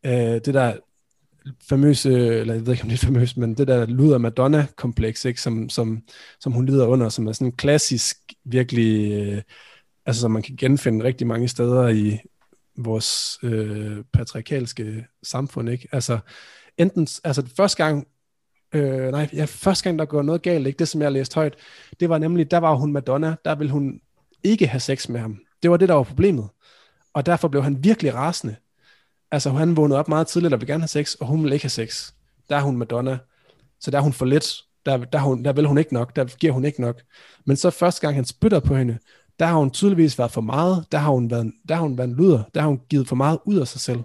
[0.06, 0.76] øh, det der
[1.68, 5.40] famøse, eller jeg ved ikke om det er famøst, men det der luder Madonna-kompleks, ikke?
[5.40, 6.02] Som, som,
[6.40, 9.42] som hun lider under, som er sådan en klassisk, virkelig, øh,
[10.06, 12.18] altså som man kan genfinde rigtig mange steder i
[12.76, 15.88] vores øh, patriarkalske samfund, ikke?
[15.92, 16.18] Altså,
[16.78, 18.06] enten, altså første gang,
[18.74, 20.78] øh, nej, ja, første gang der går noget galt, ikke?
[20.78, 21.54] Det som jeg læste højt,
[22.00, 24.00] det var nemlig, der var hun Madonna, der ville hun
[24.42, 25.38] ikke have sex med ham.
[25.62, 26.48] Det var det, der var problemet.
[27.14, 28.56] Og derfor blev han virkelig rasende.
[29.30, 31.64] Altså, han vågnede op meget tidligt og ville gerne have sex, og hun ville ikke
[31.64, 32.12] have sex.
[32.48, 33.18] Der er hun Madonna.
[33.80, 34.46] Så der er hun for lidt.
[34.86, 36.16] Der, der, hun, der vil hun ikke nok.
[36.16, 37.02] Der giver hun ikke nok.
[37.44, 38.98] Men så første gang, han spytter på hende,
[39.38, 40.86] der har hun tydeligvis været for meget.
[40.92, 42.42] Der har hun været, der har hun været en luder.
[42.54, 44.00] Der har hun givet for meget ud af sig selv.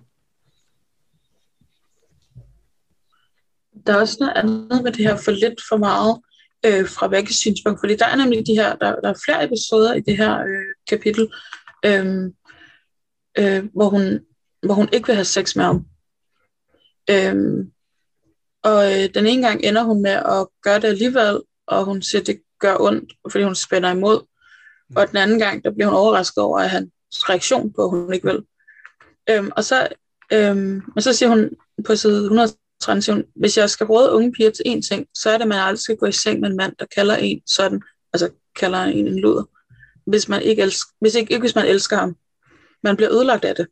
[3.87, 6.21] Der er også noget andet med det her for lidt for meget
[6.65, 9.93] øh, fra begge synspunkt, fordi der er nemlig de her, der, der er flere episoder
[9.93, 11.33] i det her øh, kapitel,
[11.85, 12.31] øh,
[13.37, 14.19] øh, hvor, hun,
[14.65, 15.85] hvor hun ikke vil have sex med ham.
[17.09, 17.65] Øh,
[18.63, 22.21] og øh, den ene gang ender hun med at gøre det alligevel, og hun siger,
[22.21, 24.25] at det gør ondt, fordi hun spænder imod.
[24.95, 28.13] Og den anden gang, der bliver hun overrasket over, at hans reaktion på, at hun
[28.13, 28.45] ikke vil.
[29.29, 29.87] Øhm, og så,
[30.33, 31.49] øhm, og så siger hun
[31.85, 32.47] på side 100,
[32.81, 33.23] transition.
[33.35, 35.79] Hvis jeg skal råde unge piger til én ting, så er det, at man aldrig
[35.79, 37.81] skal gå i seng med en mand, der kalder en sådan,
[38.13, 39.43] altså kalder en en luder.
[40.05, 42.15] Hvis man ikke, elsker, hvis ikke, ikke hvis man elsker ham.
[42.83, 43.67] Man bliver ødelagt af det.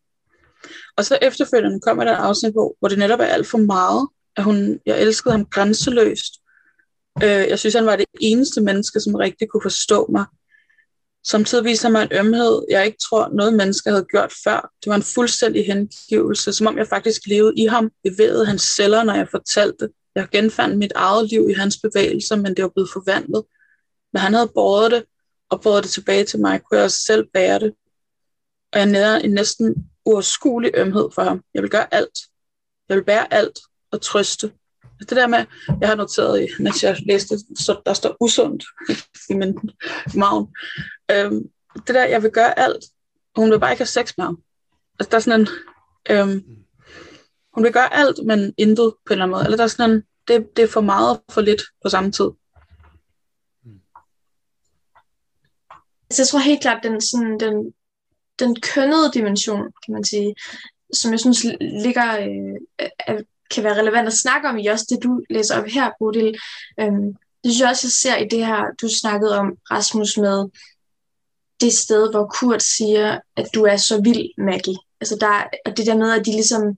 [0.98, 4.08] Og så efterfølgende kommer der en afsnit, hvor, hvor det netop er alt for meget,
[4.36, 6.34] at hun, jeg elskede ham grænseløst.
[7.24, 10.26] Øh, jeg synes, han var det eneste menneske, som rigtig kunne forstå mig.
[11.30, 14.72] Samtidig viser mig en ømhed, jeg ikke tror, noget menneske havde gjort før.
[14.84, 19.04] Det var en fuldstændig hengivelse, som om jeg faktisk levede i ham, bevægede hans celler,
[19.04, 19.90] når jeg fortalte.
[20.16, 23.44] Jeg genfandt mit eget liv i hans bevægelser, men det var blevet forvandlet.
[24.14, 25.04] Men han havde båret det,
[25.50, 27.74] og båret det tilbage til mig, kunne jeg også selv bære det.
[28.74, 29.76] Og jeg nærede en næsten
[30.06, 31.42] uoverskuelig ømhed for ham.
[31.54, 32.20] Jeg vil gøre alt.
[32.90, 33.60] Jeg vil bære alt
[33.92, 34.52] og trøste.
[35.00, 35.46] Det der med,
[35.82, 38.64] jeg har noteret, mens jeg læste, så der står usundt
[39.30, 39.60] i min
[40.16, 40.48] maven.
[41.12, 41.50] Øhm,
[41.88, 42.84] det der, jeg vil gøre alt,
[43.36, 44.42] hun vil bare ikke have sex med ham.
[45.00, 45.48] Altså, der er sådan en,
[46.10, 46.44] øhm,
[47.54, 49.44] hun vil gøre alt, men intet på en eller anden måde.
[49.44, 52.12] Eller der er sådan en, det, det er for meget og for lidt på samme
[52.12, 52.30] tid.
[56.10, 57.74] Altså, jeg tror helt klart, den, sådan, den,
[58.40, 60.36] den kønnede dimension, kan man sige,
[60.94, 63.22] som jeg synes ligger, øh, er,
[63.52, 66.38] kan være relevant at snakke om i også det, du læser op her, Bodil.
[66.80, 70.50] Øhm, det synes jeg også, jeg ser i det her, du snakkede om, Rasmus, med
[71.62, 74.78] det sted, hvor Kurt siger, at du er så vild, Maggie.
[75.02, 76.78] Altså der, og det der med, at de ligesom,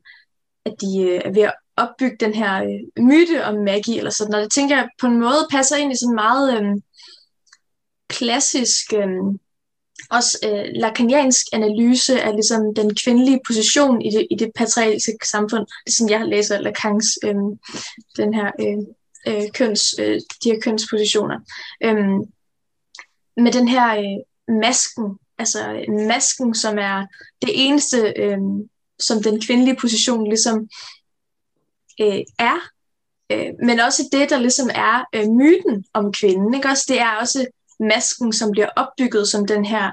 [0.65, 4.33] at de øh, er ved at opbygge den her øh, myte om Maggie, eller sådan,
[4.33, 6.75] og det tænker jeg på en måde passer ind i sådan meget øh,
[8.09, 9.17] klassisk, øh,
[10.09, 15.65] også øh, lakaniansk analyse af ligesom den kvindelige position i det, i det patriarkalske samfund,
[15.85, 17.35] det som jeg læser Lacans, øh,
[18.17, 18.77] den her øh,
[19.27, 21.39] øh, køns, øh, de her kønspositioner.
[21.83, 22.07] Øh,
[23.37, 27.05] med den her øh, masken, altså øh, masken, som er
[27.41, 28.37] det eneste, øh,
[28.99, 30.69] som den kvindelige position ligesom
[32.01, 32.59] øh, er,
[33.31, 36.53] øh, men også det, der ligesom er øh, myten om kvinden.
[36.53, 36.67] Ikke?
[36.67, 37.47] Også, det er også
[37.79, 39.91] masken, som bliver opbygget som den her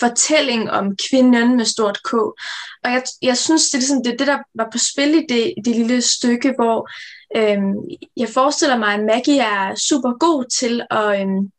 [0.00, 2.12] fortælling om kvinden med stort K.
[2.14, 2.36] Og
[2.84, 5.76] jeg, jeg synes, det er ligesom det, det, der var på spil i det, det
[5.76, 6.88] lille stykke, hvor
[7.36, 7.74] øhm,
[8.16, 11.50] jeg forestiller mig, at Maggie er super god til at, øhm,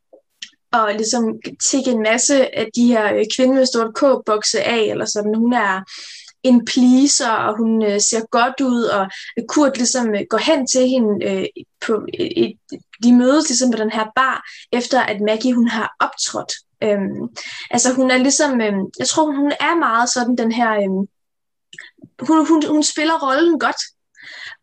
[0.72, 1.24] at ligesom
[1.70, 5.34] tikke en masse af de her øh, kvinden med stort K-bokse af, eller sådan.
[5.34, 5.82] Hun er
[6.44, 9.06] en pleaser, og hun øh, ser godt ud, og
[9.48, 11.46] Kurt ligesom øh, går hen til hende øh,
[11.86, 12.56] på øh, et,
[13.02, 16.52] de mødes ligesom på den her bar, efter at Maggie hun har optrådt.
[16.82, 17.28] Øhm,
[17.70, 21.06] altså hun er ligesom, øh, jeg tror hun er meget sådan den her, øh,
[22.26, 23.82] hun, hun, hun spiller rollen godt,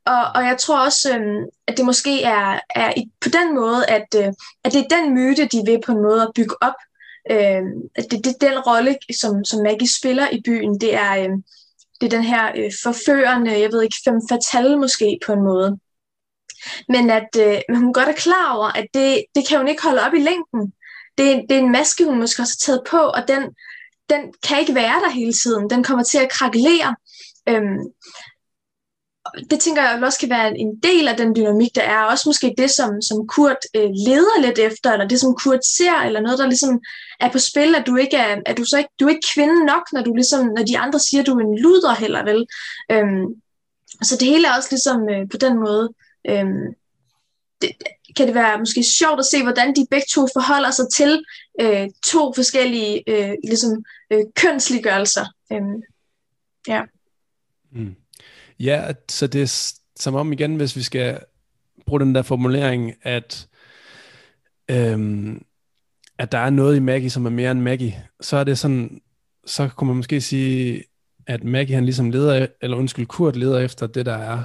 [0.06, 3.86] og, og jeg tror også, øh, at det måske er, er i, på den måde,
[3.86, 6.80] at, øh, at det er den myte, de vil på en måde at bygge op.
[7.32, 7.64] Øh,
[7.96, 11.30] at det, det den rolle, som, som Maggie spiller i byen, det er, øh,
[12.02, 15.80] det er den her øh, forførende, jeg ved ikke, fem fatale måske på en måde.
[16.90, 20.02] Men at øh, hun godt er klar over, at det, det kan hun ikke holde
[20.02, 20.74] op i længden.
[21.18, 23.44] Det, det er en maske, hun måske også har taget på, og den,
[24.10, 25.70] den kan ikke være der hele tiden.
[25.70, 26.96] Den kommer til at krakelere.
[27.50, 27.80] Øhm,
[29.50, 32.04] det tænker jeg også kan være en del af den dynamik, der er.
[32.04, 35.96] Også måske det, som, som Kurt øh, leder lidt efter, eller det, som Kurt ser,
[36.06, 36.82] eller noget, der ligesom
[37.20, 39.66] er på spil, at du ikke er, at du så ikke, du er ikke kvinde
[39.66, 42.46] nok, når, du ligesom, når de andre siger, at du er en luder heller, vel?
[42.92, 43.26] Øhm,
[44.04, 45.90] så det hele er også ligesom øh, på den måde,
[46.30, 46.76] øhm,
[47.62, 47.72] det,
[48.18, 51.24] kan det være måske sjovt at se, hvordan de begge to forholder sig til
[51.62, 55.26] øh, to forskellige øh, ligesom, øh, kønsliggørelser.
[55.52, 55.82] Øhm,
[56.68, 56.82] ja.
[57.72, 57.96] Mm.
[58.62, 61.20] Ja, så det er som om igen, hvis vi skal
[61.86, 63.48] bruge den der formulering, at,
[64.72, 65.46] øhm,
[66.18, 69.02] at der er noget i Maggie, som er mere end Maggie, så er det sådan,
[69.46, 70.84] så kunne man måske sige,
[71.28, 74.44] at Maggie han ligesom leder, eller undskyld, Kurt leder efter det, der er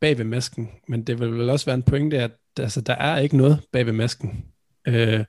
[0.00, 0.70] bag ved masken.
[0.88, 3.86] Men det vil vel også være en pointe, at altså, der er ikke noget bag
[3.86, 4.44] ved masken.
[4.88, 5.24] Øh,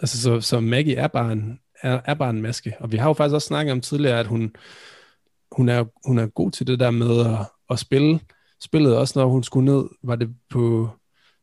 [0.00, 2.74] altså, så, så Maggie er bare, en, er, er bare en maske.
[2.80, 4.54] Og vi har jo faktisk også snakket om tidligere, at hun,
[5.52, 8.20] hun er, hun er god til det der med at, at spille.
[8.60, 10.88] Spillet også, når hun skulle ned, var det på,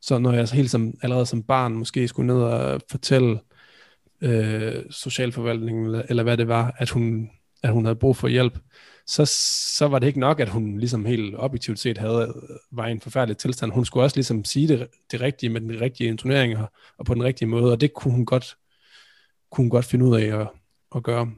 [0.01, 3.39] så når jeg helt som, allerede som barn måske skulle ned og fortælle
[4.21, 7.29] øh, socialforvaltningen, eller, eller hvad det var, at hun,
[7.63, 8.59] at hun havde brug for hjælp,
[9.07, 9.25] så,
[9.77, 12.33] så var det ikke nok, at hun ligesom helt objektivt set havde,
[12.71, 13.71] var i en forfærdelig tilstand.
[13.71, 17.13] Hun skulle også ligesom sige det, det rigtige med den rigtige intonering og, og på
[17.13, 18.57] den rigtige måde, og det kunne hun godt,
[19.51, 20.47] kunne hun godt finde ud af at,
[20.95, 21.31] at gøre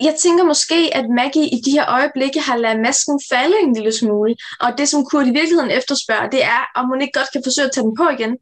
[0.00, 3.92] jeg tænker måske, at Maggie i de her øjeblikke har ladet masken falde en lille
[3.92, 7.42] smule, og det, som Kurt i virkeligheden efterspørger, det er, om hun ikke godt kan
[7.44, 8.38] forsøge at tage den på igen.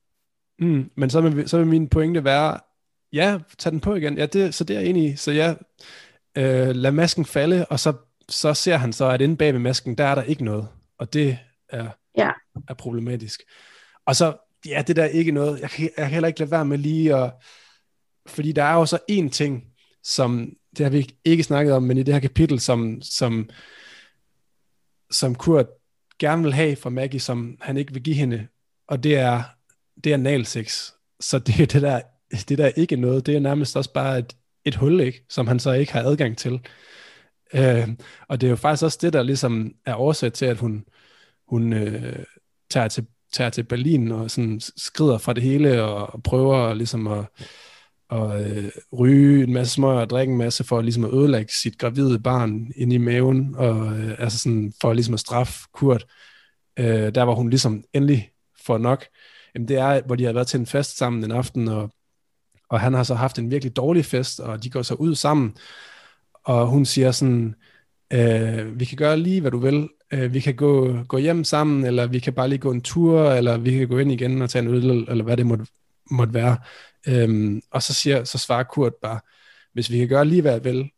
[0.59, 2.59] Mm, men så vil, så vil min pointe være,
[3.13, 4.19] ja, tag den på igen.
[4.19, 5.17] Ja, det, så det er jeg enig i.
[5.17, 5.55] Så ja,
[6.39, 7.93] øh, lad masken falde, og så,
[8.29, 10.69] så ser han så, at inde bag ved masken, der er der ikke noget.
[10.99, 11.39] Og det
[11.69, 12.31] er, ja.
[12.69, 13.43] er problematisk.
[14.07, 14.37] Og så,
[14.67, 16.79] ja, det der er ikke noget, jeg kan, jeg kan heller ikke lade være med
[16.79, 17.33] lige at,
[18.27, 19.65] fordi der er jo så en ting,
[20.03, 23.51] som det har vi ikke snakket om, men i det her kapitel, som, som,
[25.11, 25.67] som Kurt
[26.19, 28.47] gerne vil have fra Maggie, som han ikke vil give hende,
[28.89, 29.43] og det er,
[30.05, 30.91] det er analsex.
[31.21, 32.01] Så det er det der,
[32.49, 35.25] det der ikke noget, det er nærmest også bare et, et hul, ikke?
[35.29, 36.61] som han så ikke har adgang til.
[37.55, 37.89] Øh,
[38.29, 40.85] og det er jo faktisk også det, der ligesom er årsag til, at hun,
[41.49, 42.25] hun øh,
[42.71, 47.25] tager, til, tager til Berlin og sådan skrider fra det hele og prøver ligesom at
[48.09, 51.79] og øh, ryge en masse smøger og drikke en masse for ligesom at ødelægge sit
[51.79, 56.07] gravide barn ind i maven, og øh, altså sådan for ligesom at straffe Kurt.
[56.79, 58.31] Øh, der var hun ligesom endelig
[58.67, 59.05] for nok.
[59.55, 61.91] Jamen det er, hvor de har været til en fest sammen en aften, og,
[62.69, 65.57] og han har så haft en virkelig dårlig fest, og de går så ud sammen,
[66.45, 67.55] og hun siger sådan,
[68.13, 69.89] øh, vi kan gøre lige, hvad du vil.
[70.13, 73.31] Øh, vi kan gå, gå hjem sammen, eller vi kan bare lige gå en tur,
[73.31, 75.67] eller vi kan gå ind igen og tage en øl, eller hvad det måtte,
[76.11, 76.57] måtte være.
[77.09, 79.21] Øhm, og så, siger, så svarer Kurt bare,
[79.73, 80.91] hvis vi kan gøre lige hvad jeg vil,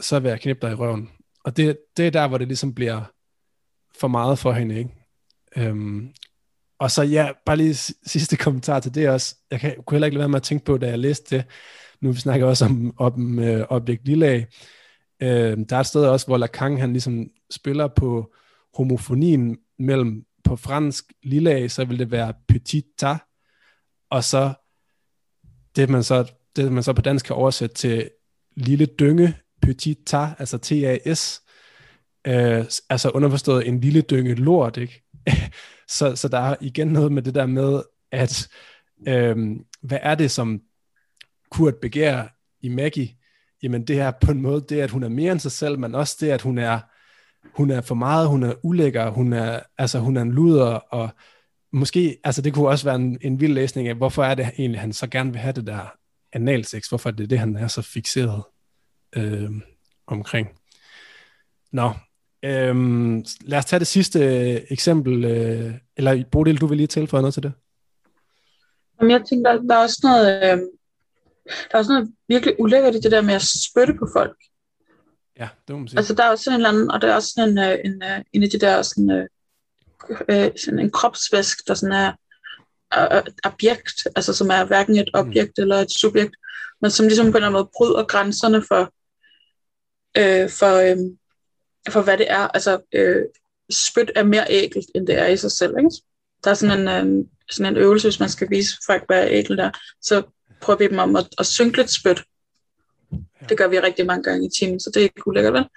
[0.00, 1.10] så vil jeg knippe dig i røven.
[1.44, 3.02] Og det, det er der, hvor det ligesom bliver
[3.98, 4.90] for meget for hende, ikke?
[5.56, 6.12] Øhm,
[6.78, 7.74] og så ja, bare lige
[8.06, 9.36] sidste kommentar til det også.
[9.50, 11.44] Jeg kan, kunne heller ikke lade være med at tænke på, da jeg læste det.
[12.00, 14.46] Nu vi snakker også om, om øh, objekt lille
[15.22, 18.34] øh, Der er et sted også, hvor Lacan han ligesom spiller på
[18.74, 23.16] homofonien mellem på fransk lille så vil det være petit ta,
[24.10, 24.52] og så
[25.78, 28.10] det man så, det man så på dansk kan oversætte til
[28.56, 31.42] lille dynge, petit ta, altså T-A-S,
[32.26, 35.02] øh, altså underforstået en lille dynge lort, ikke?
[35.96, 38.48] så, så der er igen noget med det der med, at
[39.08, 39.36] øh,
[39.82, 40.60] hvad er det, som
[41.50, 42.28] Kurt begærer
[42.60, 43.08] i Maggie?
[43.62, 45.94] Jamen det er på en måde det, at hun er mere end sig selv, men
[45.94, 46.80] også det, at hun er,
[47.56, 51.10] hun er for meget, hun er ulækker, hun er, altså, hun er en luder, og
[51.72, 54.80] måske, altså det kunne også være en, en vild læsning af, hvorfor er det egentlig,
[54.80, 55.92] han så gerne vil have det der
[56.32, 58.42] analsex, hvorfor er det det, han er så fixeret
[59.16, 59.50] øh,
[60.06, 60.48] omkring.
[61.72, 61.92] Nå,
[62.42, 67.22] Øhm, lad os tage det sidste øh, eksempel, øh, eller Bodil, du vil lige tilføje
[67.22, 67.52] noget til det?
[69.00, 70.58] Jamen, jeg tænker, der, der er også noget, øh,
[71.48, 74.36] der er også noget virkelig ulækkert i det der med at spytte på folk.
[75.38, 75.98] Ja, det må man sige.
[75.98, 77.78] Altså, der er også sådan en eller anden, og der er også sådan en, øh,
[77.84, 79.26] en, øh, en af de der sådan, øh,
[80.28, 82.12] øh, sådan en kropsvæsk, der sådan er
[83.16, 85.20] øh, objekt, altså som er hverken et mm.
[85.20, 85.62] objekt mm.
[85.62, 86.36] eller et subjekt,
[86.82, 88.92] men som ligesom på en eller anden måde bryder grænserne for,
[90.18, 90.96] øh, for, øh,
[91.92, 92.48] for hvad det er.
[92.48, 93.22] Altså, øh,
[93.70, 95.78] spyt er mere ægelt, end det er i sig selv.
[95.78, 95.90] Ikke?
[96.44, 99.28] Der er sådan en, øh, sådan en øvelse, hvis man skal vise folk, hvad er
[99.30, 99.70] ægelt der.
[100.02, 100.22] Så
[100.60, 102.22] prøver vi dem om at, at synke lidt spyt.
[103.48, 105.68] Det gør vi rigtig mange gange i timen, så det er ikke ulækkert, vel?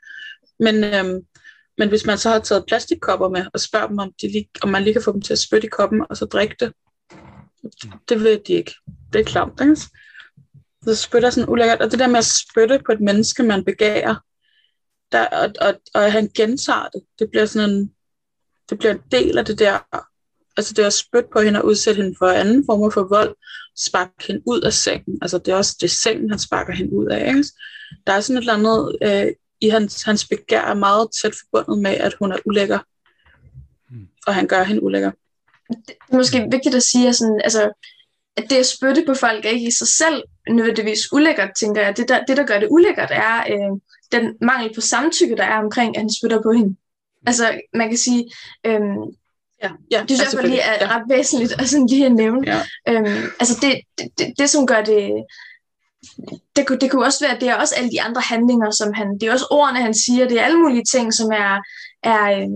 [0.60, 1.22] Men, øh,
[1.78, 4.70] men hvis man så har taget plastikkopper med, og spørger dem, om, de lige, om
[4.70, 6.74] man lige kan få dem til at spytte i koppen, og så drikke det,
[8.10, 8.74] det ved de ikke.
[9.14, 9.78] Det er klamt, ikke?
[10.84, 11.82] Så spytter sådan ulækkert.
[11.82, 14.16] Og det der med at spytte på et menneske, man begærer,
[15.12, 17.02] der, og, og, og han gentager det.
[17.20, 17.94] Det bliver sådan en,
[18.70, 19.98] det bliver en del af det der,
[20.58, 23.36] altså det er at spytte på hende og udsætte hende for anden form for vold,
[23.78, 25.20] sparke hende ud af sengen.
[25.22, 27.28] Altså det er også det sengen, han sparker hende ud af.
[27.28, 27.44] Ikke?
[28.08, 31.82] Der er sådan et eller andet, øh, i hans, hans begær er meget tæt forbundet
[31.82, 32.80] med, at hun er ulækker.
[33.90, 34.08] Hmm.
[34.28, 35.12] Og han gør hende ulækker.
[35.70, 37.72] Det er måske vigtigt at sige, at, sådan, altså,
[38.38, 41.98] at det at spytte på folk er ikke i sig selv nødvendigvis ulækkert, tænker jeg.
[41.98, 43.80] Det der, det, der gør det ulækkert, er, øh,
[44.12, 46.76] den mangel på samtykke, der er omkring, at han spytter på hende.
[47.28, 48.32] Altså, man kan sige,
[48.66, 49.04] øhm,
[49.64, 50.96] ja, ja, det synes jeg lige er ja.
[50.96, 52.42] ret væsentligt at sådan lige at nævne.
[52.48, 52.62] Ja.
[52.90, 55.24] Øhm, altså, det, det, det, det, som gør det,
[56.56, 59.08] det, kunne, det kunne også være, det er også alle de andre handlinger, som han,
[59.20, 61.62] det er også ordene, han siger, det er alle mulige ting, som er,
[62.04, 62.48] er øh,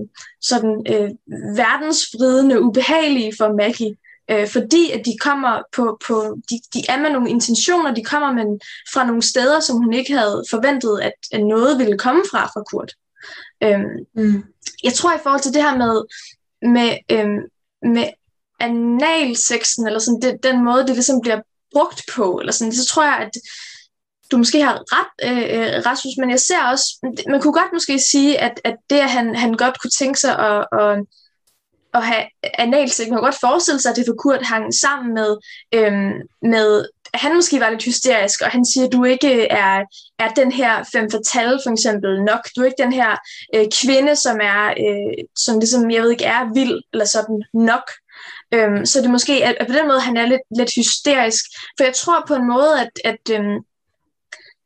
[0.42, 1.10] sådan øh,
[1.58, 3.96] verdensvridende, ubehagelige for Maggie
[4.32, 8.32] øh, fordi at de kommer på, på de, de er med nogle intentioner, de kommer
[8.32, 8.60] med,
[8.94, 12.64] fra nogle steder, som hun ikke havde forventet, at, at noget ville komme fra fra
[12.72, 12.94] Kurt.
[13.64, 14.44] Øhm, mm.
[14.84, 16.04] Jeg tror i forhold til det her med,
[16.62, 17.42] med, øhm,
[17.94, 18.08] med
[18.60, 21.42] analsexen, eller sådan det, den måde, det ligesom bliver
[21.76, 23.32] brugt på, eller sådan, så tror jeg, at
[24.32, 26.86] du måske har ret, øh, øh, Rasmus, men jeg ser også,
[27.30, 30.40] man kunne godt måske sige, at, at det, at han, han godt kunne tænke sig
[30.40, 31.00] at, at
[31.96, 33.08] at have analsex.
[33.08, 35.38] Man kan godt forestille sig, at det for Kurt hang sammen med,
[35.74, 39.84] øhm, med han måske var lidt hysterisk, og han siger, at du ikke er,
[40.20, 42.40] er den her fem fatale for eksempel nok.
[42.56, 43.12] Du er ikke den her
[43.56, 47.92] øh, kvinde, som er, øh, som ligesom, jeg ved ikke, er vild eller sådan nok.
[48.56, 51.46] Øhm, så det måske, at, at på den måde, han er lidt, lidt hysterisk.
[51.78, 53.58] For jeg tror på en måde, at, at, øhm,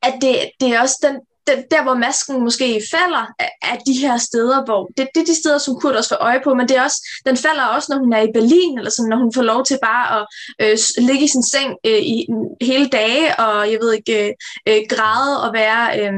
[0.02, 1.16] at det, det er også den,
[1.50, 3.26] den, der, hvor masken måske falder,
[3.62, 6.42] er, de her steder, hvor det, det er de steder, som Kurt også får øje
[6.44, 9.10] på, men det er også, den falder også, når hun er i Berlin, eller sådan,
[9.10, 10.28] når hun får lov til bare at
[10.62, 12.28] øh, ligge i sin seng øh, i
[12.62, 14.34] hele dage, og jeg ved ikke, øh,
[14.68, 16.00] øh græde og være...
[16.00, 16.14] Øh,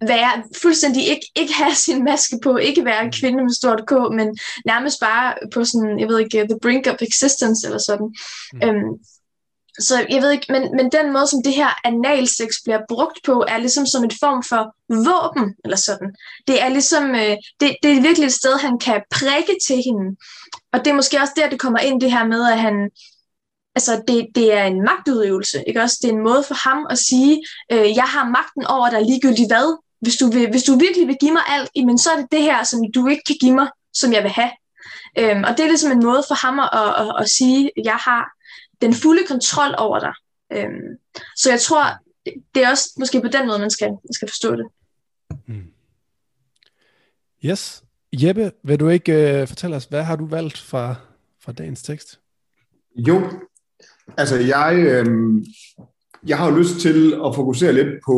[0.00, 3.92] være fuldstændig ikke, ikke have sin maske på, ikke være en kvinde med stort K,
[3.92, 8.14] men nærmest bare på sådan, jeg ved ikke, the brink of existence eller sådan.
[8.52, 8.68] Mm.
[8.68, 8.92] Øhm,
[9.78, 13.44] så jeg ved ikke, men, men den måde, som det her analsex bliver brugt på,
[13.48, 16.14] er ligesom som en form for våben, eller sådan.
[16.46, 20.16] Det er ligesom, øh, det, det er virkelig et sted, han kan prikke til hende.
[20.72, 22.90] Og det er måske også der, det kommer ind det her med, at han,
[23.80, 25.98] altså det, det er en magtudøvelse, ikke også?
[26.02, 27.42] Det er en måde for ham at sige,
[27.72, 29.78] øh, jeg har magten over dig ligegyldigt hvad.
[30.00, 32.42] Hvis du, vil, hvis du virkelig vil give mig alt, men så er det det
[32.42, 34.50] her, som du ikke kan give mig, som jeg vil have.
[35.18, 37.98] Øhm, og det er ligesom en måde for ham at, at, at, at sige, jeg
[38.08, 38.22] har
[38.82, 40.14] den fulde kontrol over dig.
[40.52, 40.90] Øhm,
[41.36, 41.84] så jeg tror,
[42.54, 44.66] det er også måske på den måde, man skal, man skal forstå det.
[45.46, 45.66] Mm.
[47.44, 47.82] Yes.
[48.12, 50.94] Jeppe, vil du ikke uh, fortælle os, hvad har du valgt fra,
[51.40, 52.20] fra dagens tekst?
[52.96, 53.22] Jo,
[54.16, 55.06] altså jeg, øh,
[56.26, 58.16] jeg har jo lyst til at fokusere lidt på,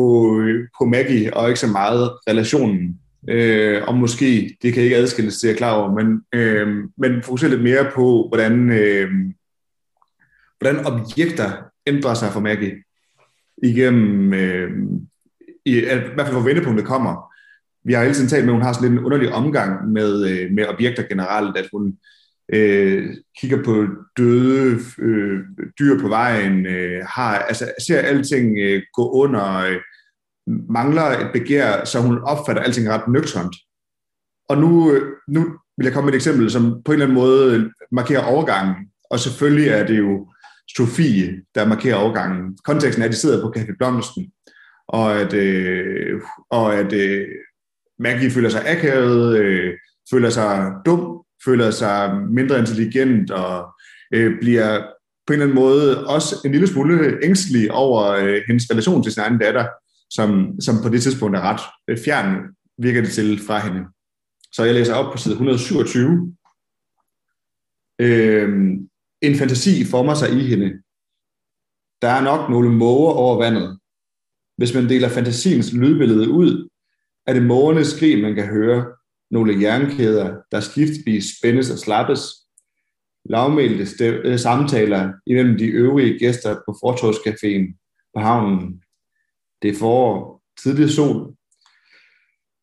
[0.79, 2.99] på Maggie, og ikke så meget relationen
[3.29, 6.67] øh, og måske, det kan ikke adskilles til, jeg er klar over, men, øh,
[6.97, 9.09] men fokusere lidt mere på, hvordan, øh,
[10.59, 11.51] hvordan objekter
[11.87, 12.73] ændrer sig for Maggie
[13.63, 14.71] igennem, øh,
[15.65, 17.33] i, i hvert fald hvor vendepunktet kommer.
[17.85, 20.29] Vi har hele tiden talt med, at hun har sådan lidt en underlig omgang med,
[20.31, 21.93] øh, med objekter generelt, at hun øh,
[22.53, 25.39] Øh, kigger på døde øh,
[25.79, 29.81] dyr på vejen, øh, har, altså, ser alting øh, gå under, øh,
[30.69, 33.55] mangler et begær, så hun opfatter alting ret nøgternt.
[34.49, 35.41] Og nu, øh, nu
[35.77, 38.75] vil jeg komme med et eksempel, som på en eller anden måde markerer overgangen.
[39.09, 40.27] Og selvfølgelig er det jo
[40.75, 42.57] Sofie, der markerer overgangen.
[42.65, 44.31] Konteksten er, at de sidder på Café Blomsten,
[44.87, 47.27] og at, øh, og at øh,
[47.99, 49.73] Maggie føler sig akavet, øh,
[50.11, 53.73] føler sig dum, føler sig mindre intelligent og
[54.13, 54.85] øh, bliver
[55.27, 59.13] på en eller anden måde også en lille smule ængstelig over øh, hendes relation til
[59.13, 59.67] sin egen datter,
[60.09, 63.85] som, som på det tidspunkt er ret øh, fjern, virker det til fra hende.
[64.51, 66.35] Så jeg læser op på side 127.
[67.99, 68.49] Øh,
[69.21, 70.69] en fantasi former sig i hende.
[72.01, 73.79] Der er nok nogle måger over vandet.
[74.57, 76.69] Hvis man deler fantasiens lydbillede ud,
[77.27, 78.85] er det mågernes skrig, man kan høre,
[79.33, 82.21] nogle jernkæder, der skiftvis spændes og slappes,
[83.25, 87.65] lavmælte øh, samtaler imellem de øvrige gæster på Fortorvscaféen
[88.15, 88.83] på havnen.
[89.61, 91.35] Det er forår, tidlig sol.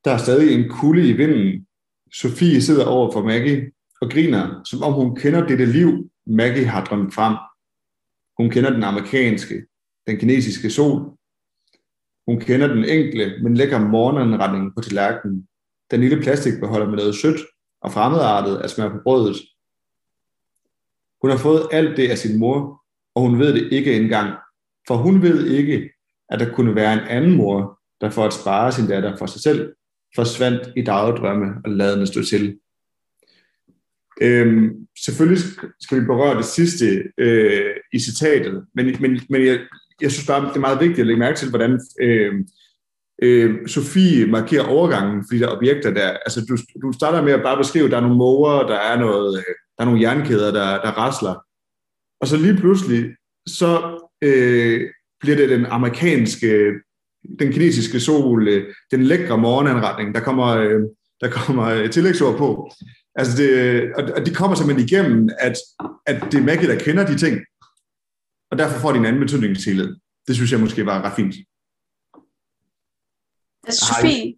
[0.04, 1.66] Der er stadig en kulde i vinden.
[2.12, 3.70] Sofie sidder over for Maggie
[4.00, 7.36] og griner, som om hun kender dette liv, Maggie har drømt frem.
[8.38, 9.66] Hun kender den amerikanske,
[10.06, 11.16] den kinesiske sol.
[12.26, 15.48] Hun kender den enkle, men lækker morgenanretning på tallerkenen
[15.90, 17.40] den lille plastikbeholder med noget sødt
[17.82, 19.36] og fremmedartet at smøre på brødet.
[21.22, 22.82] Hun har fået alt det af sin mor,
[23.14, 24.38] og hun ved det ikke engang,
[24.88, 25.90] for hun ved ikke,
[26.28, 29.42] at der kunne være en anden mor, der for at spare sin datter for sig
[29.42, 29.72] selv,
[30.14, 32.58] forsvandt i dagdrømme og ladende stå til.
[34.22, 35.42] Øhm, selvfølgelig
[35.80, 39.60] skal vi berøre det sidste øh, i citatet, men, men, men jeg,
[40.00, 42.34] jeg synes bare, det er meget vigtigt at lægge mærke til, hvordan øh,
[43.22, 46.08] Øh, Sofie markerer overgangen, fordi der er objekter der.
[46.08, 48.98] Altså, du, du starter med at bare beskrive, at der er nogle måger, der er,
[48.98, 51.34] noget, øh, der er nogle jernkæder, der, der rasler.
[52.20, 53.16] Og så lige pludselig,
[53.46, 54.90] så øh,
[55.20, 56.72] bliver det den amerikanske,
[57.38, 60.80] den kinesiske sol, øh, den lækre morgenanretning, der kommer, øh,
[61.20, 62.70] der kommer øh, tillægsord på.
[63.14, 65.56] Altså det, øh, og det kommer simpelthen igennem, at,
[66.06, 67.40] at det er Maggie, der kender de ting,
[68.50, 69.78] og derfor får de en anden betydning til
[70.28, 70.36] det.
[70.36, 71.34] synes jeg måske var ret fint.
[73.66, 74.34] Altså Sofie,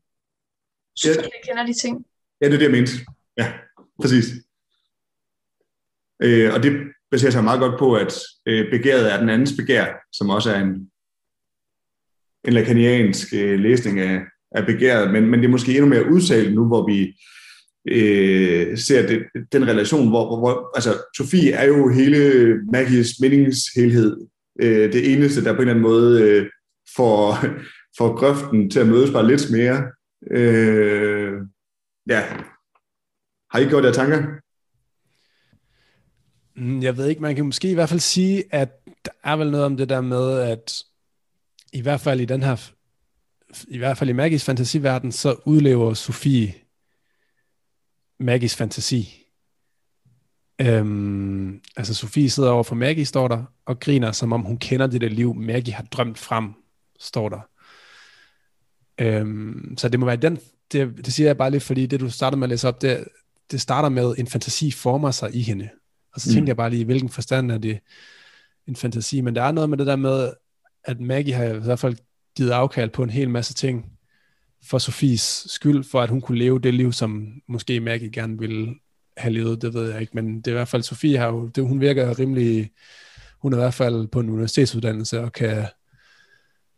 [0.96, 1.46] Sofie ja.
[1.46, 2.06] kender de ting.
[2.40, 2.92] Ja, det er det, jeg mente.
[3.36, 3.52] Ja,
[4.00, 4.24] præcis.
[6.22, 6.72] Øh, og det
[7.10, 8.14] baserer sig meget godt på, at
[8.46, 10.90] øh, begæret er den andens begær, som også er en,
[12.44, 14.20] en lakaniansk øh, læsning af,
[14.50, 17.14] af begæret, men, men det er måske endnu mere udtalt nu, hvor vi
[17.88, 19.22] øh, ser det,
[19.52, 24.16] den relation, hvor, hvor, hvor altså Sofie er jo hele Maggies meningshelhed,
[24.62, 26.50] øh, det eneste, der på en eller anden måde øh,
[26.96, 27.44] får,
[27.98, 29.92] får grøften til at mødes bare lidt mere.
[30.30, 31.40] Øh,
[32.08, 32.36] ja.
[33.50, 34.22] Har I gjort jer tanker?
[36.56, 38.70] Mm, jeg ved ikke, man kan måske i hvert fald sige, at
[39.04, 40.82] der er vel noget om det der med, at
[41.72, 42.70] i hvert fald i den her,
[43.68, 46.54] i hvert fald i Maggies fantasiverden, så udlever Sofie
[48.20, 49.26] Maggies fantasi.
[50.60, 54.86] Øhm, altså Sofie sidder over for Maggie, står der, og griner, som om hun kender
[54.86, 56.52] det der liv, Maggie har drømt frem,
[56.98, 57.40] står der.
[59.00, 60.38] Øhm, så det må være den,
[60.72, 63.04] det, det siger jeg bare lidt, fordi det du starter med at læse op, det,
[63.50, 65.68] det starter med, en fantasi former sig i hende.
[66.14, 66.34] Og så mm.
[66.34, 67.78] tænkte jeg bare lige, i hvilken forstand er det
[68.66, 70.32] en fantasi, men der er noget med det der med,
[70.84, 71.96] at Maggie har i hvert fald
[72.36, 73.92] givet afkald på en hel masse ting,
[74.64, 78.74] for Sofies skyld, for at hun kunne leve det liv, som måske Maggie gerne ville
[79.16, 81.46] have levet, det ved jeg ikke, men det er i hvert fald, Sofie har jo,
[81.46, 82.70] det, hun virker rimelig,
[83.38, 85.64] hun er i hvert fald på en universitetsuddannelse, og kan,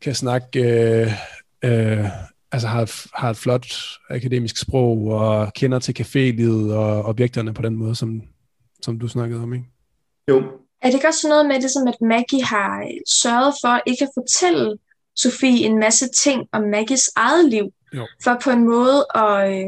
[0.00, 1.12] kan snakke øh,
[1.64, 2.06] øh,
[2.52, 3.66] altså har, har et flot
[4.10, 8.22] akademisk sprog og kender til cafélivet og objekterne på den måde, som,
[8.82, 9.66] som du snakkede om, ikke?
[10.28, 10.42] Jo.
[10.82, 14.04] Er det ikke også noget med det, som at Maggie har øh, sørget for ikke
[14.04, 14.76] at fortælle
[15.16, 17.64] Sofie en masse ting om Maggies eget liv,
[17.94, 18.06] jo.
[18.24, 19.66] for på en måde at øh,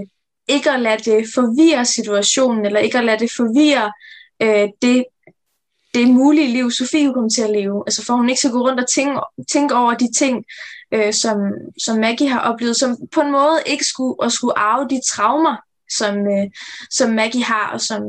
[0.49, 3.93] ikke at lade det forvirre situationen, eller ikke at lade det forvirre
[4.43, 5.05] øh, det,
[5.95, 7.83] det mulige liv, Sofie kommer til at leve.
[7.87, 9.21] Altså for hun ikke skal gå rundt og tænke,
[9.53, 10.45] tænke over de ting,
[10.95, 11.39] øh, som,
[11.85, 15.57] som Maggie har oplevet, som på en måde ikke skulle, at skulle arve de traumer,
[15.99, 16.47] som, øh,
[16.91, 18.03] som Maggie har, og som,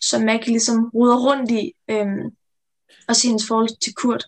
[0.00, 2.06] som Maggie ligesom ruder rundt i, øh,
[3.08, 4.24] og hendes forhold til Kurt.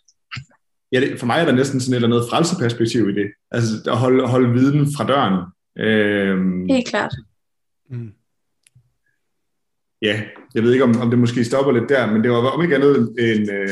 [0.93, 3.27] Ja, det, for mig er der næsten sådan et eller andet frelseperspektiv i det.
[3.51, 5.36] Altså at holde, holde viden fra døren.
[5.78, 7.12] Øhm, Helt klart.
[7.90, 8.12] Mm.
[10.02, 10.23] ja,
[10.55, 12.74] jeg ved ikke, om, om det måske stopper lidt der, men det var om ikke
[12.74, 13.68] andet en, øh,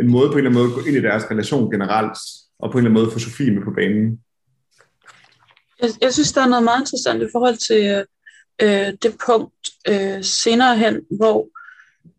[0.00, 2.18] en måde på en eller anden måde at gå ind i deres relation generelt,
[2.58, 4.20] og på en eller anden måde få Sofie med på banen.
[5.82, 8.04] Jeg, jeg synes, der er noget meget interessant i forhold til
[8.62, 11.48] øh, det punkt øh, senere hen, hvor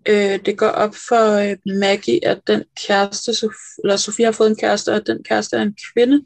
[0.08, 4.50] øh, det går op for øh, Maggie, at den kæreste, Sof- eller Sofie har fået
[4.50, 6.26] en kæreste, og at den kæreste er en kvinde.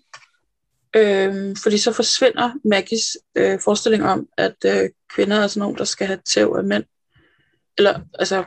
[0.95, 5.83] Øh, fordi så forsvinder Maggies øh, forestilling om, at øh, kvinder er sådan nogen, der
[5.83, 6.83] skal have tæv af mænd.
[7.77, 8.43] Eller, altså,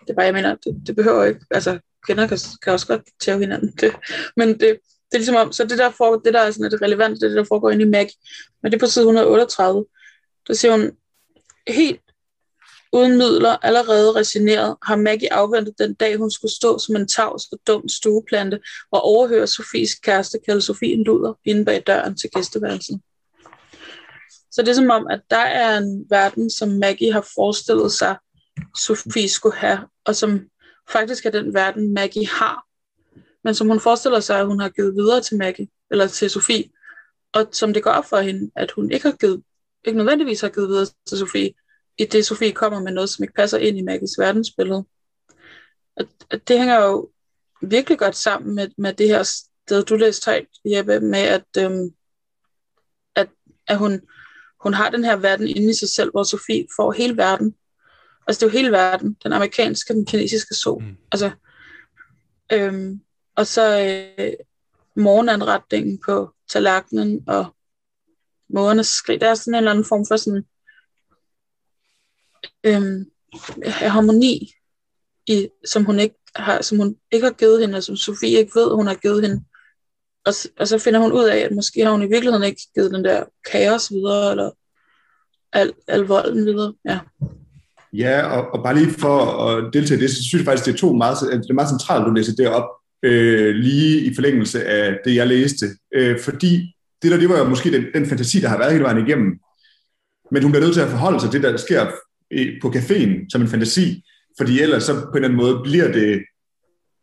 [0.00, 3.02] det er bare, jeg mener, det, det behøver ikke, altså, kvinder kan, kan også godt
[3.20, 3.72] tæve hinanden.
[3.80, 3.92] Det,
[4.36, 6.82] men det, det er ligesom om, så det der, for, det der er sådan lidt
[6.82, 8.08] relevant, det er det, der foregår inde i Mac,
[8.62, 9.84] Men det er på side 138.
[10.48, 10.90] Der siger hun,
[11.68, 12.00] helt
[12.94, 17.44] uden midler, allerede resigneret, har Maggie afventet den dag, hun skulle stå som en tavs
[17.52, 18.60] og dum stueplante
[18.90, 23.02] og overhøre Sofies kæreste kalde Sofie en luder inde bag døren til gæsteværelsen.
[24.50, 28.16] Så det er som om, at der er en verden, som Maggie har forestillet sig,
[28.76, 30.40] Sofie skulle have, og som
[30.88, 32.66] faktisk er den verden, Maggie har,
[33.44, 36.70] men som hun forestiller sig, at hun har givet videre til Maggie, eller til Sofie,
[37.32, 39.42] og som det går op for hende, at hun ikke har givet,
[39.84, 41.52] ikke nødvendigvis har givet videre til Sofie,
[41.98, 44.84] i det Sofie kommer med noget, som ikke passer ind i Maggies verdensbillede.
[45.96, 47.10] Og, og det hænger jo
[47.62, 51.94] virkelig godt sammen med, med det her sted, du læste højt, Jeppe, med at, øhm,
[53.16, 53.28] at,
[53.68, 54.00] at hun,
[54.60, 57.54] hun har den her verden inde i sig selv, hvor Sofie får hele verden.
[58.26, 60.82] Altså det er jo hele verden, den amerikanske og den kinesiske sol.
[60.82, 60.96] Mm.
[61.12, 61.30] Altså,
[62.52, 63.00] øhm,
[63.36, 63.80] og så
[64.18, 64.32] øh,
[64.96, 67.56] morgenanretningen på tallerkenen og
[68.48, 69.20] mådernes skrig.
[69.20, 70.44] Der er sådan en eller anden form for sådan
[72.64, 73.10] øhm,
[73.66, 74.52] harmoni,
[75.26, 78.52] i, som, hun ikke har, som hun ikke har givet hende, og som Sofie ikke
[78.54, 79.44] ved, hun har givet hende.
[80.24, 82.90] Og, og så finder hun ud af, at måske har hun i virkeligheden ikke givet
[82.90, 84.50] den der kaos videre, eller
[85.52, 86.74] al, al volden videre.
[86.84, 86.98] Ja.
[87.96, 90.72] Ja, og, og bare lige for at deltage i det, så synes jeg faktisk, det
[90.72, 92.68] er to meget, det er meget centralt, du læser det op,
[93.02, 95.66] øh, lige i forlængelse af det, jeg læste.
[95.94, 98.84] Øh, fordi det der, det var jo måske den, den fantasi, der har været hele
[98.84, 99.38] vejen igennem.
[100.30, 101.86] Men hun bliver nødt til at forholde sig til det, der sker
[102.62, 104.04] på caféen som en fantasi,
[104.38, 106.22] fordi ellers så på en eller anden måde bliver det,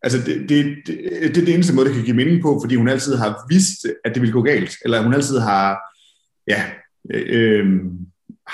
[0.04, 2.76] altså det, det, det, det er det eneste måde, det kan give mening på, fordi
[2.76, 5.78] hun altid har vidst, at det ville gå galt, eller hun altid har,
[6.48, 6.64] ja,
[7.14, 7.66] øh, øh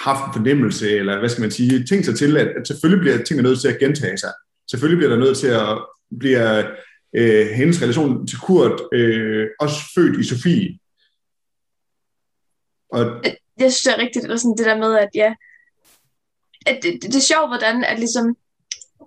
[0.06, 3.24] haft en fornemmelse, eller hvad skal man sige, tænkt sig til, at, at selvfølgelig bliver
[3.24, 4.34] tingene nødt til at gentage sig.
[4.72, 5.86] Selvfølgelig bliver der nødt til at
[6.20, 6.60] blive
[7.16, 10.80] øh, hendes relation til Kurt øh, også født i Sofie.
[12.92, 15.34] Og, øh, jeg synes, det er rigtigt, eller sådan det der med, at ja,
[16.66, 18.36] at det, det, det er sjovt, hvordan at ligesom,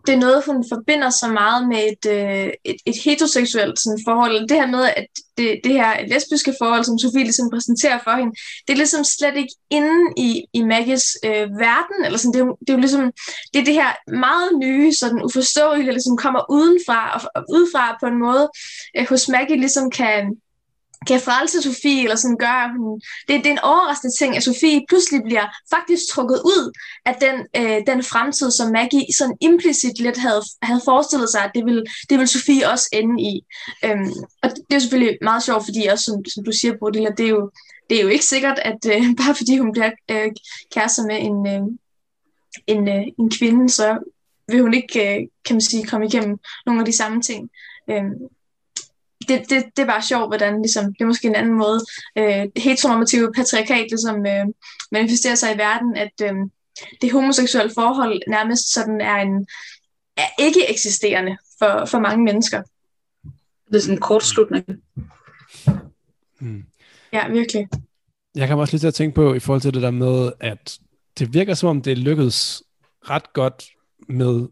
[0.06, 4.48] det er noget, hun forbinder så meget med et, øh, et, et heteroseksuelt sådan, forhold.
[4.48, 5.06] Det her med, at
[5.38, 8.32] det, det her lesbiske forhold, som Sofie ligesom præsenterer for hende,
[8.66, 11.98] det er ligesom slet ikke inde i, i Maggies øh, verden.
[12.04, 13.12] Eller sådan, det, er, det er jo ligesom,
[13.52, 13.90] det er det her
[14.26, 18.48] meget nye, sådan uforståelige, der ligesom kommer udenfra, og, og udefra på en måde,
[18.96, 20.36] øh, hos Maggie ligesom kan,
[21.06, 23.00] kan frelse Sofie, eller sådan gør hun...
[23.28, 26.72] Det, det er en overraskende ting, at Sofie pludselig bliver faktisk trukket ud
[27.04, 31.50] af den, øh, den fremtid, som Maggie sådan implicit lidt havde, havde forestillet sig, at
[31.54, 33.34] det ville, det ville Sofie også ende i.
[33.84, 34.12] Øhm,
[34.42, 37.26] og det er jo selvfølgelig meget sjovt, fordi også, som, som du siger, Bodil, det
[37.26, 37.50] er jo,
[37.90, 40.30] det er jo ikke sikkert, at øh, bare fordi hun bliver øh,
[40.74, 41.62] kærester med en, øh,
[42.66, 43.98] en, øh, en kvinde, så
[44.48, 47.50] vil hun ikke, øh, kan man sige, komme igennem nogle af de samme ting.
[47.90, 48.14] Øhm,
[49.28, 51.80] det, det, det er bare sjovt, hvordan ligesom, det er måske en anden måde,
[52.18, 54.46] øh, heteronormative patriarkat ligesom, øh,
[54.92, 56.34] manifesterer sig i verden, at øh,
[57.02, 59.46] det homoseksuelle forhold nærmest sådan er en
[60.16, 62.62] er ikke eksisterende for, for mange mennesker.
[63.68, 64.64] Det er sådan en kortslutning.
[66.40, 66.64] Mm.
[67.12, 67.68] Ja, virkelig.
[68.34, 70.78] Jeg kan også lige til at tænke på, i forhold til det der med, at
[71.18, 72.62] det virker som om, det lykkedes
[73.10, 73.64] ret godt
[74.08, 74.48] med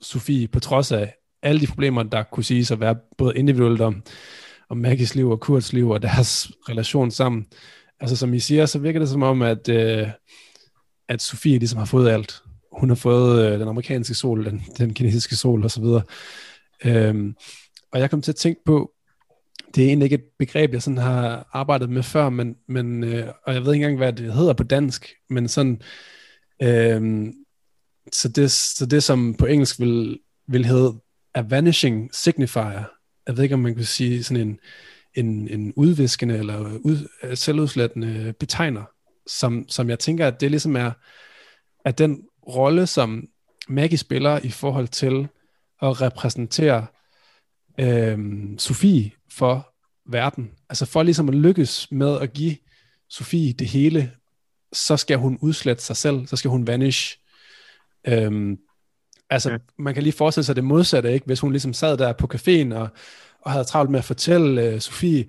[0.00, 4.02] Sofie, på trods af, alle de problemer, der kunne siges at være både individuelt om,
[4.68, 7.46] om Maggies liv og Kurts liv og deres relation sammen.
[8.00, 10.08] Altså som I siger, så virker det som om, at, øh,
[11.08, 12.42] at Sofie ligesom har fået alt.
[12.72, 15.84] Hun har fået øh, den amerikanske sol, den, den kinesiske sol osv.
[16.84, 17.34] Øhm,
[17.92, 18.92] og jeg kom til at tænke på,
[19.74, 23.28] det er egentlig ikke et begreb, jeg sådan har arbejdet med før, men, men øh,
[23.46, 25.82] og jeg ved ikke engang, hvad det hedder på dansk, men sådan,
[26.62, 27.26] øh,
[28.12, 30.18] så, det, så det som på engelsk vil,
[30.48, 31.00] vil hedde
[31.34, 32.84] a vanishing signifier.
[33.26, 34.60] Jeg ved ikke, om man kan sige sådan en,
[35.14, 38.84] en, en udviskende eller ud, selvudslættende betegner,
[39.26, 40.92] som, som jeg tænker, at det ligesom er,
[41.84, 43.28] at den rolle, som
[43.68, 45.28] Maggie spiller i forhold til
[45.82, 46.86] at repræsentere
[47.80, 48.18] øh,
[48.58, 49.74] Sofie for
[50.10, 50.50] verden.
[50.68, 52.56] Altså for ligesom at lykkes med at give
[53.08, 54.12] Sofie det hele,
[54.72, 57.18] så skal hun udslette sig selv, så skal hun vanish.
[58.06, 58.58] Øhm,
[59.30, 59.56] altså, ja.
[59.78, 61.26] man kan lige forestille sig det modsatte, ikke?
[61.26, 62.88] Hvis hun ligesom sad der på caféen og,
[63.42, 65.24] og havde travlt med at fortælle uh, Sofie,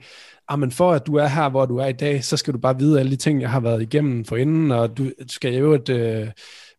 [0.48, 2.60] ah, men for at du er her, hvor du er i dag, så skal du
[2.60, 5.74] bare vide alle de ting, jeg har været igennem for inden, og du, skal jo
[5.74, 6.28] et, uh,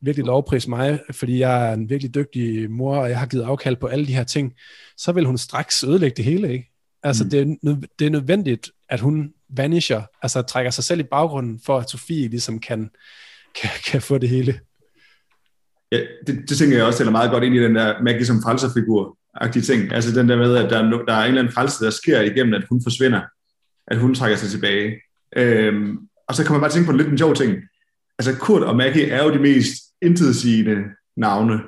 [0.02, 3.76] virkelig lovprise mig, fordi jeg er en virkelig dygtig mor, og jeg har givet afkald
[3.76, 4.52] på alle de her ting,
[4.96, 6.68] så vil hun straks ødelægge det hele, ikke?
[7.02, 7.30] Altså, mm.
[7.30, 11.78] det, er, det er nødvendigt, at hun vanisher, altså trækker sig selv i baggrunden, for
[11.78, 12.90] at Sofie ligesom kan,
[13.60, 14.60] kan, kan få det hele.
[15.92, 18.42] Ja, det, det tænker jeg også tæller meget godt ind i den der magi som
[18.42, 19.92] frelserfigur agtige ting.
[19.92, 21.90] Altså den der med, at der er, no, der er en eller anden frelse, der
[21.90, 23.20] sker igennem, at hun forsvinder.
[23.86, 24.92] At hun trækker sig tilbage.
[25.36, 25.98] Øhm,
[26.28, 27.56] og så kan man bare tænke på en lidt en sjov ting.
[28.18, 30.76] Altså Kurt og Maggie er jo de mest intetsigende
[31.16, 31.60] navne.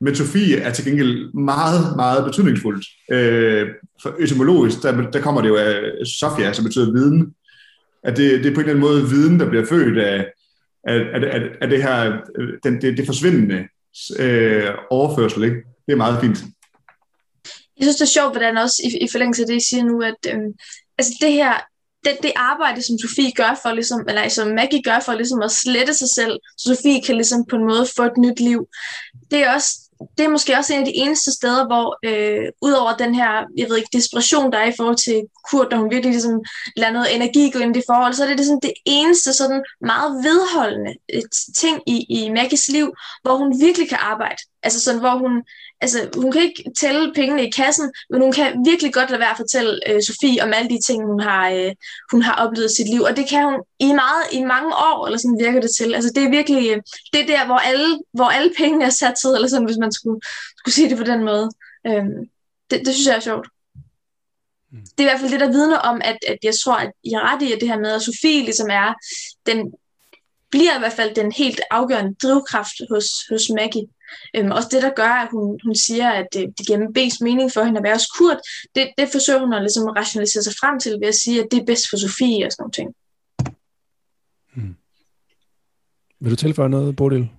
[0.00, 2.86] Men Sofie er til gengæld meget, meget betydningsfuldt.
[3.12, 3.68] Øh,
[4.02, 5.82] for etymologisk, der, der kommer det jo af
[6.20, 7.34] Sofia, som betyder viden.
[8.04, 10.32] At det, det er på en eller anden måde viden, der bliver født af,
[10.86, 12.20] af, af, af det her,
[12.64, 13.68] den, det, det forsvindende
[14.18, 15.44] øh, overførsel.
[15.44, 15.56] Ikke?
[15.86, 16.38] Det er meget fint.
[17.76, 20.02] Jeg synes, det er sjovt, hvordan også i, i forlængelse af det, I siger nu,
[20.02, 20.52] at øhm,
[20.98, 21.54] altså det her,
[22.04, 25.50] det, det arbejde, som Sofie gør for, ligesom, eller som Maggie gør for ligesom at
[25.50, 28.60] slette sig selv, så Sofie kan ligesom på en måde få et nyt liv,
[29.30, 29.70] det er også
[30.18, 33.68] det er måske også en af de eneste steder, hvor øh, udover den her, jeg
[33.68, 36.40] ved ikke, desperation, der er i forhold til Kurt, der hun virkelig ligesom
[36.76, 39.64] lader noget energi gå ind i det forhold, så er det ligesom det eneste sådan
[39.80, 41.22] meget vedholdende øh,
[41.56, 44.42] ting i, i Maggies liv, hvor hun virkelig kan arbejde.
[44.62, 45.42] Altså sådan, hvor hun,
[45.80, 49.30] altså, hun kan ikke tælle pengene i kassen, men hun kan virkelig godt lade være
[49.30, 51.72] at fortælle øh, Sofie om alle de ting, hun har, øh,
[52.10, 53.02] hun har oplevet i sit liv.
[53.02, 55.94] Og det kan hun i, meget, i mange år, eller sådan virker det til.
[55.94, 56.82] Altså, det er virkelig øh,
[57.12, 59.92] det er der, hvor alle, hvor alle pengene er sat til, eller sådan, hvis man
[59.92, 60.20] skulle,
[60.58, 61.50] skulle sige det på den måde.
[61.86, 62.04] Øh,
[62.70, 63.48] det, det synes jeg er sjovt.
[64.72, 64.78] Mm.
[64.98, 67.18] Det er i hvert fald det, der vidner om, at, at jeg tror, at jeg
[67.18, 68.94] er ret i, at det her med, at Sofie ligesom er
[69.46, 69.72] den,
[70.50, 73.86] bliver i hvert fald den helt afgørende drivkraft hos, hos Maggie.
[74.36, 77.52] Øhm, også det, der gør, at hun, hun siger, at det, det giver bedst mening
[77.52, 78.40] for hende at være hos Kurt,
[78.74, 81.58] det, det forsøger hun at ligesom rationalisere sig frem til ved at sige, at det
[81.60, 82.74] er bedst for Sofie og sådan noget.
[82.74, 82.94] ting.
[84.54, 84.76] Hmm.
[86.20, 87.30] Vil du tilføje noget, Bodil?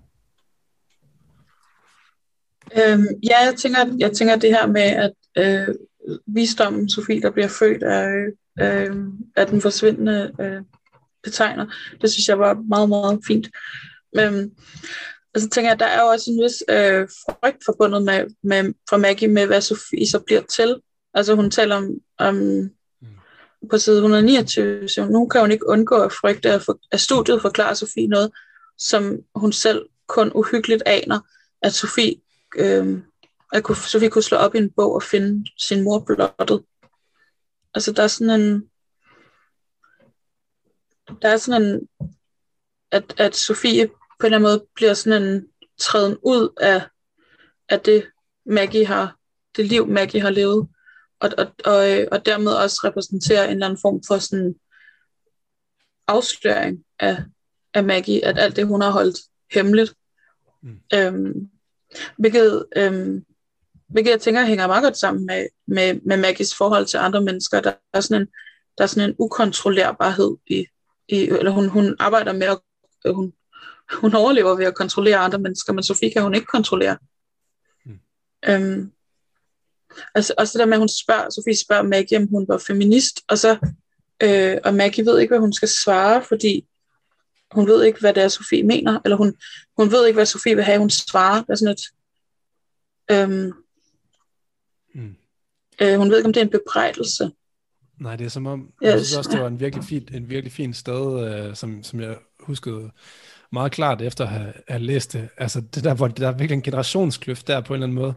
[2.77, 5.75] Øhm, ja, jeg tænker, jeg tænker det her med, at øh,
[6.27, 8.09] visdommen, Sofie, der bliver født af,
[8.59, 8.95] øh,
[9.35, 10.61] af den forsvindende øh,
[11.23, 11.65] betegner,
[12.01, 13.49] det synes jeg var meget, meget fint.
[14.13, 14.51] Men,
[15.33, 18.73] og så tænker jeg, der er jo også en vis øh, frygt forbundet med, med,
[18.89, 20.81] fra Maggie med, hvad Sofie så bliver til.
[21.13, 23.07] Altså hun taler om, om mm.
[23.69, 27.41] på side 129, så nu kan hun ikke undgå at frygte, at, for, at studiet
[27.41, 28.31] forklarer Sofie noget,
[28.77, 31.19] som hun selv kun uhyggeligt aner,
[31.61, 32.15] at Sofie,
[32.55, 33.01] øh,
[33.53, 36.63] at kunne, Sofie kunne slå op i en bog og finde sin mor blottet.
[37.73, 38.69] Altså der er sådan en,
[41.21, 41.87] der er sådan en,
[42.91, 43.89] at, at Sofie
[44.19, 45.47] på en eller anden måde bliver sådan en
[45.79, 46.81] træden ud af,
[47.69, 48.05] af det,
[48.45, 49.17] Maggie har,
[49.55, 50.67] det liv, Maggie har levet,
[51.19, 54.55] og, og, og, og dermed også repræsenterer en eller anden form for sådan
[56.07, 57.17] afsløring af,
[57.73, 59.17] af Maggie, at alt det, hun har holdt
[59.51, 59.93] hemmeligt.
[60.63, 60.79] Mm.
[60.93, 61.49] Øhm,
[62.17, 63.25] hvilket, øhm,
[63.87, 67.61] hvilket jeg tænker hænger meget godt sammen med, med, med Maggies forhold til andre mennesker.
[67.61, 68.27] Der er sådan en,
[68.77, 70.65] der er sådan en ukontrollerbarhed i,
[71.07, 72.59] i eller hun, hun arbejder med at,
[73.15, 73.33] hun,
[73.93, 76.97] hun overlever ved at kontrollere andre mennesker, men Sofie kan hun ikke kontrollere.
[77.85, 77.99] Mm.
[78.49, 78.91] Øhm,
[80.15, 83.21] altså også det der med, at hun spørger, Sofie spørger Maggie, om hun var feminist,
[83.27, 83.57] og så
[84.23, 86.67] øh, og Maggie ved ikke, hvad hun skal svare, fordi
[87.51, 89.35] hun ved ikke, hvad det er, Sofie mener, eller hun,
[89.77, 91.41] hun ved ikke, hvad Sofie vil have, hun svarer.
[91.41, 91.83] Det er sådan et,
[93.11, 93.53] øhm,
[94.95, 95.15] mm.
[95.81, 97.31] øh, hun ved ikke, om det er en bebrejdelse.
[97.99, 98.71] Nej, det er som om, yes.
[98.81, 101.99] jeg synes også, det var en virkelig fin, en virkelig fin sted, øh, som, som
[101.99, 102.91] jeg huskede
[103.51, 105.29] meget klart efter at have, have læst det.
[105.37, 108.13] Altså det der, hvor der er virkelig en generationskløft der på en eller anden måde,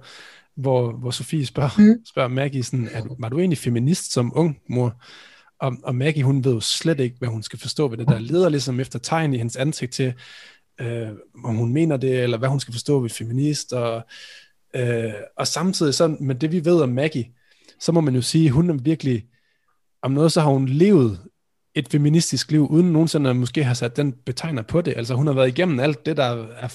[0.57, 2.05] hvor, hvor Sofie spørger, mm.
[2.07, 5.03] spørger Maggie sådan, er, var du egentlig feminist som ung mor?
[5.61, 8.19] Og, og Maggie, hun ved jo slet ikke, hvad hun skal forstå ved det der.
[8.19, 10.15] Leder ligesom efter tegn i hendes ansigt til,
[10.81, 11.09] øh,
[11.45, 13.73] om hun mener det, eller hvad hun skal forstå ved feminist.
[13.73, 14.03] Og,
[14.75, 17.27] øh, og samtidig så, med det vi ved om Maggie,
[17.81, 19.25] så må man jo sige, at hun er virkelig,
[20.03, 21.21] om noget, så har hun levet
[21.75, 24.95] et feministisk liv, uden nogensinde at måske have sat den betegner på det.
[24.97, 26.69] Altså hun har været igennem alt det, der er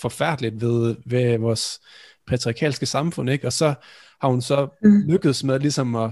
[0.00, 1.80] forfærdeligt ved, ved vores
[2.26, 3.46] patriarkalske samfund, ikke?
[3.46, 3.74] og så
[4.20, 5.02] har hun så mm.
[5.08, 6.10] lykkedes med ligesom at,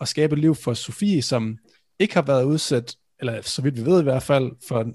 [0.00, 1.58] at skabe et liv for Sofie, som
[1.98, 4.86] ikke har været udsat, eller så vidt vi ved i hvert fald, for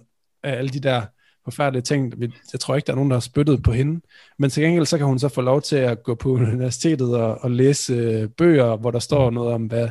[0.43, 1.01] alle de der
[1.45, 2.13] forfærdelige ting.
[2.53, 4.01] Jeg tror ikke, der er nogen, der har spyttet på hende.
[4.39, 7.37] Men til gengæld, så kan hun så få lov til at gå på universitetet og,
[7.41, 9.89] og læse bøger, hvor der står noget om, hvad,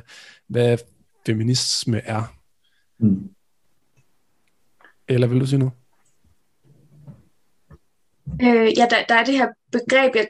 [0.49, 0.79] hvad
[1.27, 2.42] feminisme er.
[3.03, 3.29] Mm.
[5.09, 5.73] Eller vil du sige noget?
[8.43, 10.29] Øh, ja, der, der er det her begreb, jeg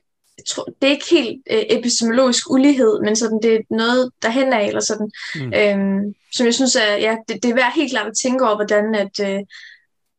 [0.48, 4.66] tror, det er ikke helt øh, epistemologisk ulighed, men sådan, det er noget derhen af,
[4.66, 5.52] eller sådan, mm.
[5.56, 8.54] øhm, som jeg synes, er, ja, det, det er værd helt klart at tænke over,
[8.54, 9.40] hvordan at, øh,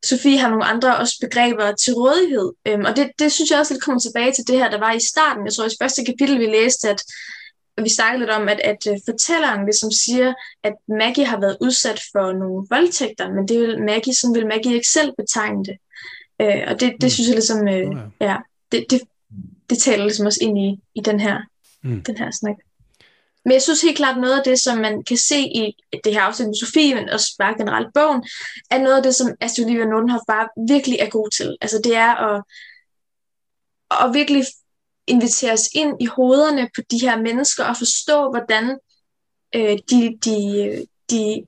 [0.04, 2.52] Sofie har nogle andre også begreber til rådighed.
[2.66, 4.92] Øhm, og det, det synes jeg også lidt kommer tilbage til det her, der var
[4.92, 5.46] i starten.
[5.46, 7.00] Jeg tror, i første kapitel, vi læste, at
[7.82, 12.00] vi snakkede lidt om, at, at øh, fortælleren ligesom siger, at Maggie har været udsat
[12.12, 15.76] for nogle voldtægter, men det vil Maggie, sådan vil Maggie ikke selv betegne det.
[16.40, 17.10] Øh, og det, det mm.
[17.10, 18.36] synes jeg ligesom, øh, ja,
[18.72, 19.00] det, det,
[19.70, 21.40] det taler ligesom også ind i, i den her,
[21.82, 22.02] mm.
[22.02, 22.56] den her snak.
[23.44, 26.20] Men jeg synes helt klart, noget af det, som man kan se i det her
[26.20, 28.24] afsnit med Sofie, men også bare generelt bogen,
[28.70, 31.56] er noget af det, som Astrid Olivia Nordenhoff bare virkelig er god til.
[31.60, 32.42] Altså det er at,
[33.90, 34.44] at virkelig
[35.06, 38.78] invitere os ind i hovederne på de her mennesker og forstå, hvordan
[39.54, 41.46] øh, de, de, de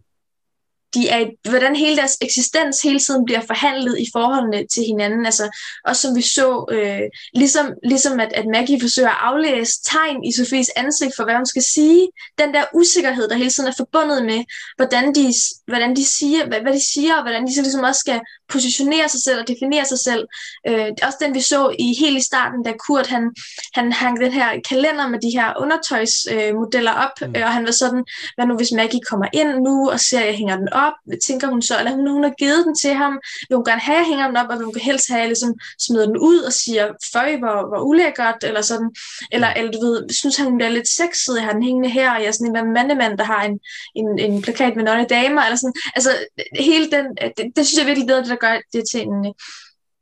[0.97, 5.27] de er, hvordan hele deres eksistens hele tiden bliver forhandlet i forholdene til hinanden.
[5.27, 5.47] Altså,
[5.85, 10.33] også som vi så, øh, ligesom, ligesom at, at Maggie forsøger at aflæse tegn i
[10.33, 12.09] Sofies ansigt for, hvad hun skal sige.
[12.39, 14.41] Den der usikkerhed, der hele tiden er forbundet med,
[14.77, 15.35] hvordan de,
[15.67, 19.09] hvordan de siger, hvad, hvad de siger, og hvordan de så ligesom også skal positionere
[19.09, 20.27] sig selv og definere sig selv.
[20.69, 23.35] Øh, også den, vi så i helt i starten, da Kurt han,
[23.75, 27.35] han hang den her kalender med de her undertøjsmodeller øh, op, mm.
[27.37, 28.05] øh, og han var sådan,
[28.35, 30.86] hvad nu hvis Maggie kommer ind nu og ser, jeg hænger den op,
[31.27, 33.19] tænker hun så, eller hun, hun har givet den til ham,
[33.49, 35.29] vil hun gerne have, at hænger den op, og vil hun helst have, at jeg
[35.29, 38.91] ligesom smider den ud og siger, føj, hvor, hvor ulækkert, eller sådan,
[39.33, 42.11] eller, eller du ved, synes han, hun er lidt sexet, jeg har den hængende her,
[42.15, 43.61] og jeg er sådan en mandemand, der har en,
[43.95, 46.11] en, en plakat med nogle damer, eller sådan, altså,
[46.59, 47.05] hele den,
[47.37, 49.35] det, det synes jeg virkelig, det er det, der gør det til en,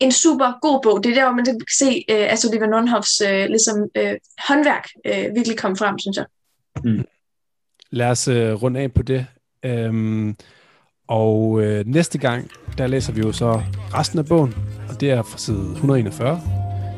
[0.00, 1.04] en super god bog.
[1.04, 4.14] Det er der, hvor man kan se uh, altså Oliver Nordhoffs uh, ligesom, uh,
[4.48, 6.26] håndværk uh, virkelig komme frem, synes jeg.
[6.84, 7.04] Mm.
[7.90, 9.26] Lad os uh, runde af på det.
[9.66, 10.36] Um,
[11.08, 13.60] og øh, næste gang, der læser vi jo så
[13.94, 14.54] resten af bogen,
[14.88, 16.40] og det er fra side 141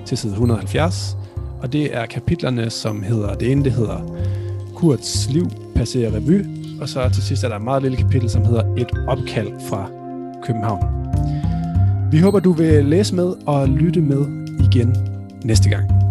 [0.07, 1.17] til side 170.
[1.63, 4.27] Og det er kapitlerne, som hedder, det ene det hedder
[4.75, 6.45] Kurts liv passerer revy,
[6.81, 9.91] og så til sidst er der et meget lille kapitel, som hedder Et opkald fra
[10.43, 10.83] København.
[12.13, 14.27] Vi håber, du vil læse med og lytte med
[14.73, 14.97] igen
[15.45, 16.06] næste gang.